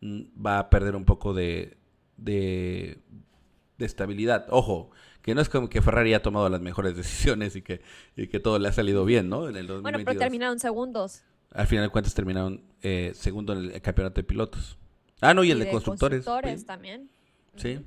mm, 0.00 0.22
va 0.44 0.58
a 0.58 0.70
perder 0.70 0.96
un 0.96 1.04
poco 1.04 1.34
de, 1.34 1.76
de, 2.16 2.98
de 3.76 3.86
estabilidad. 3.86 4.46
Ojo, 4.50 4.90
que 5.22 5.34
no 5.34 5.40
es 5.40 5.48
como 5.48 5.68
que 5.68 5.82
Ferrari 5.82 6.14
ha 6.14 6.22
tomado 6.22 6.48
las 6.48 6.60
mejores 6.60 6.96
decisiones 6.96 7.56
y 7.56 7.62
que, 7.62 7.82
y 8.16 8.28
que 8.28 8.40
todo 8.40 8.58
le 8.58 8.68
ha 8.68 8.72
salido 8.72 9.04
bien, 9.04 9.28
¿no? 9.28 9.48
En 9.48 9.56
el 9.56 9.66
2022. 9.66 9.82
Bueno, 9.82 9.98
pero 10.04 10.18
terminaron 10.18 10.58
segundos. 10.58 11.22
Al 11.52 11.66
final 11.66 11.84
de 11.84 11.90
cuentas 11.90 12.14
terminaron 12.14 12.62
eh, 12.82 13.12
segundo 13.14 13.52
en 13.52 13.70
el 13.72 13.82
campeonato 13.82 14.20
de 14.20 14.24
pilotos. 14.24 14.78
Ah, 15.20 15.34
no, 15.34 15.42
y 15.44 15.50
el 15.50 15.58
de, 15.58 15.70
constructores. 15.70 16.24
constructores 16.24 16.60
sí. 16.60 16.66
también. 16.66 17.10
Sí. 17.56 17.80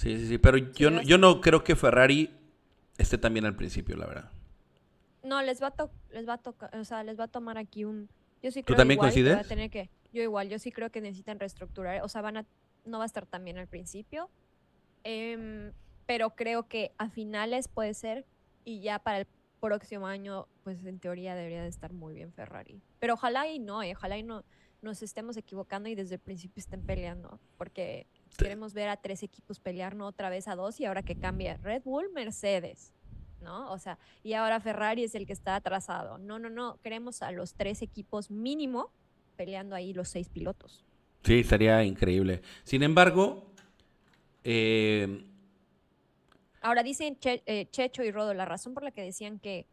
Sí, 0.00 0.18
sí, 0.18 0.26
sí. 0.28 0.38
Pero 0.38 0.56
yo, 0.56 0.90
no- 0.90 1.02
yo 1.02 1.18
no 1.18 1.42
creo 1.42 1.62
que 1.62 1.76
Ferrari 1.76 2.30
esté 2.96 3.18
tan 3.18 3.34
bien 3.34 3.44
al 3.44 3.54
principio, 3.54 3.96
la 3.98 4.06
verdad. 4.06 4.30
No, 5.22 5.42
les 5.42 5.60
va 5.62 5.66
a 5.66 5.70
to- 5.72 5.90
les 6.10 6.26
va 6.26 6.34
a 6.34 6.38
tocar, 6.38 6.74
o 6.74 6.84
sea, 6.84 7.04
les 7.04 7.20
va 7.20 7.24
a 7.24 7.28
tomar 7.28 7.58
aquí 7.58 7.84
un 7.84 8.08
yo 8.42 8.50
sí 8.50 8.60
¿Tú 8.62 8.68
creo 8.68 8.78
también 8.78 8.96
igual 8.96 9.12
que 9.12 9.22
va 9.24 9.28
a 9.32 9.34
coincides? 9.34 9.48
tener 9.48 9.70
que 9.70 9.90
yo 10.10 10.22
igual, 10.22 10.48
yo 10.48 10.58
sí 10.58 10.72
creo 10.72 10.90
que 10.90 11.02
necesitan 11.02 11.38
reestructurar, 11.38 12.00
o 12.02 12.08
sea, 12.08 12.22
van 12.22 12.38
a 12.38 12.46
no 12.86 12.96
va 12.96 13.04
a 13.04 13.06
estar 13.06 13.26
tan 13.26 13.44
bien 13.44 13.58
al 13.58 13.68
principio. 13.68 14.30
em, 15.04 15.72
pero 16.06 16.30
creo 16.30 16.66
que 16.68 16.92
a 16.98 17.08
finales 17.10 17.68
puede 17.68 17.92
ser 17.94 18.26
y 18.64 18.80
ya 18.80 18.98
para 18.98 19.18
el 19.18 19.26
próximo 19.60 20.06
año, 20.06 20.46
pues 20.64 20.84
en 20.86 20.98
teoría 20.98 21.34
debería 21.34 21.62
de 21.62 21.68
estar 21.68 21.92
muy 21.92 22.14
bien 22.14 22.32
Ferrari. 22.32 22.82
Pero 22.98 23.14
ojalá 23.14 23.46
y 23.48 23.58
no, 23.58 23.82
eh, 23.82 23.92
ojalá 23.94 24.16
y 24.18 24.22
no 24.22 24.44
nos 24.82 25.02
estemos 25.02 25.36
equivocando 25.36 25.88
y 25.90 25.94
desde 25.94 26.14
el 26.14 26.20
principio 26.20 26.60
estén 26.60 26.82
peleando, 26.84 27.38
porque 27.58 28.06
queremos 28.36 28.72
ver 28.74 28.88
a 28.88 28.96
tres 28.96 29.22
equipos 29.22 29.60
pelear, 29.60 29.94
no 29.94 30.06
otra 30.06 30.30
vez 30.30 30.48
a 30.48 30.56
dos 30.56 30.80
y 30.80 30.84
ahora 30.86 31.02
que 31.02 31.16
cambie 31.16 31.56
Red 31.58 31.82
Bull, 31.84 32.10
Mercedes, 32.14 32.92
¿no? 33.40 33.70
O 33.72 33.78
sea, 33.78 33.98
y 34.22 34.32
ahora 34.34 34.60
Ferrari 34.60 35.04
es 35.04 35.14
el 35.14 35.26
que 35.26 35.32
está 35.32 35.56
atrasado. 35.56 36.18
No, 36.18 36.38
no, 36.38 36.48
no, 36.50 36.78
queremos 36.82 37.22
a 37.22 37.32
los 37.32 37.54
tres 37.54 37.82
equipos 37.82 38.30
mínimo 38.30 38.90
peleando 39.36 39.74
ahí 39.74 39.92
los 39.92 40.08
seis 40.08 40.28
pilotos. 40.28 40.84
Sí, 41.24 41.40
estaría 41.40 41.82
increíble. 41.84 42.42
Sin 42.64 42.82
embargo, 42.82 43.52
eh, 44.44 45.26
Ahora 46.62 46.82
dicen 46.82 47.18
Che- 47.18 47.42
eh, 47.46 47.68
Checho 47.70 48.02
y 48.04 48.10
Rodo, 48.10 48.34
la 48.34 48.44
razón 48.44 48.74
por 48.74 48.82
la 48.82 48.90
que 48.90 49.02
decían 49.02 49.38
que, 49.38 49.66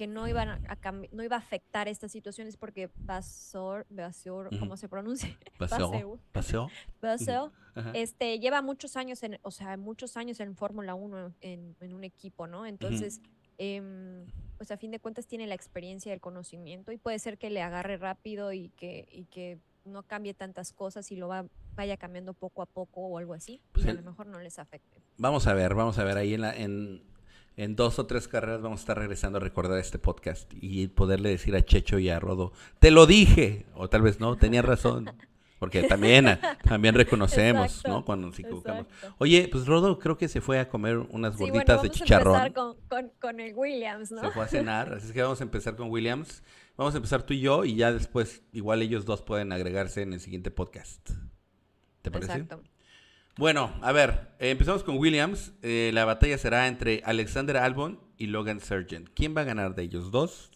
que 0.00 0.06
no, 0.06 0.26
iban 0.26 0.48
a, 0.48 0.60
a 0.66 0.92
no 1.12 1.22
iba 1.22 1.36
a 1.36 1.40
afectar 1.40 1.86
esta 1.86 2.08
situación 2.08 2.48
es 2.48 2.56
porque 2.56 2.88
Basor, 3.00 3.86
Basor. 3.90 4.48
¿cómo 4.58 4.78
se 4.78 4.88
pronuncia? 4.88 5.38
paseo. 5.58 6.70
Basel, 7.02 7.50
Ajá. 7.74 7.90
este, 7.92 8.38
lleva 8.38 8.62
muchos 8.62 8.96
años 8.96 9.22
en, 9.22 9.38
o 9.42 9.50
sea, 9.50 9.76
muchos 9.76 10.16
años 10.16 10.40
en 10.40 10.56
Fórmula 10.56 10.94
1 10.94 11.34
en, 11.42 11.76
en 11.78 11.92
un 11.92 12.04
equipo, 12.04 12.46
¿no? 12.46 12.64
Entonces, 12.64 13.20
em, 13.58 14.24
pues 14.56 14.70
a 14.70 14.78
fin 14.78 14.90
de 14.90 15.00
cuentas 15.00 15.26
tiene 15.26 15.46
la 15.46 15.54
experiencia 15.54 16.08
y 16.08 16.14
el 16.14 16.20
conocimiento 16.22 16.92
y 16.92 16.96
puede 16.96 17.18
ser 17.18 17.36
que 17.36 17.50
le 17.50 17.60
agarre 17.60 17.98
rápido 17.98 18.54
y 18.54 18.70
que, 18.70 19.06
y 19.12 19.26
que 19.26 19.58
no 19.84 20.04
cambie 20.04 20.32
tantas 20.32 20.72
cosas 20.72 21.12
y 21.12 21.16
lo 21.16 21.28
va, 21.28 21.44
vaya 21.74 21.98
cambiando 21.98 22.32
poco 22.32 22.62
a 22.62 22.66
poco 22.66 23.02
o 23.02 23.18
algo 23.18 23.34
así 23.34 23.60
Pues 23.72 23.84
y 23.84 23.90
a 23.90 23.92
lo 23.92 24.02
mejor 24.02 24.28
no 24.28 24.40
les 24.40 24.58
afecte. 24.58 25.02
Vamos 25.18 25.46
a 25.46 25.52
ver, 25.52 25.74
vamos 25.74 25.98
a 25.98 26.04
ver 26.04 26.16
ahí 26.16 26.32
en, 26.32 26.40
la, 26.40 26.56
en, 26.56 27.02
en 27.56 27.76
dos 27.76 27.98
o 27.98 28.06
tres 28.06 28.28
carreras 28.28 28.62
vamos 28.62 28.80
a 28.80 28.82
estar 28.82 28.98
regresando 28.98 29.38
a 29.38 29.40
recordar 29.40 29.78
este 29.78 29.98
podcast 29.98 30.50
y 30.54 30.88
poderle 30.88 31.30
decir 31.30 31.54
a 31.56 31.64
Checho 31.64 31.98
y 31.98 32.08
a 32.08 32.20
Rodo, 32.20 32.52
te 32.78 32.90
lo 32.90 33.06
dije, 33.06 33.66
o 33.74 33.88
tal 33.88 34.02
vez 34.02 34.20
no, 34.20 34.36
tenía 34.36 34.62
razón, 34.62 35.10
porque 35.58 35.82
también, 35.82 36.38
también 36.64 36.94
reconocemos, 36.94 37.66
Exacto, 37.66 37.88
¿no? 37.88 38.04
Cuando 38.04 38.28
nos 38.28 38.38
equivocamos. 38.38 38.86
Exacto. 38.86 39.14
Oye, 39.18 39.48
pues 39.52 39.66
Rodo 39.66 39.98
creo 39.98 40.16
que 40.16 40.28
se 40.28 40.40
fue 40.40 40.58
a 40.58 40.68
comer 40.68 40.96
unas 40.96 41.34
Sí, 41.34 41.40
bueno, 41.40 41.54
gorditas 41.54 41.82
de 41.82 41.88
a 41.88 41.90
chicharrón. 41.90 42.34
empezar 42.34 42.52
con, 42.54 42.76
con, 42.88 43.12
con 43.20 43.40
el 43.40 43.54
Williams, 43.54 44.10
¿no? 44.10 44.22
Se 44.22 44.30
fue 44.30 44.44
a 44.44 44.48
cenar, 44.48 44.94
así 44.94 45.08
es 45.08 45.12
que 45.12 45.22
vamos 45.22 45.40
a 45.40 45.44
empezar 45.44 45.76
con 45.76 45.90
Williams. 45.90 46.42
Vamos 46.76 46.94
a 46.94 46.96
empezar 46.96 47.24
tú 47.24 47.34
y 47.34 47.40
yo 47.40 47.66
y 47.66 47.74
ya 47.76 47.92
después 47.92 48.42
igual 48.52 48.80
ellos 48.80 49.04
dos 49.04 49.20
pueden 49.20 49.52
agregarse 49.52 50.00
en 50.00 50.14
el 50.14 50.20
siguiente 50.20 50.50
podcast. 50.50 51.10
¿Te 52.00 52.10
parece? 52.10 52.32
Exacto. 52.32 52.62
Bueno, 53.36 53.72
a 53.80 53.92
ver, 53.92 54.28
eh, 54.38 54.50
empezamos 54.50 54.84
con 54.84 54.98
Williams. 54.98 55.52
Eh, 55.62 55.90
la 55.94 56.04
batalla 56.04 56.36
será 56.36 56.66
entre 56.68 57.02
Alexander 57.04 57.56
Albon 57.56 58.00
y 58.18 58.26
Logan 58.26 58.60
Sargent. 58.60 59.08
¿Quién 59.14 59.34
va 59.36 59.42
a 59.42 59.44
ganar 59.44 59.74
de 59.74 59.82
ellos 59.82 60.10
dos? 60.10 60.50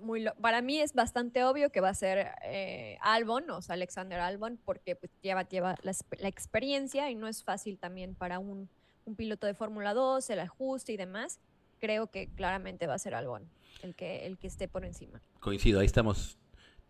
Muy 0.00 0.20
lo- 0.22 0.34
para 0.34 0.62
mí 0.62 0.80
es 0.80 0.92
bastante 0.92 1.44
obvio 1.44 1.70
que 1.70 1.80
va 1.80 1.90
a 1.90 1.94
ser 1.94 2.32
eh, 2.44 2.98
Albon, 3.00 3.48
o 3.50 3.62
sea, 3.62 3.74
Alexander 3.74 4.20
Albon, 4.20 4.58
porque 4.64 4.96
pues, 4.96 5.12
lleva, 5.22 5.48
lleva 5.48 5.76
la, 5.82 6.28
experiencia 6.28 7.10
y 7.10 7.14
no 7.14 7.28
es 7.28 7.44
fácil 7.44 7.78
también 7.78 8.14
para 8.14 8.38
un, 8.38 8.68
un 9.04 9.14
piloto 9.14 9.46
de 9.46 9.54
Fórmula 9.54 9.94
2, 9.94 10.28
el 10.30 10.40
ajuste 10.40 10.92
y 10.92 10.96
demás. 10.96 11.38
Creo 11.80 12.08
que 12.08 12.28
claramente 12.34 12.86
va 12.86 12.94
a 12.94 12.98
ser 12.98 13.14
Albon 13.14 13.48
el 13.82 13.94
que, 13.94 14.26
el 14.26 14.38
que 14.38 14.46
esté 14.46 14.68
por 14.68 14.84
encima. 14.84 15.20
Coincido, 15.40 15.80
ahí 15.80 15.86
estamos. 15.86 16.38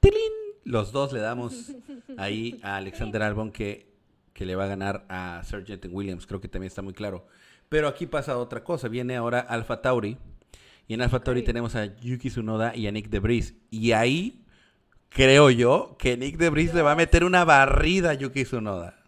¡Tilín! 0.00 0.20
Los 0.64 0.92
dos 0.92 1.12
le 1.12 1.20
damos 1.20 1.72
ahí 2.18 2.60
a 2.62 2.76
Alexander 2.76 3.22
Albon 3.22 3.52
que, 3.52 3.93
que 4.34 4.44
le 4.44 4.54
va 4.56 4.64
a 4.64 4.68
ganar 4.68 5.06
a 5.08 5.40
Sargent 5.44 5.82
en 5.86 5.94
Williams. 5.94 6.26
Creo 6.26 6.40
que 6.42 6.48
también 6.48 6.66
está 6.68 6.82
muy 6.82 6.92
claro. 6.92 7.26
Pero 7.70 7.88
aquí 7.88 8.06
pasa 8.06 8.36
otra 8.36 8.62
cosa. 8.62 8.88
Viene 8.88 9.16
ahora 9.16 9.40
Alfa 9.40 9.80
Tauri. 9.80 10.18
Y 10.86 10.92
en 10.92 11.00
Alfa 11.00 11.20
Tauri 11.20 11.42
tenemos 11.42 11.74
a 11.76 11.86
Yuki 11.86 12.28
Tsunoda 12.28 12.76
y 12.76 12.86
a 12.86 12.92
Nick 12.92 13.08
DeBris. 13.08 13.54
Y 13.70 13.92
ahí 13.92 14.44
creo 15.08 15.48
yo 15.50 15.96
que 15.98 16.16
Nick 16.18 16.36
DeBris 16.36 16.74
le 16.74 16.82
va 16.82 16.92
a 16.92 16.96
meter 16.96 17.24
una 17.24 17.44
barrida 17.46 18.10
a 18.10 18.14
Yuki 18.14 18.44
Tsunoda. 18.44 18.98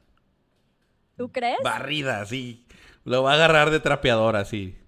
¿Tú 1.19 1.31
crees? 1.31 1.59
Barrida, 1.63 2.25
sí. 2.25 2.67
Lo 3.05 3.23
va 3.23 3.33
a 3.33 3.35
agarrar 3.35 3.71
de 3.71 3.81
trapeador 3.81 4.37
así. 4.37 4.79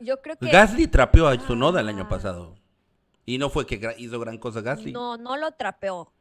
Yo 0.00 0.20
creo 0.22 0.36
que 0.36 0.48
Gasly 0.48 0.86
trapeó 0.86 1.28
a 1.28 1.36
Tsunoda 1.36 1.80
el 1.80 1.88
año 1.88 2.04
Ah. 2.04 2.08
pasado. 2.08 2.56
Y 3.26 3.38
no 3.38 3.48
fue 3.50 3.66
que 3.66 3.94
hizo 3.98 4.18
gran 4.20 4.38
cosa 4.38 4.60
Gasly. 4.60 4.92
no, 4.92 5.16
no 5.16 5.36
lo 5.36 5.52
trapeó. 5.52 6.12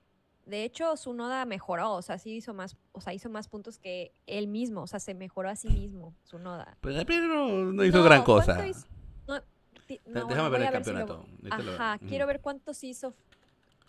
De 0.45 0.63
hecho, 0.65 0.97
su 0.97 1.13
noda 1.13 1.45
mejoró, 1.45 1.93
o 1.93 2.01
sea, 2.01 2.17
sí 2.17 2.31
hizo 2.35 2.53
más, 2.53 2.75
o 2.91 2.99
sea, 2.99 3.13
hizo 3.13 3.29
más 3.29 3.47
puntos 3.47 3.79
que 3.79 4.11
él 4.27 4.47
mismo, 4.47 4.81
o 4.81 4.87
sea, 4.87 4.99
se 4.99 5.13
mejoró 5.13 5.49
a 5.49 5.55
sí 5.55 5.69
mismo, 5.69 6.13
su 6.23 6.37
noda. 6.37 6.77
Pues, 6.81 7.03
pero 7.05 7.47
no 7.71 7.83
hizo 7.85 8.03
gran 8.03 8.23
cosa. 8.23 8.57
No, 9.25 9.39
Déjame 10.27 10.49
ver 10.49 10.61
el 10.61 10.67
si 10.83 10.91
lo- 10.91 11.05
campeonato. 11.07 11.25
Ajá, 11.51 11.97
quiero 11.99 12.25
ver 12.27 12.41
cuántos 12.41 12.83
hizo 12.83 13.13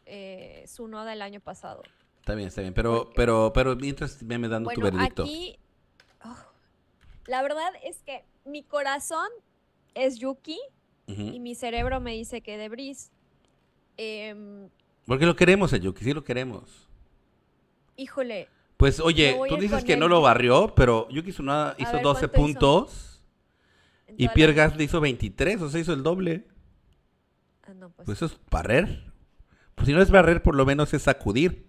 eh, 0.07 0.65
su 0.69 0.87
noda 0.89 1.13
el 1.13 1.23
año 1.23 1.41
pasado. 1.41 1.83
Está 2.21 2.35
bien, 2.35 2.49
está 2.49 2.61
bien. 2.61 2.75
Pero, 2.75 3.05
Porque- 3.05 3.13
pero, 3.17 3.53
pero 3.55 3.77
mientras 3.77 4.25
veme 4.27 4.49
dando 4.49 4.71
tu 4.71 4.81
veredicto. 4.81 5.23
aquí, 5.23 5.59
oh, 6.25 6.37
la 7.27 7.43
verdad 7.43 7.73
es 7.83 8.03
que 8.03 8.25
mi 8.45 8.63
corazón 8.63 9.29
es 9.95 10.19
Yuki 10.19 10.59
y 11.07 11.39
mi 11.41 11.55
cerebro 11.55 12.01
me 12.01 12.13
dice 12.13 12.41
que 12.43 12.57
Debris. 12.59 13.11
Em, 13.97 14.69
Porque 15.07 15.27
lo 15.27 15.37
queremos 15.37 15.73
a 15.73 15.77
Yuki, 15.77 16.05
sí 16.05 16.13
lo 16.15 16.25
queremos. 16.25 16.89
híjole, 17.97 18.49
Pues 18.77 19.01
oye, 19.01 19.39
tú 19.49 19.57
dices 19.57 19.85
que 19.85 19.97
no 19.97 20.09
lo 20.09 20.21
barrió, 20.21 20.75
pero 20.75 21.09
Yuki 21.11 21.31
Tsunoda 21.33 21.75
hizo 21.79 21.93
ver, 21.93 22.03
12 22.03 22.21
¿cuánto 22.29 22.37
hizo? 22.37 22.47
puntos 22.61 23.23
y 24.17 24.29
Pierre 24.29 24.53
Gasly 24.55 24.85
hizo 24.85 25.01
23, 25.01 25.63
o 25.63 25.69
sea, 25.71 25.81
hizo 25.81 25.93
el 25.93 26.03
doble. 26.03 26.47
Ah, 27.63 27.75
no, 27.75 27.91
pues 27.91 28.07
Pues 28.07 28.19
eso 28.19 28.27
es 28.27 28.39
barrer. 28.51 29.13
Pues 29.75 29.87
si 29.87 29.93
no 29.93 30.01
es 30.03 30.11
barrer, 30.11 30.43
por 30.43 30.55
lo 30.55 30.65
menos 30.67 30.93
es 30.95 31.03
sacudir. 31.03 31.67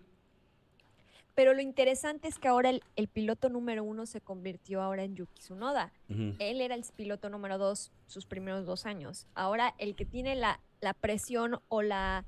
Pero 1.34 1.54
lo 1.54 1.62
interesante 1.62 2.28
es 2.30 2.38
que 2.40 2.48
ahora 2.48 2.70
el, 2.70 2.82
el 2.96 3.08
piloto 3.08 3.50
número 3.50 3.84
uno 3.84 4.06
se 4.06 4.22
convirtió 4.22 4.82
ahora 4.82 5.04
en 5.04 5.16
Yuki 5.16 5.40
Tsunoda. 5.42 5.92
Él 6.08 6.62
era 6.62 6.76
el 6.76 6.86
piloto 6.96 7.30
número 7.30 7.58
dos 7.58 7.92
sus 8.08 8.26
primeros 8.26 8.66
dos 8.66 8.86
años. 8.86 9.28
Ahora 9.36 9.74
el 9.78 9.96
que 9.96 10.06
tiene 10.06 10.36
la, 10.36 10.60
la 10.82 10.94
presión 10.94 11.60
o 11.68 11.82
la... 11.82 12.24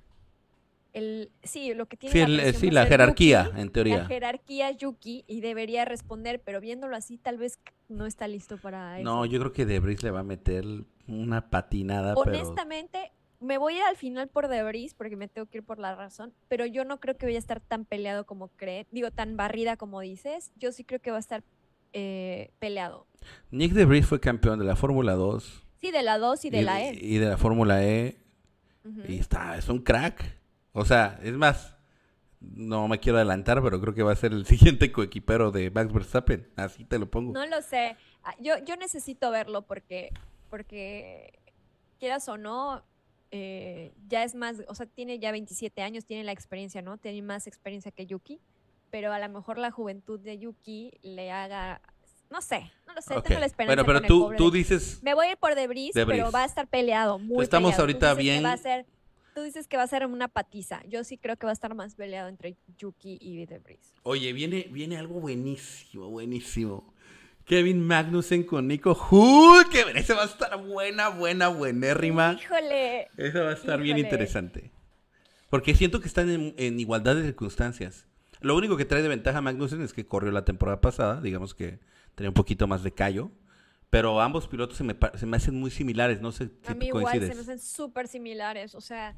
El, 0.98 1.32
sí, 1.43 1.74
lo 1.74 1.86
que 1.88 1.98
tiene 1.98 2.12
Sí, 2.14 2.20
la, 2.20 2.26
el- 2.26 2.39
eh, 2.39 2.54
sí, 2.54 2.72
la 2.72 2.86
jerarquía, 2.86 3.45
Yuki. 3.50 3.62
en 3.62 3.70
teoría. 3.72 3.98
La 4.00 4.06
jerarquía 4.06 4.72
Yuki 4.72 5.24
y 5.28 5.41
debería 5.41 5.86
responder, 5.86 6.41
pero 6.43 6.60
viéndolo 6.60 6.95
así 6.95 7.18
tal 7.18 7.38
vez 7.38 7.60
no 7.88 8.06
está 8.06 8.28
listo 8.28 8.58
para 8.58 9.00
eso. 9.00 9.04
No, 9.04 9.26
yo 9.26 9.39
creo 9.39 9.52
que 9.54 9.66
Debris 9.66 10.02
le 10.04 10.12
va 10.12 10.20
a 10.22 10.24
meter 10.24 10.66
una 11.08 11.50
patinada, 11.50 12.16
pero... 12.16 12.36
Honestamente, 12.38 13.12
me 13.39 13.58
voy 13.60 13.78
al 13.78 13.95
final 13.95 14.28
por 14.28 14.48
Debris 14.48 14.93
porque 14.95 15.16
me 15.16 15.28
tengo 15.28 15.45
que 15.48 15.60
ir 15.60 15.64
por 15.64 15.78
la 15.80 15.95
razón, 15.95 16.34
pero 16.48 16.66
yo 16.66 16.84
no 16.86 17.00
creo 17.00 17.16
que 17.18 17.28
vaya 17.28 17.38
a 17.38 17.39
estar 17.39 17.60
tan 17.62 17.86
peleado 17.86 18.26
como 18.26 18.48
cree, 18.50 18.88
digo, 18.91 19.12
tan 19.12 19.38
barrida 19.38 19.78
como 19.78 20.02
dices. 20.02 20.52
Yo 20.56 20.72
sí 20.72 20.84
creo 20.84 21.00
que 21.00 21.12
va 21.12 21.18
a 21.18 21.20
estar 21.20 21.43
eh, 21.93 22.50
peleado. 22.60 23.06
Nick 23.52 23.74
Debris 23.74 24.06
fue 24.06 24.20
campeón 24.20 24.60
de 24.60 24.66
la 24.66 24.76
Fórmula 24.76 25.14
2 25.14 25.64
Sí, 25.80 25.91
de 25.91 26.02
la 26.02 26.18
2 26.18 26.45
y 26.45 26.50
de 26.50 26.62
la 26.64 26.82
E. 26.84 26.98
y 27.00 27.18
de 27.18 27.28
la 27.28 27.38
Fórmula 27.38 27.86
E 27.86 28.18
y 29.08 29.20
está, 29.20 29.58
es 29.58 29.70
un 29.70 29.80
crack. 29.80 30.36
O 30.80 30.86
sea, 30.86 31.19
es 31.23 31.34
más, 31.34 31.75
no 32.39 32.88
me 32.88 32.99
quiero 32.99 33.17
adelantar, 33.17 33.61
pero 33.63 33.82
creo 33.82 33.93
que 33.95 34.03
va 34.03 34.11
a 34.11 34.15
ser 34.15 34.32
el 34.32 34.45
siguiente 34.80 34.91
coequipero 34.91 35.51
de 35.51 35.71
Max 35.71 35.91
Verstappen. 35.91 36.47
Así 36.55 36.86
te 36.86 36.99
lo 36.99 37.09
pongo. 37.09 37.34
No 37.34 37.45
lo 37.47 37.61
sé. 37.61 37.95
Ah, 38.23 38.36
Yo, 38.39 38.53
yo 38.63 38.75
necesito 38.75 39.32
verlo 39.32 39.63
porque, 39.63 40.11
porque 40.49 41.34
quieras 41.99 42.28
o 42.30 42.38
no, 42.38 42.84
eh, 43.32 43.93
ya 44.07 44.23
es 44.23 44.36
más, 44.36 44.57
o 44.67 44.75
sea, 44.75 44.86
tiene 44.86 45.19
ya 45.19 45.32
27 45.32 45.82
años, 45.82 46.05
tiene 46.05 46.23
la 46.23 46.32
experiencia, 46.32 46.82
¿no? 46.82 46.97
Tiene 46.97 47.21
más 47.21 47.47
experiencia 47.47 47.91
que 47.91 48.05
Yuki, 48.05 48.39
pero 48.91 49.11
a 49.11 49.19
lo 49.19 49.30
mejor 49.30 49.57
la 49.57 49.71
juventud 49.71 50.19
de 50.19 50.38
Yuki 50.38 50.91
le 51.01 51.32
haga, 51.32 51.82
no 52.30 52.41
sé, 52.41 52.71
no 52.86 52.93
lo 52.93 53.01
sé, 53.01 53.19
tengo 53.23 53.39
la 53.39 53.45
esperanza 53.47 53.84
Bueno, 53.84 53.99
pero 53.99 54.07
tú, 54.07 54.32
tú 54.38 54.51
dices, 54.51 55.01
Me 55.03 55.13
voy 55.13 55.28
a 55.28 55.32
ir 55.32 55.38
por 55.38 55.55
Debris, 55.55 55.93
Debris. 55.93 56.19
pero 56.19 56.32
va 56.32 56.43
a 56.43 56.45
estar 56.45 56.67
peleado, 56.67 57.17
muy 57.19 57.43
Estamos 57.43 57.71
peleado. 57.71 57.82
Ahorita 57.84 57.99
que 57.99 58.41
va 58.41 58.51
a 58.51 58.55
bien- 58.55 58.57
ser- 58.63 58.86
tú 59.38 59.43
dices 59.43 59.67
que 59.67 59.77
va 59.77 59.83
a 59.83 59.88
ser 59.88 60.03
una 60.07 60.29
patiza. 60.29 60.81
Yo 60.88 61.03
sí 61.03 61.19
creo 61.19 61.38
que 61.38 61.45
va 61.45 61.51
a 61.51 61.53
estar 61.53 61.75
más 61.75 61.93
peleado 61.93 62.27
entre 62.27 62.57
Yuki 62.79 63.19
y 63.21 63.45
Debris. 63.45 63.93
oye, 64.01 64.33
viene, 64.33 64.67
viene 64.71 64.97
algo 64.97 65.19
buenísimo, 65.19 66.09
buenísimo. 66.09 66.91
Kevin 67.45 67.85
Magnussen 67.85 68.41
con 68.41 68.67
Nico 68.67 68.93
Hulkenberg. 68.93 69.95
Ese 69.95 70.15
va 70.15 70.23
a 70.23 70.25
estar 70.25 70.59
buena, 70.65 71.09
buena, 71.09 71.49
buenérrima. 71.49 72.35
Híjole. 72.41 73.09
Eso 73.15 73.43
va 73.43 73.51
a 73.51 73.53
estar 73.53 73.79
bien 73.79 73.99
interesante. 73.99 74.71
Porque 75.51 75.75
siento 75.75 76.01
que 76.01 76.07
están 76.07 76.31
en, 76.31 76.55
en 76.57 76.79
igualdad 76.79 77.15
de 77.15 77.21
circunstancias. 77.21 78.07
Lo 78.41 78.55
único 78.55 78.75
que 78.75 78.85
trae 78.85 79.03
de 79.03 79.07
ventaja 79.07 79.39
Magnussen 79.39 79.83
es 79.83 79.93
que 79.93 80.07
corrió 80.07 80.31
la 80.31 80.45
temporada 80.45 80.81
pasada, 80.81 81.21
digamos 81.21 81.53
que 81.53 81.77
tenía 82.15 82.31
un 82.31 82.33
poquito 82.33 82.65
más 82.65 82.81
de 82.81 82.91
callo. 82.91 83.29
Pero 83.89 84.19
ambos 84.19 84.47
pilotos 84.47 84.77
se 84.77 84.83
me, 84.83 84.95
se 85.15 85.25
me 85.25 85.38
hacen 85.38 85.59
muy 85.59 85.71
similares, 85.71 86.19
no 86.21 86.31
sé 86.31 86.47
si 86.61 86.71
A 86.71 86.73
mí 86.75 86.89
tú 86.89 86.99
igual 86.99 87.05
se 87.13 87.19
coincides. 87.19 87.35
me 87.35 87.41
hacen 87.41 87.59
súper 87.59 88.07
similares. 88.09 88.75
O 88.75 88.81
sea, 88.81 89.15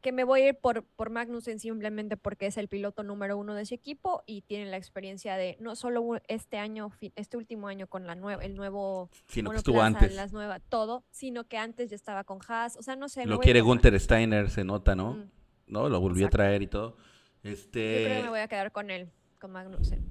que 0.00 0.10
me 0.12 0.24
voy 0.24 0.40
a 0.40 0.48
ir 0.48 0.54
por, 0.56 0.82
por 0.82 1.10
Magnussen 1.10 1.60
simplemente 1.60 2.16
porque 2.16 2.46
es 2.46 2.56
el 2.56 2.66
piloto 2.68 3.04
número 3.04 3.36
uno 3.38 3.54
de 3.54 3.62
ese 3.62 3.74
equipo 3.76 4.22
y 4.26 4.40
tiene 4.42 4.66
la 4.66 4.78
experiencia 4.78 5.36
de 5.36 5.56
no 5.60 5.76
solo 5.76 6.20
este 6.26 6.58
año, 6.58 6.90
este 7.14 7.36
último 7.36 7.68
año 7.68 7.86
con 7.86 8.06
la 8.06 8.14
nueva, 8.16 8.42
el 8.42 8.56
nuevo 8.56 9.10
Sino 9.28 9.50
que 9.50 9.58
estuvo 9.58 9.80
antes. 9.82 10.12
las 10.16 10.32
nuevas, 10.32 10.60
todo, 10.68 11.04
sino 11.10 11.44
que 11.44 11.58
antes 11.58 11.90
ya 11.90 11.96
estaba 11.96 12.24
con 12.24 12.38
Haas. 12.48 12.76
O 12.78 12.82
sea, 12.82 12.96
no 12.96 13.08
sé. 13.08 13.26
Lo 13.26 13.38
quiere 13.38 13.60
Gunther 13.60 13.98
Steiner, 14.00 14.50
se 14.50 14.64
nota, 14.64 14.96
¿no? 14.96 15.12
Mm. 15.14 15.30
¿No? 15.68 15.88
Lo 15.88 16.00
volvió 16.00 16.24
Exacto. 16.26 16.36
a 16.36 16.46
traer 16.46 16.62
y 16.62 16.66
todo. 16.66 16.96
Yo 17.44 17.50
Este. 17.52 18.02
creo 18.06 18.16
que 18.16 18.22
me 18.24 18.28
voy 18.30 18.40
a 18.40 18.48
quedar 18.48 18.72
con 18.72 18.90
él, 18.90 19.08
con 19.38 19.52
Magnussen. 19.52 20.04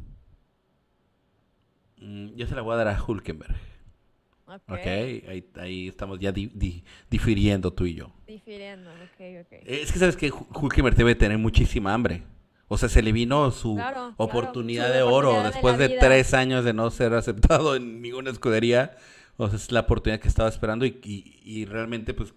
mm, 1.98 2.36
yo 2.36 2.48
se 2.48 2.56
la 2.56 2.62
voy 2.62 2.74
a 2.76 2.78
dar 2.78 2.88
a 2.88 3.04
Hulkenberg. 3.04 3.56
Ok. 4.56 4.62
Ok, 4.72 4.86
ahí, 4.86 5.50
ahí 5.56 5.88
estamos 5.88 6.20
ya 6.20 6.32
di- 6.32 6.52
di- 6.54 6.84
difiriendo 7.10 7.72
tú 7.72 7.86
y 7.86 7.96
yo. 7.96 8.12
Difiriendo, 8.28 8.90
ok, 8.90 9.42
ok. 9.42 9.60
Es 9.66 9.92
que 9.92 10.00
sabes 10.00 10.16
que 10.18 10.32
Hulkenberg 10.32 10.96
debe 10.96 11.16
tener 11.16 11.38
muchísima 11.38 11.94
hambre. 11.94 12.24
O 12.68 12.78
sea, 12.78 12.88
se 12.90 13.02
le 13.02 13.12
vino 13.12 13.50
su 13.52 13.76
Claro, 13.76 13.94
claro, 13.94 14.14
oportunidad 14.18 14.88
su 14.88 14.94
de 14.94 15.02
oro 15.02 15.30
oportunidad 15.32 15.52
después 15.54 15.78
de, 15.80 15.90
tres 16.00 16.34
años 16.34 16.64
de 16.64 16.74
no 16.74 16.90
ser 16.92 17.14
aceptado 17.14 17.76
en 17.76 18.02
ninguna 18.02 18.30
escudería. 18.30 18.96
O 19.38 19.48
sea, 19.48 19.58
es 19.58 19.72
la 19.72 19.82
oportunidad 19.82 20.20
que 20.22 20.28
estaba 20.28 20.50
esperando 20.50 20.86
y, 20.86 21.00
y- 21.04 21.42
y 21.44 21.66
realmente 21.66 22.14
pues 22.14 22.34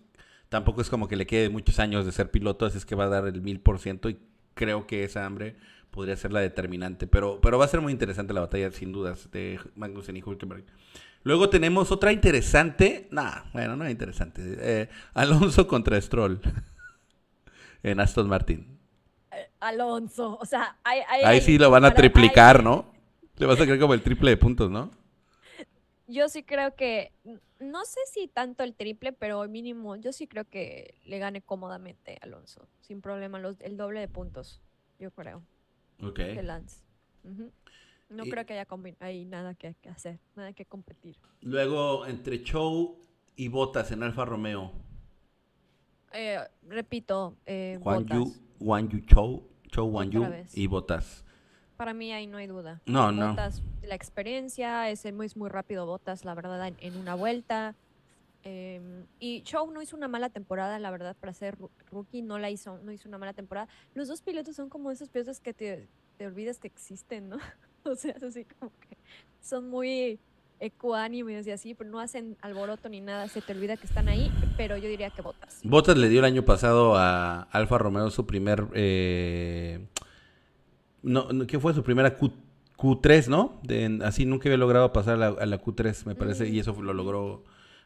tampoco 0.49 0.81
es 0.81 0.89
como 0.91 1.09
que 1.09 1.17
le 1.17 1.27
quede 1.27 1.49
muchos 1.51 1.79
años 1.79 2.07
de 2.07 2.13
ser 2.13 2.31
piloto, 2.31 2.65
así 2.67 2.79
es 2.79 2.87
que 2.87 2.95
va 2.95 3.05
a 3.05 3.09
dar 3.09 3.27
el 3.27 3.41
mil 3.43 3.61
por 3.61 3.79
ciento 3.79 4.09
y 4.09 4.19
creo 4.55 4.87
que 4.87 5.05
esa 5.05 5.25
hambre 5.27 5.57
podría 5.91 6.17
ser 6.17 6.33
la 6.33 6.41
determinante. 6.41 7.07
Pero, 7.07 7.39
pero 7.43 7.59
va 7.59 7.67
a 7.67 7.69
ser 7.69 7.81
muy 7.83 7.93
interesante 7.93 8.33
la 8.33 8.41
batalla, 8.41 8.71
sin 8.71 8.93
dudas, 8.93 9.31
de 9.33 9.59
Magnussen 9.77 10.17
y 10.17 10.23
Hulkenberg. 10.23 10.65
Luego 11.25 11.49
tenemos 11.51 11.93
otra 11.93 12.13
interesante. 12.13 13.09
Nah, 13.11 13.45
bueno, 13.53 13.77
no 13.77 13.85
es 13.85 13.91
interesante. 13.93 14.43
Eh, 14.59 14.89
Alonso 15.15 15.67
contra 15.69 16.01
Stroll 16.01 16.41
en 17.83 18.01
Aston 18.01 18.29
Martin. 18.29 18.79
Eh, 19.31 19.51
Alonso, 19.61 20.37
o 20.41 20.45
sea, 20.47 20.79
ahí, 20.85 21.01
ahí- 21.09 21.23
Ahí 21.25 21.41
sí 21.41 21.59
lo 21.59 21.71
van 21.71 21.85
a 21.85 21.95
triplicar, 21.95 22.63
¿no? 22.63 22.87
Le 23.37 23.47
vas 23.47 23.61
a 23.61 23.65
creer 23.65 23.81
como 23.81 23.95
el 23.95 24.03
triple 24.03 24.31
de 24.31 24.37
puntos, 24.37 24.71
¿no? 24.71 24.91
Yo 26.07 26.29
sí 26.29 26.43
creo 26.45 26.75
que, 26.75 27.13
no 27.61 27.85
sé 27.85 28.01
si 28.13 28.29
tanto 28.29 28.65
el 28.65 28.75
triple, 28.75 29.13
pero 29.13 29.47
mínimo, 29.49 29.97
yo 29.97 30.13
sí 30.13 30.27
creo 30.27 30.45
que 30.49 30.95
le 31.05 31.19
gane 31.19 31.43
cómodamente 31.43 32.19
Alonso, 32.23 32.69
sin 32.81 33.01
problema, 33.01 33.39
los, 33.39 33.61
el 33.61 33.77
doble 33.77 34.01
de 34.01 34.09
puntos, 34.09 34.61
yo 34.99 35.13
creo, 35.13 35.43
Ok. 36.03 36.21
de 36.31 36.43
Lance. 36.43 36.85
No 38.13 38.25
Y- 38.25 38.31
creo 38.31 38.47
que 38.47 38.53
haya 38.59 38.67
hay 39.01 39.25
nada 39.25 39.55
que, 39.55 39.75
que 39.81 39.89
hacer, 39.89 40.19
nada 40.37 40.53
que 40.53 40.65
competir. 40.65 41.17
Luego, 41.41 42.07
entre 42.07 42.43
Chow 42.43 42.99
y 43.37 43.49
Botas 43.49 43.91
en 43.91 44.03
Alfa 44.03 44.25
Romeo. 44.25 44.73
Eh, 46.13 46.39
repito, 46.69 47.37
eh, 47.47 47.79
Juan. 47.83 48.07
Juan 48.59 48.89
Yu 48.89 49.01
Chow, 49.01 49.49
Yu 50.11 50.35
y 50.55 50.67
Botas. 50.67 51.25
Para 51.77 51.95
mí 51.95 52.13
ahí 52.13 52.27
no 52.27 52.37
hay 52.37 52.47
duda. 52.47 52.81
No, 52.87 53.11
no. 53.11 53.31
Botas, 53.31 53.63
la 53.83 53.95
experiencia, 53.95 54.89
es 54.91 55.11
muy, 55.13 55.29
muy 55.35 55.49
rápido 55.49 55.87
Botas, 55.87 56.25
la 56.25 56.35
verdad, 56.35 56.69
en, 56.69 56.77
en 56.81 56.97
una 56.97 57.15
vuelta. 57.15 57.75
Em, 58.45 59.07
y 59.21 59.43
Show 59.43 59.71
no 59.71 59.83
hizo 59.83 59.97
una 59.97 60.09
mala 60.09 60.29
temporada, 60.29 60.79
la 60.79 60.91
verdad, 60.91 61.17
para 61.19 61.33
ser 61.33 61.57
rookie, 61.91 62.23
no 62.23 62.39
la 62.39 62.51
hizo, 62.51 62.79
no 62.79 62.93
hizo 62.93 63.09
una 63.09 63.19
mala 63.19 63.33
temporada. 63.33 63.69
Los 63.95 64.09
dos 64.09 64.21
pilotos 64.21 64.57
son 64.57 64.69
como 64.69 64.91
esos 64.91 65.09
pilotos 65.09 65.41
que 65.41 65.55
te, 65.55 65.89
te 66.19 66.27
olvidas 66.27 66.59
que 66.59 66.67
existen, 66.69 67.29
¿no? 67.29 67.39
o 67.91 67.95
sea, 67.97 68.13
es 68.13 68.23
así 68.23 68.45
como 68.59 68.73
que 68.81 68.97
son 69.41 69.69
muy 69.69 70.19
ecuánimes 70.61 71.47
y 71.47 71.51
así, 71.51 71.75
pero 71.75 71.91
no 71.91 71.99
hacen 71.99 72.37
alboroto 72.41 72.89
ni 72.89 73.01
nada, 73.01 73.27
se 73.29 73.41
te 73.43 73.53
olvida 73.53 73.77
que 73.77 73.87
están 73.87 74.09
ahí, 74.09 74.31
pero 74.57 74.77
yo 74.77 74.89
diría 74.89 75.11
que 75.11 75.21
Botas. 75.21 75.61
Botas 75.65 75.97
le 75.99 76.09
dio 76.09 76.21
el 76.21 76.25
año 76.25 76.45
pasado 76.45 76.95
a 76.97 77.43
Alfa 77.51 77.79
Romeo 77.79 78.11
su 78.11 78.27
primer. 78.27 78.69
Eh, 78.75 79.85
no, 81.03 81.33
no, 81.33 81.47
¿Qué 81.49 81.59
fue? 81.59 81.75
Su 81.75 81.83
primera 81.83 82.17
Q, 82.17 82.31
Q3, 82.77 83.27
¿no? 83.29 83.61
De- 83.65 83.99
así 84.05 84.25
nunca 84.25 84.49
había 84.49 84.59
logrado 84.59 84.93
pasar 84.93 85.15
a 85.15 85.17
la, 85.17 85.27
a 85.29 85.47
la 85.47 85.61
Q3, 85.61 86.07
me 86.07 86.15
parece, 86.15 86.49
y 86.49 86.61
eso 86.61 86.81
lo 86.81 86.95
logró 86.95 87.43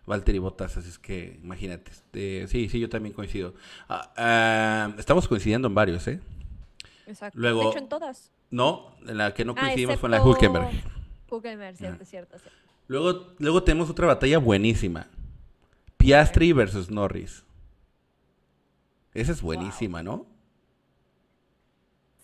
Valtteri 0.06 0.38
Bottas, 0.38 0.76
así 0.76 0.88
es 0.90 0.98
que 0.98 1.38
imagínate. 1.42 1.90
este, 1.92 2.46
sí, 2.48 2.68
sí, 2.68 2.78
yo 2.78 2.88
también 2.90 3.14
coincido. 3.14 3.54
Ah, 3.88 4.12
ah, 4.16 4.94
estamos 4.98 5.26
coincidiendo 5.28 5.66
en 5.68 5.74
varios, 5.74 6.06
¿eh? 6.08 6.20
Exacto. 7.06 7.38
Luego- 7.38 7.62
de 7.62 7.68
hecho, 7.70 7.78
en 7.78 7.88
todas. 7.88 8.32
No, 8.50 8.94
en 9.06 9.18
la 9.18 9.32
que 9.34 9.44
no 9.44 9.52
Ah, 9.56 9.60
coincidimos 9.60 9.98
fue 9.98 10.08
en 10.08 10.10
la 10.12 10.22
Hulkenberg. 10.22 10.68
Hulkenberg, 11.30 11.76
cierto, 11.76 12.04
cierto, 12.04 12.38
cierto. 12.38 12.58
Luego, 12.88 13.34
luego 13.38 13.62
tenemos 13.64 13.90
otra 13.90 14.06
batalla 14.06 14.38
buenísima. 14.38 15.08
Piastri 15.96 16.52
versus 16.52 16.90
Norris. 16.90 17.44
Esa 19.14 19.32
es 19.32 19.42
buenísima, 19.42 20.02
¿no? 20.02 20.26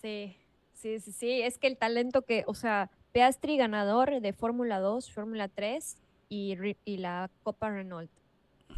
Sí, 0.00 0.36
sí, 0.74 1.00
sí, 1.00 1.12
sí. 1.12 1.42
Es 1.42 1.58
que 1.58 1.66
el 1.66 1.76
talento 1.76 2.22
que, 2.22 2.44
o 2.46 2.54
sea, 2.54 2.90
Piastri 3.12 3.56
ganador 3.56 4.20
de 4.20 4.32
Fórmula 4.32 4.80
2, 4.80 5.10
Fórmula 5.12 5.48
3 5.48 5.96
y, 6.28 6.54
Ri- 6.56 6.76
y 6.84 6.96
la 6.98 7.30
Copa 7.42 7.70
Renault. 7.70 8.10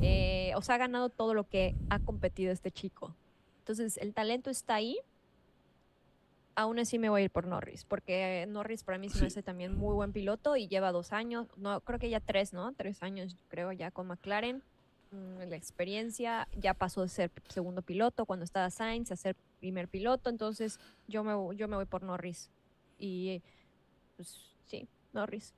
Eh, 0.00 0.52
o 0.56 0.62
sea, 0.62 0.74
ha 0.74 0.78
ganado 0.78 1.08
todo 1.08 1.34
lo 1.34 1.48
que 1.48 1.76
ha 1.88 2.00
competido 2.00 2.52
este 2.52 2.70
chico. 2.72 3.14
Entonces, 3.60 3.96
el 3.98 4.12
talento 4.12 4.50
está 4.50 4.74
ahí. 4.74 4.98
Aún 6.56 6.78
así 6.78 6.98
me 6.98 7.08
voy 7.08 7.22
a 7.22 7.24
ir 7.24 7.30
por 7.30 7.46
Norris, 7.46 7.84
porque 7.84 8.46
Norris 8.48 8.84
para 8.84 8.98
mí 8.98 9.08
se 9.08 9.20
me 9.20 9.26
hace 9.26 9.42
también 9.42 9.76
muy 9.76 9.94
buen 9.94 10.12
piloto 10.12 10.56
y 10.56 10.68
lleva 10.68 10.92
dos 10.92 11.12
años, 11.12 11.48
no, 11.56 11.80
creo 11.80 11.98
que 11.98 12.10
ya 12.10 12.20
tres, 12.20 12.52
¿no? 12.52 12.72
Tres 12.74 13.02
años, 13.02 13.36
creo, 13.48 13.72
ya 13.72 13.90
con 13.90 14.06
McLaren. 14.06 14.62
Mm, 15.10 15.48
La 15.48 15.56
experiencia, 15.56 16.48
ya 16.56 16.74
pasó 16.74 17.02
de 17.02 17.08
ser 17.08 17.30
segundo 17.48 17.82
piloto 17.82 18.24
cuando 18.24 18.44
estaba 18.44 18.70
Sainz 18.70 19.10
a 19.10 19.16
ser 19.16 19.36
primer 19.58 19.88
piloto, 19.88 20.30
entonces 20.30 20.78
yo 21.08 21.24
me, 21.24 21.56
yo 21.56 21.66
me 21.68 21.76
voy 21.76 21.86
por 21.86 22.02
Norris. 22.02 22.50
Y 22.98 23.42
pues 24.16 24.54
sí, 24.66 24.88
Norris. 25.12 25.54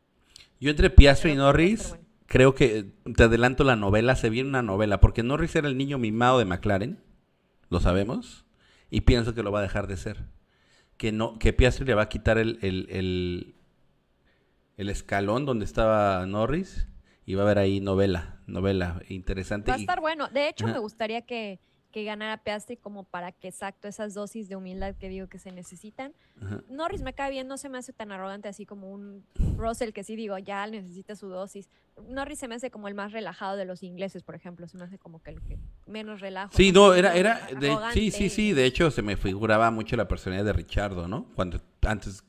Yo 0.61 0.71
entre 0.71 0.91
Piastri 0.91 1.33
y 1.33 1.37
Norris, 1.37 1.91
bueno. 1.91 2.05
creo 2.27 2.55
que 2.55 2.93
te 3.17 3.25
adelanto 3.25 3.65
la 3.65 3.77
novela, 3.77 4.17
se 4.17 4.31
viene 4.31 4.49
una 4.49 4.63
novela, 4.63 5.01
porque 5.01 5.23
Norris 5.23 5.57
era 5.57 5.69
el 5.69 5.77
niño 5.77 5.99
mimado 5.99 6.39
de 6.39 6.45
McLaren, 6.47 6.99
lo 7.69 7.81
sabemos, 7.81 8.47
y 8.91 9.03
pienso 9.03 9.35
que 9.35 9.43
lo 9.43 9.53
va 9.53 9.59
a 9.59 9.63
dejar 9.63 9.87
de 9.87 9.97
ser. 9.97 10.36
Que 10.97 11.13
no, 11.13 11.39
que 11.39 11.53
Piastri 11.53 11.85
le 11.85 11.95
va 11.95 12.03
a 12.03 12.09
quitar 12.09 12.39
el, 12.39 12.59
el, 12.63 12.87
el, 12.91 13.55
el 14.77 14.89
escalón 14.89 15.45
donde 15.45 15.65
estaba 15.65 16.25
Norris 16.27 16.87
y 17.27 17.35
va 17.35 17.43
a 17.43 17.45
haber 17.47 17.59
ahí 17.59 17.81
novela, 17.81 18.41
novela 18.47 19.03
interesante. 19.09 19.71
Va 19.71 19.75
a 19.77 19.79
y- 19.79 19.83
estar 19.83 20.01
bueno. 20.01 20.29
De 20.29 20.49
hecho, 20.49 20.65
Ajá. 20.65 20.75
me 20.75 20.79
gustaría 20.81 21.23
que, 21.23 21.59
que 21.97 22.05
ganara 22.05 22.37
Piastri 22.37 22.77
como 22.77 23.05
para 23.05 23.33
que 23.33 23.49
exacto 23.49 23.89
esas 23.89 24.13
dosis 24.13 24.51
de 24.51 24.57
humildad 24.57 24.95
que 24.97 25.09
digo 25.09 25.29
que 25.29 25.39
se 25.39 25.51
necesitan. 25.51 26.13
Ajá. 26.43 26.61
Norris 26.69 27.01
me 27.01 27.15
cae 27.15 27.31
bien, 27.31 27.49
no 27.49 27.57
se 27.57 27.71
me 27.71 27.79
hace 27.79 27.95
tan 27.95 28.13
arrogante 28.13 28.49
así 28.49 28.67
como 28.67 28.93
un 28.93 29.25
Russell 29.57 29.93
que 29.93 30.05
sí 30.05 30.15
digo, 30.15 30.37
ya 30.37 30.67
necesita 30.67 31.17
su 31.17 31.29
dosis. 31.29 31.71
Norris 32.07 32.39
se 32.39 32.49
me 32.49 32.55
hace 32.57 32.71
como 32.71 32.89
el 32.89 32.95
más 32.95 33.13
relajado 33.13 33.57
de 33.57 33.65
los 33.65 33.83
ingleses, 33.83 34.23
por 34.25 34.35
ejemplo, 34.35 34.69
se 34.69 34.77
me 34.77 34.85
hace 34.85 34.99
como 34.99 35.23
que 35.23 35.31
el 35.31 35.41
que 35.41 35.59
menos 35.87 36.21
relajo. 36.21 36.53
Sí, 36.55 36.71
no, 36.71 36.93
era, 36.93 37.17
era, 37.17 37.47
de- 37.59 37.75
sí, 37.95 38.11
sí, 38.11 38.29
sí, 38.29 38.53
de 38.53 38.67
hecho 38.67 38.91
se 38.91 39.01
me 39.01 39.17
figuraba 39.17 39.71
mucho 39.71 39.97
la 39.97 40.07
personalidad 40.07 40.45
de 40.45 40.53
Richardo, 40.53 41.09
¿no? 41.09 41.33
Cuando, 41.35 41.63
antes, 41.81 42.25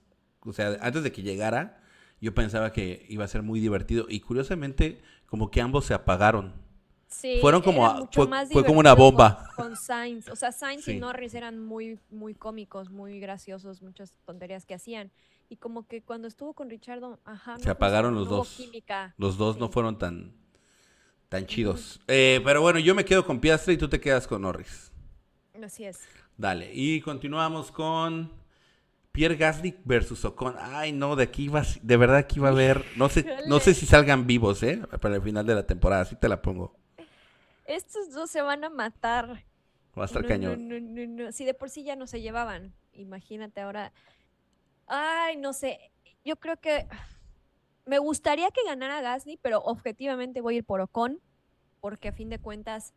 o 0.46 0.54
sea, 0.54 0.78
antes 0.80 1.04
de 1.04 1.12
que 1.12 1.24
llegara, 1.24 1.84
yo 2.22 2.34
pensaba 2.34 2.72
que 2.72 3.06
iba 3.10 3.26
a 3.26 3.28
ser 3.28 3.42
muy 3.44 3.60
divertido 3.60 4.06
y 4.08 4.22
curiosamente 4.22 5.02
como 5.26 5.52
que 5.52 5.60
ambos 5.60 5.84
se 5.84 5.94
apagaron. 5.94 6.54
Sí, 7.08 7.38
Fueron 7.40 7.62
como 7.62 8.10
fue- 8.12 8.66
como 8.66 8.80
una 8.80 8.94
bomba. 8.94 9.50
Con, 9.56 9.68
con 9.70 9.78
Sainz. 9.78 10.28
O 10.30 10.36
sea, 10.36 10.52
Sainz 10.52 10.84
Sí. 10.86 10.92
y 10.94 11.00
Norris 11.00 11.34
eran 11.34 11.58
muy, 11.60 12.00
muy 12.12 12.34
cómicos, 12.36 12.90
muy 12.90 13.20
graciosos, 13.20 13.82
muchas 13.82 14.14
tonterías 14.26 14.66
que 14.66 14.74
hacían. 14.74 15.12
Y 15.50 15.56
como 15.56 15.88
que 15.88 16.02
cuando 16.02 16.28
estuvo 16.28 16.54
con 16.54 16.70
Richardo, 16.70 17.20
ajá. 17.24 17.58
Se 17.60 17.70
apagaron 17.70 18.14
los 18.14 18.28
no 18.30 18.38
dos. 18.38 18.50
química. 18.58 19.14
Los 19.18 19.38
dos 19.38 19.58
no 19.58 19.70
fueron 19.70 19.98
tan, 19.98 20.34
tan 21.30 21.46
chidos. 21.46 22.02
Eh, 22.08 22.42
pero 22.44 22.62
bueno, 22.62 22.80
yo 22.80 22.94
me 22.94 23.06
quedo 23.06 23.26
con 23.26 23.40
Piastri 23.40 23.76
y 23.76 23.78
tú 23.78 23.88
te 23.88 24.02
quedas 24.02 24.28
con 24.28 24.42
Norris. 24.42 24.92
Así 25.64 25.86
es. 25.86 26.02
Dale, 26.36 26.70
y 26.74 27.00
continuamos 27.02 27.72
con 27.72 28.32
Pierre 29.14 29.38
Gasly 29.38 29.76
versus 29.86 30.24
Ocon. 30.26 30.56
Ay, 30.60 30.92
no, 30.92 31.16
de 31.16 31.24
aquí 31.24 31.48
va, 31.48 31.64
de 31.82 31.98
verdad 31.98 32.18
aquí 32.18 32.40
va 32.40 32.50
a 32.50 32.52
haber, 32.52 32.86
no 32.98 33.08
sé, 33.10 33.26
no 33.48 33.60
sé 33.60 33.74
si 33.74 33.86
salgan 33.86 34.28
vivos, 34.28 34.62
¿eh? 34.62 34.82
Para 35.02 35.16
el 35.16 35.22
final 35.22 35.46
de 35.48 35.56
la 35.56 35.66
temporada, 35.66 36.02
así 36.04 36.16
te 36.18 36.28
la 36.30 36.42
pongo. 36.42 36.76
Estos 37.68 38.12
dos 38.12 38.32
se 38.32 38.42
van 38.42 38.64
a 38.64 38.70
matar. 38.70 39.46
Va 39.98 40.04
a 40.04 40.06
estar 40.06 40.24
No, 40.24 40.28
cañón. 40.28 40.68
No, 40.68 40.80
no, 40.80 41.06
no, 41.06 41.26
no. 41.26 41.32
Si 41.32 41.46
de 41.46 41.54
por 41.54 41.70
sí 41.70 41.84
ya 41.84 41.96
no 41.96 42.08
se 42.08 42.22
llevaban, 42.22 42.74
imagínate 42.94 43.62
ahora. 43.62 43.94
Ay, 44.88 45.38
no 45.38 45.54
sé. 45.54 45.92
Yo 46.24 46.38
creo 46.38 46.58
que 46.58 46.88
me 47.86 48.00
gustaría 48.00 48.50
que 48.52 48.64
ganara 48.66 49.02
Gasly, 49.02 49.38
pero 49.42 49.60
objetivamente 49.60 50.42
voy 50.42 50.56
a 50.56 50.58
ir 50.60 50.64
por 50.64 50.82
Ocon, 50.82 51.22
porque 51.82 52.10
a 52.10 52.14
fin 52.14 52.30
de 52.30 52.40
cuentas 52.40 52.94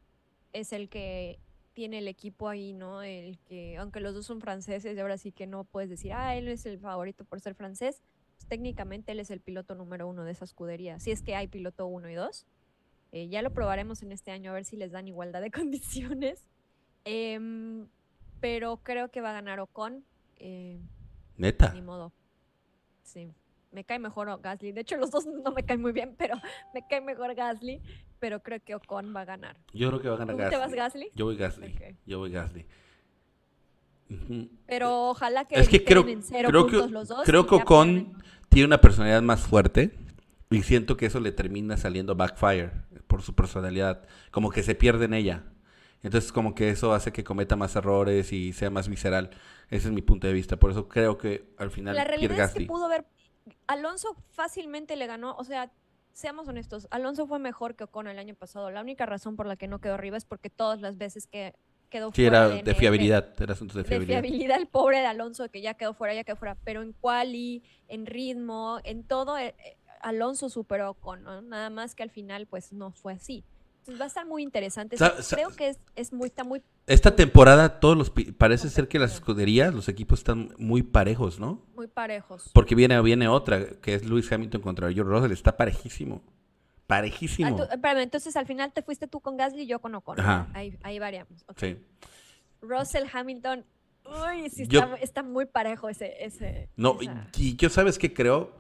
es 0.53 0.73
el 0.73 0.89
que 0.89 1.41
tiene 1.73 1.99
el 1.99 2.09
equipo 2.09 2.49
ahí, 2.49 2.73
¿no? 2.73 3.03
El 3.03 3.39
que, 3.41 3.77
aunque 3.77 4.01
los 4.01 4.15
dos 4.15 4.27
son 4.27 4.41
franceses, 4.41 4.97
y 4.97 5.01
ahora 5.01 5.19
sí 5.19 5.33
que 5.33 5.47
no 5.47 5.65
puedes 5.65 5.91
decir, 5.91 6.13
ah, 6.13 6.37
él 6.37 6.49
es 6.49 6.67
el 6.67 6.79
favorito 6.79 7.25
por 7.25 7.41
ser 7.41 7.55
francés. 7.55 8.03
Pues, 8.37 8.49
técnicamente 8.49 9.13
él 9.13 9.21
es 9.21 9.31
el 9.31 9.41
piloto 9.41 9.75
número 9.75 10.09
uno 10.09 10.25
de 10.25 10.33
esa 10.33 10.45
escudería. 10.45 10.99
Si 10.99 11.11
es 11.11 11.23
que 11.23 11.35
hay 11.35 11.49
piloto 11.49 11.87
uno 11.87 12.09
y 12.11 12.15
dos. 12.15 12.47
Eh, 13.13 13.29
ya 13.29 13.43
lo 13.43 13.51
probaremos 13.53 14.03
en 14.03 14.13
este 14.13 14.31
año 14.31 14.51
a 14.51 14.55
ver 14.55 14.65
si 14.65 14.77
les 14.77 14.93
dan 14.93 15.09
igualdad 15.09 15.41
de 15.41 15.51
condiciones. 16.21 16.47
Em, 17.05 17.87
pero 18.41 18.79
creo 18.79 19.11
que 19.11 19.21
va 19.21 19.31
a 19.31 19.35
ganar 19.35 19.61
Ocon. 19.61 20.05
eh, 20.37 20.79
Neta. 21.37 21.73
ni 21.73 21.83
modo. 21.83 22.13
Sí. 23.03 23.33
Me 23.73 23.85
cae 23.85 23.99
mejor 23.99 24.41
Gasly. 24.43 24.73
De 24.73 24.81
hecho, 24.81 24.97
los 24.97 25.11
dos 25.11 25.27
no 25.27 25.53
me 25.53 25.63
caen 25.65 25.81
muy 25.81 25.93
bien, 25.93 26.15
pero 26.19 26.35
me 26.75 26.87
cae 26.89 27.01
mejor 27.01 27.35
Gasly. 27.35 27.81
Pero 28.19 28.43
creo 28.43 28.61
que 28.63 28.75
Ocon 28.75 29.15
va 29.17 29.23
a 29.23 29.25
ganar. 29.25 29.57
Yo 29.73 29.89
creo 29.89 30.03
que 30.03 30.09
va 30.09 30.15
a 30.17 30.19
ganar 30.19 30.35
¿Tú 30.37 30.39
Gasly. 30.43 30.55
te 30.57 30.61
vas 30.61 30.73
Gasly? 30.75 31.11
Yo 31.15 31.25
voy 31.27 31.37
Gasly. 31.37 31.75
Yo 32.07 32.19
voy 32.19 32.31
Gasly. 32.31 32.67
Pero 34.67 35.11
ojalá 35.11 35.45
que 35.47 35.55
Es 35.55 35.69
que 35.69 35.85
creo, 35.85 36.07
en 36.09 36.23
cero 36.23 36.49
creo 36.49 36.67
que, 36.67 36.73
puntos 36.73 36.91
los 36.91 37.09
dos. 37.09 37.23
creo 37.25 37.47
que 37.47 37.55
Ocon 37.55 38.21
tiene 38.49 38.67
una 38.67 38.81
personalidad 38.81 39.23
más 39.23 39.41
fuerte 39.41 39.93
y 40.51 40.63
siento 40.63 40.97
que 40.97 41.07
eso 41.07 41.21
le 41.21 41.31
termina 41.31 41.77
saliendo 41.77 42.17
backfire 42.17 42.73
por 43.21 43.27
su 43.27 43.35
personalidad, 43.35 44.07
como 44.31 44.51
que 44.51 44.63
se 44.63 44.75
pierde 44.75 45.05
en 45.05 45.15
ella. 45.15 45.45
Entonces 46.03 46.33
como 46.33 46.55
que 46.55 46.71
eso 46.71 46.95
hace 46.95 47.13
que 47.13 47.23
cometa 47.23 47.55
más 47.57 47.77
errores 47.77 48.33
y 48.33 48.55
sea 48.55 48.71
más 48.71 48.89
visceral. 48.89 49.29
Ese 49.69 49.89
es 49.89 49.93
mi 49.93 50.01
punto 50.01 50.27
de 50.27 50.33
vista. 50.33 50.57
Por 50.57 50.71
eso 50.71 50.89
creo 50.89 51.19
que 51.19 51.53
al 51.59 51.71
final 51.71 51.95
La 51.95 52.05
Pierre 52.05 52.17
realidad 52.17 52.47
es 52.47 52.55
que 52.55 52.67
pudo 52.67 52.87
haber. 52.87 53.05
Alonso 53.67 54.17
fácilmente 54.31 54.97
le 54.97 55.07
ganó. 55.07 55.37
O 55.37 55.45
sea, 55.45 55.71
seamos 56.13 56.49
honestos. 56.49 56.89
Alonso 56.91 57.27
fue 57.27 57.39
mejor 57.39 57.77
que 57.77 57.85
Ocon 57.85 58.09
el 58.09 58.19
año 58.19 58.35
pasado. 58.35 58.71
La 58.71 58.81
única 58.81 59.05
razón 59.05 59.37
por 59.37 59.45
la 59.47 59.57
que 59.57 59.69
no 59.69 59.81
quedó 59.81 59.95
arriba 59.95 60.17
es 60.17 60.25
porque 60.25 60.49
todas 60.49 60.81
las 60.81 60.97
veces 60.97 61.27
que 61.27 61.55
quedó 61.91 62.11
Sí, 62.13 62.23
fuera 62.23 62.47
era 62.47 62.49
de, 62.49 62.63
de 62.63 62.75
fiabilidad, 62.75 63.35
era 63.43 63.53
asunto 63.53 63.75
de 63.75 63.83
de 63.83 63.89
fiabilidad. 63.89 64.23
fiabilidad 64.23 64.59
el 64.59 64.69
pobre 64.69 65.01
de 65.01 65.07
Alonso 65.07 65.51
que 65.51 65.61
ya 65.61 65.75
quedó 65.75 65.93
fuera, 65.93 66.15
ya 66.15 66.25
quedó 66.25 66.37
fuera, 66.37 66.57
pero 66.65 66.81
en 66.81 66.95
quali, 66.95 67.63
en 67.89 68.07
ritmo, 68.07 68.79
en 68.85 69.03
todo, 69.05 69.37
eh, 69.37 69.55
Alonso 70.01 70.49
superó 70.49 70.95
con, 70.95 71.23
¿no? 71.23 71.41
nada 71.43 71.71
más 71.71 71.95
que 71.95 72.03
al 72.03 72.11
final 72.11 72.47
pues 72.47 72.73
no 72.73 72.91
fue 72.93 73.13
así. 73.15 73.45
Entonces 73.81 74.01
va 74.01 74.05
a 74.05 74.09
estar 74.09 74.27
muy 74.27 74.43
interesante. 74.43 74.97
Sa- 74.99 75.23
sa- 75.23 75.37
Creo 75.37 75.51
que 75.57 75.69
es, 75.71 75.79
es 75.97 76.13
muy, 76.13 76.27
está 76.29 76.45
muy, 76.45 76.63
Esta 76.87 77.17
temporada 77.17 77.81
todos 77.81 77.97
los 77.97 78.11
parece 78.37 78.69
ser 78.69 78.89
que 78.89 78.99
las 78.99 79.15
escuderías, 79.15 79.73
los 79.75 79.89
equipos 79.89 80.19
están 80.21 80.55
muy 80.59 80.83
parejos, 80.83 81.39
¿no? 81.41 81.63
muy 81.75 81.87
parejos. 81.87 82.51
Porque 82.53 82.75
viene 82.75 83.01
viene 83.01 83.27
otra 83.29 83.71
que 83.81 83.95
es 83.95 84.05
Lewis 84.05 84.31
Hamilton 84.31 84.61
contra 84.61 84.93
George 84.93 85.11
Russell, 85.11 85.33
está 85.33 85.57
parejísimo. 85.57 86.23
Ah, 86.27 86.33
Parejísimo. 86.91 87.57
tú- 87.57 87.63
espérame, 87.73 88.01
entonces 88.03 88.37
al 88.37 88.47
final 88.47 88.73
te 88.73 88.83
fuiste 88.83 89.07
tú 89.07 89.21
con 89.21 89.37
Gasly 89.37 89.63
y 89.63 89.67
yo 89.67 89.79
con 89.81 89.95
Ocon. 89.95 90.19
Ajá. 90.21 90.49
Ahí, 90.55 90.77
ahí 90.83 90.99
variamos. 90.99 91.45
ok. 91.49 91.59
Sí. 91.59 91.79
Russell 92.61 93.05
Hamilton, 93.13 93.65
uy, 94.05 94.51
sí 94.51 94.67
Yo- 94.67 94.83
está, 95.01 95.23
muy 95.23 95.47
parejo 95.47 95.89
ese, 95.89 96.23
ese 96.25 96.69
No, 96.77 96.99
y, 97.01 97.05
esa- 97.07 97.29
y 97.39 97.57
yo 97.57 97.69
sabes 97.71 97.99
qué 97.99 98.13
creo? 98.13 98.59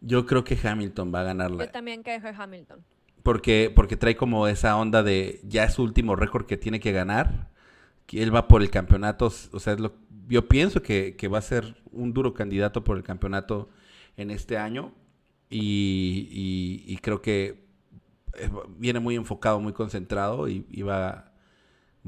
Yo 0.00 0.26
creo 0.26 0.44
que 0.44 0.58
Hamilton 0.62 1.12
va 1.14 1.20
a 1.20 1.24
ganar 1.24 1.50
la, 1.50 1.64
Yo 1.66 1.70
también 1.70 2.02
que 2.02 2.14
Hamilton. 2.14 2.84
porque 3.22 3.72
porque 3.74 3.96
trae 3.96 4.16
como 4.16 4.46
esa 4.48 4.76
onda 4.76 5.02
de 5.02 5.40
ya 5.44 5.64
es 5.64 5.74
su 5.74 5.82
último 5.82 6.14
récord 6.16 6.46
que 6.46 6.56
tiene 6.56 6.80
que 6.80 6.92
ganar. 6.92 7.50
Que 8.06 8.22
él 8.22 8.34
va 8.34 8.48
por 8.48 8.62
el 8.62 8.70
campeonato, 8.70 9.26
o 9.26 9.60
sea, 9.60 9.74
es 9.74 9.80
lo, 9.80 9.92
yo 10.28 10.48
pienso 10.48 10.80
que, 10.82 11.14
que 11.16 11.28
va 11.28 11.38
a 11.38 11.42
ser 11.42 11.76
un 11.92 12.14
duro 12.14 12.32
candidato 12.32 12.82
por 12.82 12.96
el 12.96 13.02
campeonato 13.02 13.68
en 14.16 14.30
este 14.30 14.56
año 14.56 14.94
y, 15.50 16.28
y- 16.86 16.92
y 16.92 16.96
creo 16.98 17.20
que 17.20 17.66
eh, 18.34 18.50
viene 18.78 19.00
muy 19.00 19.14
enfocado, 19.16 19.60
muy 19.60 19.72
concentrado 19.74 20.48
y, 20.48 20.64
y 20.70 20.82
va, 20.82 21.32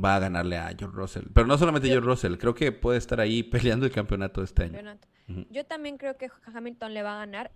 va 0.02 0.16
a 0.16 0.18
ganarle 0.20 0.56
a 0.56 0.68
George 0.68 0.96
Russell. 0.96 1.24
Pero 1.34 1.46
no 1.46 1.58
solamente 1.58 1.88
Yo- 1.88 1.94
George 1.94 2.08
Russell, 2.08 2.36
creo 2.36 2.54
que 2.54 2.72
puede 2.72 2.96
estar 2.98 3.20
ahí 3.20 3.42
peleando 3.52 3.84
el 3.84 3.92
campeonato 3.92 4.42
este 4.42 4.62
año. 4.62 4.72
campeonato. 4.72 5.08
Yo 5.50 5.64
también 5.64 5.96
creo 5.96 6.16
que 6.16 6.30
Hamilton 6.52 6.94
le 6.94 7.02
va 7.02 7.14
a 7.14 7.18
ganar 7.18 7.50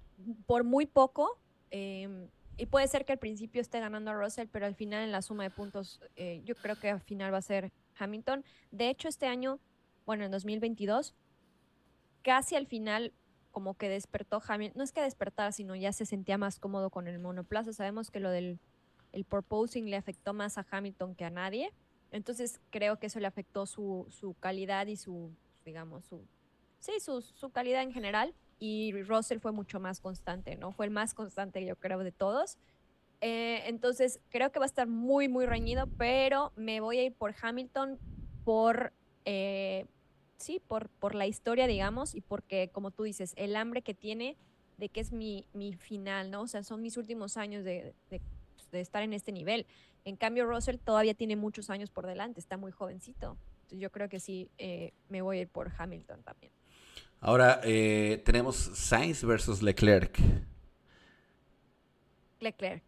por 0.47 0.65
muy 0.65 0.87
poco. 0.87 1.39
eh, 1.71 2.29
y 2.57 2.67
puede 2.67 2.87
ser 2.87 3.05
que 3.05 3.13
al 3.13 3.19
principio 3.19 3.61
esté 3.61 3.81
ganando 3.81 4.13
a 4.13 4.15
Russell, 4.15 4.47
pero 4.51 4.67
al 4.67 4.75
final 4.75 5.03
en 5.03 5.11
la 5.11 5.23
suma 5.23 5.43
de 5.43 5.51
puntos, 5.51 6.01
eh, 6.15 6.41
yo 6.45 6.55
creo 6.55 6.77
que 6.77 6.91
al 6.91 7.01
final 7.01 7.33
va 7.33 7.39
a 7.39 7.43
ser 7.43 7.73
Hamilton. 7.99 8.45
De 8.71 8.89
hecho, 8.91 9.09
este 9.09 9.27
año, 9.27 9.59
bueno, 10.07 10.25
en 10.25 10.31
2022, 10.31 11.15
casi 12.23 12.55
al 12.55 12.67
final 12.67 13.13
como 13.51 13.75
que 13.75 13.89
despertó 13.89 14.41
Hamilton, 14.47 14.79
no 14.79 14.85
es 14.85 14.93
que 14.93 15.01
despertara, 15.01 15.53
sino 15.53 15.75
ya 15.75 15.93
se 15.93 16.07
sentía 16.07 16.39
más 16.39 16.61
cómodo 16.61 16.91
con 16.91 17.09
el 17.09 17.19
monoplaza. 17.19 17.73
Sabemos 17.73 18.11
que 18.11 18.21
lo 18.21 18.31
del 18.31 18.59
el 19.13 19.25
proposing 19.25 19.89
le 19.89 19.97
afectó 19.97 20.35
más 20.35 20.59
a 20.59 20.67
Hamilton 20.69 21.15
que 21.15 21.25
a 21.25 21.31
nadie. 21.31 21.73
Entonces 22.11 22.61
creo 22.71 22.99
que 22.99 23.07
eso 23.07 23.21
le 23.21 23.29
afectó 23.29 23.67
su, 23.67 24.07
su 24.11 24.35
calidad 24.35 24.89
y 24.89 24.97
su, 24.97 25.31
digamos, 25.65 26.05
su, 26.05 26.27
sí, 26.85 27.01
su, 27.01 27.23
su 27.23 27.51
calidad 27.51 27.83
en 27.83 27.93
general. 27.93 28.35
Y 28.59 28.93
Russell 29.03 29.41
fue 29.41 29.53
mucho 29.53 29.81
más 29.81 30.01
constante, 30.01 30.57
¿no? 30.57 30.73
Fue 30.73 30.87
el 30.87 30.93
más 30.93 31.13
constante, 31.13 31.65
yo 31.65 31.77
creo, 31.77 31.99
de 31.99 32.13
todos. 32.13 32.57
Eh, 33.21 33.63
entonces, 33.67 34.21
creo 34.31 34.53
que 34.53 34.59
va 34.59 34.65
a 34.65 34.67
estar 34.67 34.87
muy, 34.87 35.29
muy 35.29 35.47
reñido, 35.47 35.87
pero 35.99 36.53
me 36.57 36.81
voy 36.81 36.99
a 36.99 37.05
ir 37.05 37.15
por 37.15 37.35
Hamilton 37.41 37.99
por, 38.45 38.93
eh, 39.25 39.87
sí, 40.37 40.61
por, 40.67 40.89
por 40.89 41.15
la 41.15 41.27
historia, 41.27 41.67
digamos, 41.67 42.15
y 42.15 42.21
porque, 42.21 42.69
como 42.71 42.91
tú 42.91 43.03
dices, 43.03 43.33
el 43.37 43.57
hambre 43.57 43.83
que 43.83 43.95
tiene 43.95 44.37
de 44.77 44.89
que 44.89 45.01
es 45.01 45.13
mi, 45.13 45.47
mi 45.53 45.75
final, 45.75 46.31
¿no? 46.31 46.43
O 46.43 46.47
sea, 46.47 46.63
son 46.63 46.83
mis 46.83 46.97
últimos 46.97 47.37
años 47.37 47.65
de, 47.65 47.95
de, 48.11 48.21
de 48.73 48.81
estar 48.81 49.03
en 49.03 49.13
este 49.15 49.33
nivel. 49.33 49.67
En 50.05 50.17
cambio, 50.17 50.47
Russell 50.47 50.77
todavía 50.77 51.15
tiene 51.15 51.37
muchos 51.37 51.71
años 51.71 51.91
por 51.91 52.07
delante, 52.07 52.41
está 52.41 52.57
muy 52.57 52.73
jovencito. 52.73 53.37
Entonces, 53.63 53.79
yo 53.79 53.91
creo 53.91 54.09
que 54.09 54.21
sí, 54.21 54.51
eh, 54.59 54.93
me 55.09 55.23
voy 55.23 55.39
a 55.39 55.41
ir 55.43 55.49
por 55.49 55.73
Hamilton 55.77 56.23
también. 56.23 56.53
Ahora 57.21 57.61
eh, 57.65 58.23
tenemos 58.25 58.57
Sainz 58.57 59.25
versus 59.25 59.63
Leclerc. 59.63 60.19
Leclerc. 62.41 62.83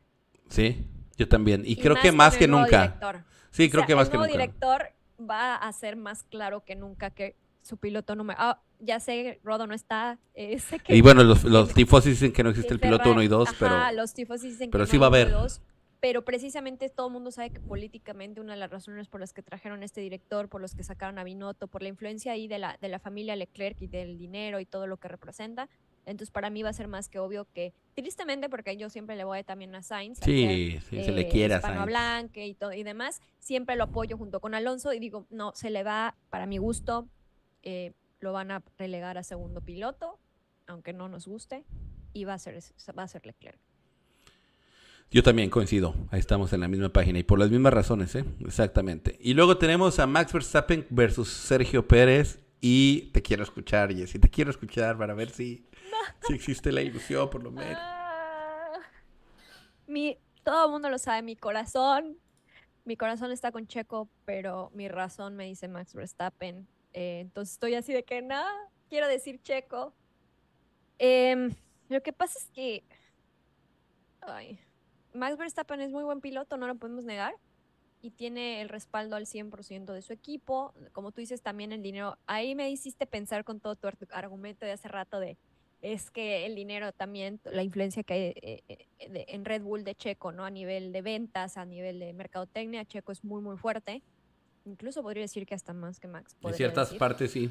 Sí, 0.48 0.86
yo 1.16 1.28
también. 1.28 1.62
Y, 1.64 1.76
creo 1.76 1.94
más 1.94 2.02
que 2.02 2.12
más 2.12 2.36
que 2.36 2.48
nunca. 2.48 2.82
director. 2.82 3.24
Sí, 3.50 3.66
O 3.66 3.70
creo 3.70 3.80
sea, 3.82 3.86
que 3.86 3.94
más 3.96 4.06
el 4.08 4.10
que 4.12 4.16
nuevo 4.18 4.32
nunca. 4.32 4.42
director 4.44 4.88
va 5.18 5.54
a 5.56 5.72
ser 5.72 5.96
más 5.96 6.22
claro 6.24 6.64
que 6.64 6.76
nunca 6.76 7.10
que 7.10 7.36
su 7.62 7.78
piloto 7.78 8.14
número. 8.14 8.38
Ah, 8.40 8.62
ya 8.78 9.00
sé, 9.00 9.40
Rodo 9.42 9.66
no 9.66 9.74
está. 9.74 10.18
eh, 10.34 10.58
sé 10.60 10.78
que 10.78 10.94
Y 10.94 11.00
bueno, 11.00 11.24
los, 11.24 11.44
los 11.44 11.72
tifosi 11.74 12.10
dicen 12.10 12.32
que 12.32 12.42
no 12.44 12.50
existe 12.50 12.74
el 12.74 12.80
piloto 12.80 13.04
Ferrari- 13.04 13.12
1 13.12 13.22
y 13.22 13.28
2, 13.28 13.48
Ajá, 13.48 13.56
pero 13.58 13.92
los 13.96 14.12
tifos 14.12 14.42
dicen 14.42 14.70
pero 14.70 14.84
que 14.84 14.90
sí 14.90 14.96
no 14.96 15.00
va 15.00 15.06
a 15.06 15.08
haber. 15.08 15.30
dos, 15.30 15.62
pero 16.00 16.24
precisamente 16.24 16.88
todo 16.88 17.08
el 17.08 17.12
mundo 17.12 17.30
sabe 17.30 17.50
que 17.50 17.60
políticamente 17.60 18.40
una 18.40 18.54
de 18.54 18.60
las 18.60 18.70
razones 18.70 19.08
por 19.08 19.20
las 19.20 19.32
que 19.32 19.42
trajeron 19.42 19.82
a 19.82 19.84
este 19.84 20.00
director, 20.00 20.48
por 20.48 20.60
los 20.60 20.74
que 20.74 20.84
sacaron 20.84 21.18
a 21.18 21.24
Binotto, 21.24 21.68
por 21.68 21.82
la 21.82 21.88
influencia 21.88 22.32
ahí 22.32 22.48
de 22.48 22.58
la, 22.58 22.78
de 22.80 22.88
la 22.88 22.98
familia 22.98 23.36
Leclerc 23.36 23.80
y 23.82 23.86
del 23.86 24.18
dinero 24.18 24.60
y 24.60 24.66
todo 24.66 24.86
lo 24.86 24.98
que 24.98 25.08
representa. 25.08 25.68
Entonces, 26.04 26.30
para 26.30 26.50
mí 26.50 26.62
va 26.62 26.70
a 26.70 26.72
ser 26.72 26.86
más 26.86 27.08
que 27.08 27.18
obvio 27.18 27.46
que, 27.52 27.74
tristemente, 27.94 28.48
porque 28.48 28.76
yo 28.76 28.88
siempre 28.90 29.16
le 29.16 29.24
voy 29.24 29.42
también 29.42 29.74
a 29.74 29.82
Sainz, 29.82 30.20
al 30.22 30.24
ser, 30.24 30.34
sí, 30.34 30.78
sí, 30.88 31.04
se 31.04 31.10
le 31.10 31.22
eh, 31.22 31.28
quiere 31.28 31.54
a 31.54 31.60
Sainz. 31.60 31.74
hispanohablanque 31.74 32.46
y 32.46 32.54
todo 32.54 32.72
y 32.72 32.84
demás, 32.84 33.20
siempre 33.40 33.74
lo 33.74 33.84
apoyo 33.84 34.16
junto 34.16 34.38
con 34.38 34.54
Alonso 34.54 34.92
y 34.92 35.00
digo, 35.00 35.26
no, 35.30 35.52
se 35.56 35.70
le 35.70 35.82
va, 35.82 36.14
para 36.30 36.46
mi 36.46 36.58
gusto, 36.58 37.08
eh, 37.64 37.92
lo 38.20 38.32
van 38.32 38.52
a 38.52 38.62
relegar 38.78 39.18
a 39.18 39.24
segundo 39.24 39.60
piloto, 39.60 40.20
aunque 40.68 40.92
no 40.92 41.08
nos 41.08 41.26
guste, 41.26 41.64
y 42.12 42.24
va 42.24 42.34
a 42.34 42.38
ser, 42.38 42.60
va 42.96 43.02
a 43.02 43.08
ser 43.08 43.26
Leclerc. 43.26 43.65
Yo 45.10 45.22
también 45.22 45.50
coincido. 45.50 45.94
Ahí 46.10 46.20
estamos 46.20 46.52
en 46.52 46.60
la 46.60 46.68
misma 46.68 46.88
página 46.88 47.18
y 47.18 47.22
por 47.22 47.38
las 47.38 47.50
mismas 47.50 47.72
razones, 47.72 48.14
¿eh? 48.14 48.24
Exactamente. 48.40 49.16
Y 49.20 49.34
luego 49.34 49.56
tenemos 49.56 49.98
a 49.98 50.06
Max 50.06 50.32
Verstappen 50.32 50.86
versus 50.90 51.28
Sergio 51.28 51.86
Pérez. 51.86 52.40
Y 52.60 53.10
te 53.12 53.22
quiero 53.22 53.42
escuchar, 53.42 53.94
Jessy. 53.94 54.18
Te 54.18 54.28
quiero 54.28 54.50
escuchar 54.50 54.98
para 54.98 55.14
ver 55.14 55.30
si, 55.30 55.68
si 56.26 56.34
existe 56.34 56.72
la 56.72 56.82
ilusión, 56.82 57.30
por 57.30 57.42
lo 57.42 57.52
menos. 57.52 57.78
Ah, 57.78 58.80
mi, 59.86 60.18
todo 60.42 60.66
el 60.66 60.72
mundo 60.72 60.90
lo 60.90 60.98
sabe, 60.98 61.22
mi 61.22 61.36
corazón, 61.36 62.18
mi 62.84 62.96
corazón 62.96 63.30
está 63.30 63.52
con 63.52 63.66
Checo, 63.66 64.08
pero 64.24 64.70
mi 64.74 64.88
razón 64.88 65.36
me 65.36 65.44
dice 65.44 65.68
Max 65.68 65.94
Verstappen. 65.94 66.66
Eh, 66.92 67.20
entonces 67.20 67.52
estoy 67.52 67.74
así 67.74 67.92
de 67.92 68.04
que 68.04 68.22
no, 68.22 68.42
quiero 68.88 69.06
decir 69.06 69.40
Checo. 69.42 69.94
Em, 70.98 71.54
lo 71.88 72.02
que 72.02 72.12
pasa 72.12 72.38
es 72.38 72.46
que 72.54 72.84
ay, 74.20 74.58
Max 75.16 75.36
Verstappen 75.36 75.80
es 75.80 75.90
muy 75.90 76.04
buen 76.04 76.20
piloto, 76.20 76.56
no 76.56 76.66
lo 76.66 76.74
podemos 76.76 77.04
negar. 77.04 77.34
Y 78.02 78.10
tiene 78.10 78.60
el 78.60 78.68
respaldo 78.68 79.16
al 79.16 79.26
100% 79.26 79.92
de 79.92 80.02
su 80.02 80.12
equipo. 80.12 80.74
Como 80.92 81.10
tú 81.12 81.20
dices, 81.20 81.42
también 81.42 81.72
el 81.72 81.82
dinero. 81.82 82.18
Ahí 82.26 82.54
me 82.54 82.70
hiciste 82.70 83.06
pensar 83.06 83.42
con 83.42 83.58
todo 83.58 83.74
tu 83.74 83.88
ar- 83.88 83.96
argumento 84.12 84.64
de 84.66 84.72
hace 84.72 84.86
rato 84.88 85.18
de 85.18 85.36
es 85.82 86.10
que 86.10 86.46
el 86.46 86.54
dinero 86.54 86.92
también, 86.92 87.38
la 87.44 87.62
influencia 87.62 88.02
que 88.02 88.14
hay 88.14 88.20
eh, 88.42 88.62
eh, 88.68 89.24
en 89.28 89.44
Red 89.44 89.62
Bull 89.62 89.84
de 89.84 89.94
Checo, 89.94 90.32
¿no? 90.32 90.44
A 90.44 90.50
nivel 90.50 90.90
de 90.92 91.02
ventas, 91.02 91.56
a 91.56 91.64
nivel 91.64 91.98
de 91.98 92.12
mercadotecnia, 92.12 92.84
Checo 92.84 93.12
es 93.12 93.22
muy, 93.24 93.42
muy 93.42 93.56
fuerte. 93.56 94.02
Incluso 94.64 95.02
podría 95.02 95.22
decir 95.22 95.46
que 95.46 95.54
hasta 95.54 95.72
más 95.72 96.00
que 96.00 96.08
Max. 96.08 96.36
En 96.42 96.54
ciertas 96.54 96.88
decir. 96.88 96.98
partes 96.98 97.30
sí. 97.30 97.50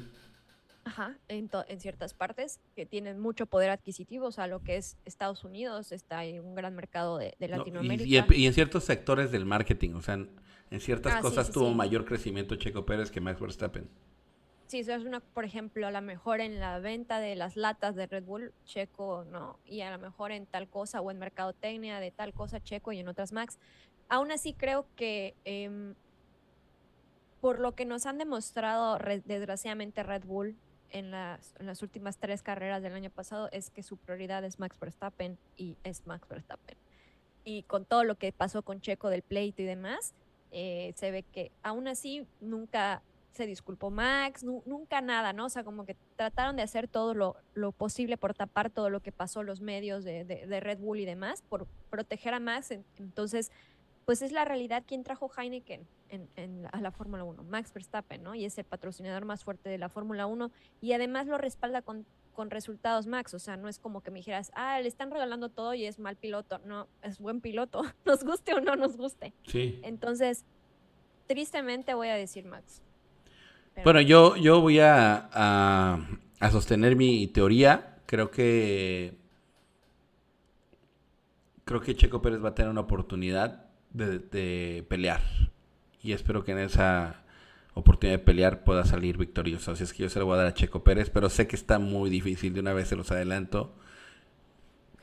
Ajá, 0.86 1.18
en, 1.26 1.48
to- 1.48 1.64
en 1.66 1.80
ciertas 1.80 2.14
partes 2.14 2.60
que 2.76 2.86
tienen 2.86 3.18
mucho 3.18 3.46
poder 3.46 3.70
adquisitivo, 3.70 4.26
o 4.26 4.30
sea, 4.32 4.46
lo 4.46 4.62
que 4.62 4.76
es 4.76 4.96
Estados 5.04 5.42
Unidos, 5.42 5.90
está 5.90 6.24
en 6.24 6.44
un 6.44 6.54
gran 6.54 6.76
mercado 6.76 7.18
de, 7.18 7.34
de 7.40 7.48
No, 7.48 7.56
y- 7.56 7.58
Latinoamérica. 7.58 8.08
y, 8.08 8.16
en- 8.16 8.24
y 8.42 8.46
en 8.46 8.52
ciertos 8.54 8.84
sectores 8.84 9.32
del 9.32 9.46
marketing, 9.46 9.94
o 9.94 10.00
sea, 10.02 10.14
en, 10.14 10.30
en 10.70 10.80
ciertas 10.80 11.14
Ah, 11.16 11.20
cosas 11.22 11.48
sí, 11.48 11.52
tuvo 11.52 11.70
sí. 11.70 11.74
mayor 11.74 12.04
crecimiento 12.04 12.54
Checo 12.54 12.86
Pérez 12.86 13.10
que 13.10 13.20
Max 13.20 13.40
Verstappen. 13.40 13.90
Sí, 14.68 14.78
eso 14.80 14.92
es 14.94 15.04
una, 15.04 15.18
por 15.18 15.44
ejemplo, 15.44 15.88
a 15.88 15.90
lo 15.90 16.00
mejor 16.02 16.40
en 16.40 16.60
la 16.60 16.78
venta 16.78 17.18
de 17.18 17.34
las 17.34 17.56
latas 17.56 17.96
de 17.96 18.06
Red 18.06 18.22
Bull, 18.22 18.52
Checo 18.64 19.24
no, 19.24 19.58
y 19.64 19.80
a 19.80 19.90
lo 19.90 19.98
mejor 19.98 20.30
en 20.30 20.46
tal 20.46 20.68
cosa 20.68 21.00
o 21.00 21.10
en 21.10 21.18
mercadotecnia 21.18 21.98
de 21.98 22.12
tal 22.12 22.32
cosa 22.32 22.60
Checo 22.62 22.92
y 22.92 23.00
en 23.00 23.08
otras 23.08 23.32
Max. 23.32 23.58
Aún 24.08 24.30
así 24.30 24.54
creo 24.54 24.86
que 24.94 25.34
em, 25.44 25.94
por 27.40 27.58
lo 27.58 27.74
que 27.74 27.84
nos 27.84 28.06
han 28.06 28.18
demostrado 28.18 28.98
desgraciadamente 29.24 30.02
Red 30.04 30.24
Bull 30.24 30.56
en 30.90 31.10
las, 31.10 31.54
últimas 31.82 32.16
tres 32.18 32.42
carreras 32.42 32.82
del 32.82 32.94
año 32.94 33.10
pasado 33.10 33.48
es 33.52 33.70
que 33.70 33.82
su 33.82 33.96
prioridad 33.96 34.44
es 34.44 34.58
Max 34.58 34.78
Verstappen 34.78 35.38
y 35.56 35.76
es 35.84 36.06
Max 36.06 36.28
Verstappen. 36.28 36.76
Y 37.44 37.62
con 37.64 37.84
todo 37.84 38.04
lo 38.04 38.16
que 38.16 38.32
pasó 38.32 38.62
con 38.62 38.80
Checo 38.80 39.08
del 39.08 39.22
pleito 39.22 39.62
y 39.62 39.66
demás, 39.66 40.14
eh, 40.50 40.92
se 40.96 41.10
ve 41.10 41.22
que 41.22 41.50
aún 41.62 41.86
así 41.88 42.26
nunca 42.40 43.02
se 43.32 43.46
disculpó 43.46 43.90
Max, 43.90 44.42
nu- 44.44 44.62
nunca 44.64 45.02
nada, 45.02 45.32
¿no? 45.34 45.44
O 45.44 45.48
sea, 45.50 45.62
como 45.62 45.84
que 45.84 45.94
trataron 46.16 46.56
de 46.56 46.62
hacer 46.62 46.88
todo 46.88 47.12
lo, 47.14 47.36
posible 47.72 48.16
por 48.16 48.32
tapar 48.32 48.70
todo 48.70 48.88
lo 48.88 49.00
que 49.00 49.12
pasó 49.12 49.42
los 49.42 49.60
medios 49.60 50.04
de, 50.04 50.24
de- 50.24 50.60
Red 50.60 50.78
Bull 50.78 51.00
y 51.00 51.04
demás, 51.04 51.42
por 51.42 51.66
proteger 51.90 52.32
a 52.32 52.40
Max. 52.40 52.70
En- 52.70 52.84
Entonces, 52.98 53.52
pues 54.06 54.22
es 54.22 54.32
la 54.32 54.44
realidad 54.44 54.84
quien 54.86 55.02
trajo 55.02 55.28
Heineken 55.36 55.86
en, 56.08 56.68
a 56.72 56.80
la 56.80 56.92
Fórmula 56.92 57.24
1, 57.24 57.42
Max 57.42 57.72
Verstappen, 57.74 58.22
¿no? 58.22 58.34
Y 58.36 58.44
es 58.44 58.56
el 58.56 58.64
patrocinador 58.64 59.24
más 59.24 59.42
fuerte 59.44 59.68
de 59.68 59.78
la 59.78 59.88
Fórmula 59.88 60.26
1 60.26 60.50
y 60.80 60.92
además 60.92 61.26
lo 61.26 61.36
respalda 61.38 61.82
con, 61.82 62.06
con 62.32 62.48
resultados 62.50 63.08
Max, 63.08 63.34
o 63.34 63.40
sea, 63.40 63.56
no 63.56 63.68
es 63.68 63.80
como 63.80 64.02
que 64.02 64.12
me 64.12 64.20
dijeras, 64.20 64.52
ah, 64.54 64.80
le 64.80 64.86
están 64.86 65.10
regalando 65.10 65.48
todo 65.48 65.74
y 65.74 65.84
es 65.84 65.98
mal 65.98 66.16
piloto, 66.16 66.60
no, 66.64 66.86
es 67.02 67.18
buen 67.18 67.40
piloto, 67.40 67.82
nos 68.06 68.22
guste 68.24 68.54
o 68.54 68.60
no 68.60 68.76
nos 68.76 68.96
guste. 68.96 69.34
Sí. 69.48 69.80
Entonces, 69.82 70.44
tristemente 71.26 71.92
voy 71.94 72.08
a 72.08 72.14
decir 72.14 72.44
Max. 72.44 72.80
Pero- 73.74 73.82
Bueno, 73.84 74.00
yo, 74.00 74.36
yo 74.36 74.60
voy 74.60 74.78
a, 74.78 75.28
a, 75.32 75.98
a 76.38 76.50
sostener 76.52 76.94
mi 76.94 77.26
teoría. 77.26 77.98
Creo 78.06 78.30
que. 78.30 79.18
Creo 81.64 81.80
que 81.80 81.96
Checo 81.96 82.22
Pérez 82.22 82.42
va 82.42 82.50
a 82.50 82.54
tener 82.54 82.70
una 82.70 82.82
oportunidad 82.82 83.65
de, 83.96 84.18
de 84.18 84.84
pelear. 84.88 85.20
Y 86.02 86.12
espero 86.12 86.44
que 86.44 86.52
en 86.52 86.58
esa 86.58 87.22
oportunidad 87.74 88.18
de 88.18 88.24
pelear 88.24 88.64
pueda 88.64 88.84
salir 88.84 89.18
victorioso. 89.18 89.72
Así 89.72 89.84
es 89.84 89.92
que 89.92 90.04
yo 90.04 90.08
se 90.08 90.18
lo 90.18 90.26
voy 90.26 90.34
a 90.34 90.38
dar 90.38 90.46
a 90.46 90.54
Checo 90.54 90.82
Pérez, 90.84 91.10
pero 91.10 91.28
sé 91.28 91.46
que 91.46 91.56
está 91.56 91.78
muy 91.78 92.10
difícil. 92.10 92.54
De 92.54 92.60
una 92.60 92.72
vez 92.72 92.88
se 92.88 92.96
los 92.96 93.10
adelanto. 93.10 93.74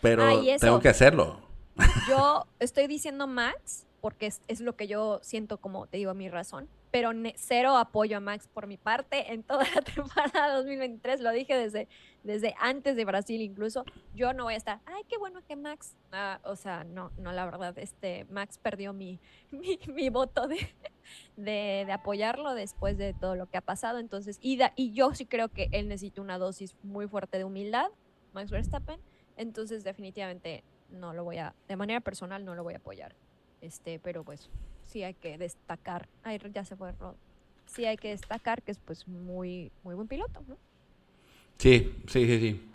Pero 0.02 0.24
Ah, 0.24 0.34
eso. 0.34 0.66
tengo 0.66 0.80
que 0.80 0.89
hacerlo. 0.89 1.41
Yo 2.08 2.46
estoy 2.60 2.88
diciendo 2.88 3.26
Max 3.28 3.86
porque 4.02 4.28
es, 4.28 4.41
es 4.48 4.60
lo 4.60 4.76
que 4.76 4.88
yo 4.88 5.20
siento 5.24 5.58
como 5.58 5.88
te 5.88 5.98
digo 5.98 6.14
mi 6.14 6.30
razón, 6.30 6.68
pero 6.94 7.10
cero 7.38 7.76
apoyo 7.76 8.18
a 8.18 8.20
Max 8.20 8.48
por 8.54 8.68
mi 8.68 8.78
parte 8.78 9.34
en 9.34 9.41
toda 9.41 9.66
la 9.74 9.82
temporada 9.96 10.54
2023, 10.58 11.22
lo 11.22 11.32
dije 11.32 11.58
desde, 11.58 11.88
desde 12.22 12.54
antes 12.60 12.96
de 12.96 13.04
Brasil 13.04 13.41
incluso, 13.41 13.84
yo 14.14 14.32
no 14.34 14.44
voy 14.44 14.54
a 14.54 14.58
estar, 14.58 14.80
ay, 14.86 15.02
qué 15.10 15.18
bueno 15.18 15.41
que 15.48 15.56
Max, 15.56 15.96
Ah, 16.12 16.39
o 16.44 16.56
sea, 16.56 16.84
no, 16.84 17.12
no, 17.18 17.32
la 17.32 17.46
verdad, 17.46 17.76
este, 17.80 18.26
Max 18.26 18.60
perdió 18.60 18.94
mi, 18.94 19.20
mi, 19.52 19.80
mi 19.88 20.10
voto 20.10 20.48
de, 20.48 20.58
de, 21.36 21.84
de 21.88 21.91
apoyarlo 21.91 22.54
después 22.54 22.96
de 23.00 23.16
todo 23.16 23.36
lo 23.36 23.48
que 23.48 23.58
ha 23.58 23.62
pasado, 23.62 23.98
entonces, 23.98 24.38
y, 24.39 24.58
da- 24.58 24.74
y 24.76 24.94
yo 24.94 25.16
sí 25.16 25.26
creo 25.26 25.50
que 25.50 25.70
él 25.72 25.88
necesita 25.88 26.22
una 26.22 26.38
dosis 26.38 26.76
muy 26.84 27.08
fuerte 27.08 27.39
de 27.39 27.44
humildad, 27.44 27.89
Max 28.34 28.52
Verstappen, 28.52 29.00
entonces 29.36 29.84
definitivamente 29.84 30.64
no 30.91 31.12
lo 31.14 31.24
voy 31.24 31.39
a, 31.39 31.56
de 31.68 31.76
manera 31.76 32.02
personal 32.02 32.46
no 32.46 32.54
lo 32.54 32.64
voy 32.64 32.76
a 32.76 32.78
apoyar. 32.78 33.16
Este, 33.62 33.98
pero 34.00 34.24
pues 34.24 34.48
sí 34.94 35.04
hay 35.04 35.16
que 35.16 35.38
destacar. 35.38 36.08
Ay, 36.24 36.39
ya 36.54 36.64
se 36.64 36.76
fue 36.76 36.91
Rod. 36.94 37.16
Sí 37.66 37.86
hay 37.86 37.98
que 37.98 38.10
destacar 38.10 38.62
que 38.62 38.72
es 38.72 38.78
pues 38.78 39.08
muy, 39.08 39.72
muy 39.84 39.96
buen 39.96 40.08
piloto, 40.08 40.44
¿no? 40.48 40.56
Sí, 41.58 41.91
sí, 42.08 42.26
sí, 42.28 42.39
sí. 42.39 42.70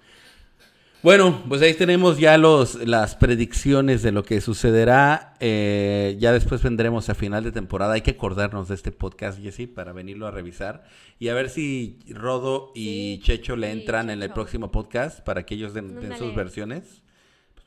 Bueno, 1.00 1.44
pues 1.48 1.62
ahí 1.62 1.74
tenemos 1.74 2.18
ya 2.18 2.36
los, 2.38 2.74
las 2.74 3.14
predicciones 3.14 4.02
de 4.02 4.10
lo 4.10 4.24
que 4.24 4.40
sucederá. 4.40 5.36
Eh, 5.38 6.16
ya 6.18 6.32
después 6.32 6.60
vendremos 6.60 7.08
a 7.08 7.14
final 7.14 7.44
de 7.44 7.52
temporada. 7.52 7.94
Hay 7.94 8.00
que 8.00 8.10
acordarnos 8.10 8.66
de 8.66 8.74
este 8.74 8.90
podcast, 8.90 9.40
Jessy, 9.40 9.68
para 9.68 9.92
venirlo 9.92 10.26
a 10.26 10.32
revisar. 10.32 10.84
Y 11.20 11.28
a 11.28 11.34
ver 11.34 11.50
si 11.50 12.00
Rodo 12.08 12.72
y 12.74 13.20
Sí, 13.20 13.20
Checho 13.22 13.54
le 13.54 13.70
entran 13.70 14.10
en 14.10 14.24
el 14.24 14.30
próximo 14.30 14.72
podcast 14.72 15.20
para 15.20 15.46
que 15.46 15.54
ellos 15.54 15.72
den, 15.72 16.00
den 16.00 16.18
sus 16.18 16.34
versiones. 16.34 17.02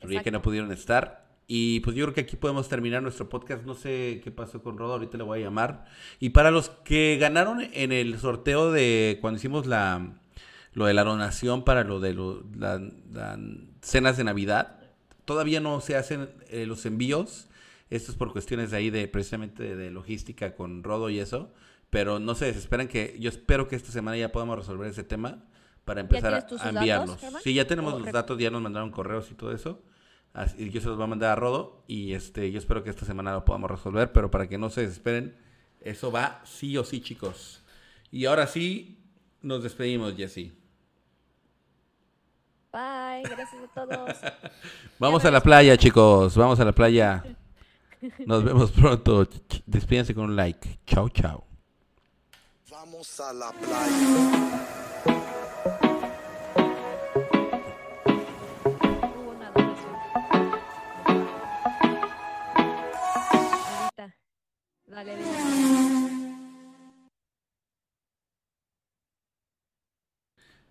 Pues 0.02 0.12
ya 0.12 0.22
que 0.22 0.30
no 0.30 0.42
pudieron 0.42 0.70
estar. 0.72 1.21
Y 1.46 1.80
pues 1.80 1.96
yo 1.96 2.04
creo 2.06 2.14
que 2.14 2.20
aquí 2.22 2.36
podemos 2.36 2.68
terminar 2.68 3.02
nuestro 3.02 3.28
podcast. 3.28 3.64
No 3.64 3.74
sé 3.74 4.20
qué 4.24 4.30
pasó 4.30 4.62
con 4.62 4.78
Rodo, 4.78 4.94
ahorita 4.94 5.18
le 5.18 5.24
voy 5.24 5.40
a 5.40 5.44
llamar. 5.44 5.84
Y 6.18 6.30
para 6.30 6.50
los 6.50 6.70
que 6.70 7.18
ganaron 7.20 7.60
en 7.72 7.92
el 7.92 8.18
sorteo 8.18 8.70
de 8.72 9.18
cuando 9.20 9.38
hicimos 9.38 9.66
la 9.66 10.14
lo 10.74 10.86
de 10.86 10.94
la 10.94 11.04
donación 11.04 11.64
para 11.64 11.84
lo 11.84 12.00
de 12.00 12.14
lo- 12.14 12.44
la- 12.56 12.80
las 13.12 13.38
cenas 13.82 14.16
de 14.16 14.24
Navidad, 14.24 14.78
todavía 15.26 15.60
no 15.60 15.80
se 15.82 15.96
hacen 15.96 16.30
eh, 16.48 16.64
los 16.64 16.86
envíos. 16.86 17.48
Esto 17.90 18.10
es 18.12 18.16
por 18.16 18.32
cuestiones 18.32 18.70
de 18.70 18.78
ahí 18.78 18.88
de 18.88 19.06
precisamente 19.06 19.62
de, 19.62 19.76
de 19.76 19.90
logística 19.90 20.54
con 20.54 20.82
Rodo 20.82 21.10
y 21.10 21.18
eso. 21.18 21.52
Pero 21.90 22.18
no 22.18 22.34
se 22.34 22.46
desesperan 22.46 22.88
que 22.88 23.16
yo 23.20 23.28
espero 23.28 23.68
que 23.68 23.76
esta 23.76 23.92
semana 23.92 24.16
ya 24.16 24.32
podamos 24.32 24.56
resolver 24.56 24.88
ese 24.88 25.04
tema 25.04 25.44
para 25.84 26.00
empezar 26.00 26.32
a, 26.32 26.36
a 26.38 26.68
enviarlos. 26.70 27.18
Germán? 27.20 27.42
sí, 27.42 27.52
ya 27.52 27.66
tenemos 27.66 27.92
¿O 27.92 27.98
los 27.98 28.10
datos, 28.12 28.38
ya 28.38 28.50
nos 28.50 28.62
mandaron 28.62 28.90
correos 28.90 29.30
y 29.30 29.34
todo 29.34 29.52
eso. 29.52 29.82
Así- 30.34 30.56
y 30.64 30.70
yo 30.70 30.80
se 30.80 30.86
los 30.88 30.96
voy 30.96 31.04
a 31.04 31.08
mandar 31.08 31.30
a 31.32 31.36
Rodo 31.36 31.82
y 31.86 32.14
este 32.14 32.50
yo 32.50 32.58
espero 32.58 32.82
que 32.82 32.90
esta 32.90 33.04
semana 33.04 33.32
lo 33.32 33.44
podamos 33.44 33.70
resolver, 33.70 34.12
pero 34.12 34.30
para 34.30 34.48
que 34.48 34.56
no 34.58 34.70
se 34.70 34.80
desesperen, 34.82 35.36
eso 35.80 36.10
va 36.10 36.40
sí 36.44 36.76
o 36.78 36.84
sí, 36.84 37.00
chicos. 37.00 37.62
Y 38.10 38.24
ahora 38.26 38.46
sí, 38.46 38.98
nos 39.42 39.62
despedimos, 39.62 40.14
Jessy. 40.16 40.52
Bye, 42.72 43.22
gracias 43.24 43.62
a 43.64 43.68
todos. 43.86 44.16
Vamos 44.98 45.24
a 45.26 45.30
la 45.30 45.40
playa, 45.42 45.76
chicos. 45.76 46.36
Vamos 46.36 46.58
a 46.60 46.64
la 46.64 46.72
playa. 46.72 47.22
Nos 48.26 48.42
vemos 48.44 48.70
pronto. 48.72 49.28
Despídense 49.66 50.14
con 50.14 50.24
un 50.24 50.36
like. 50.36 50.78
Chao, 50.86 51.08
chao. 51.10 51.44
Vamos 52.70 53.20
a 53.20 53.32
la 53.34 53.52
playa. 53.52 54.78
Dale. 64.92 65.16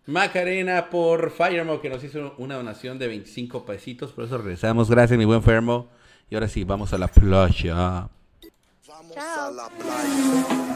Macarena 0.05 0.89
por 0.91 1.31
Firemo 1.31 1.81
que 1.81 1.89
nos 1.89 2.03
hizo 2.03 2.35
una 2.37 2.55
donación 2.55 2.99
de 2.99 3.07
25 3.07 3.65
pesitos. 3.65 4.11
Por 4.11 4.25
eso 4.25 4.37
regresamos. 4.37 4.89
Gracias, 4.91 5.17
mi 5.17 5.25
buen 5.25 5.41
Fermo. 5.41 5.89
Y 6.29 6.35
ahora 6.35 6.47
sí, 6.47 6.63
vamos 6.63 6.93
a 6.93 6.99
la 6.99 7.07
playa. 7.07 8.09
Vamos 8.87 9.15
Chao. 9.15 9.47
a 9.47 9.51
la 9.51 9.69
playa. 9.69 10.70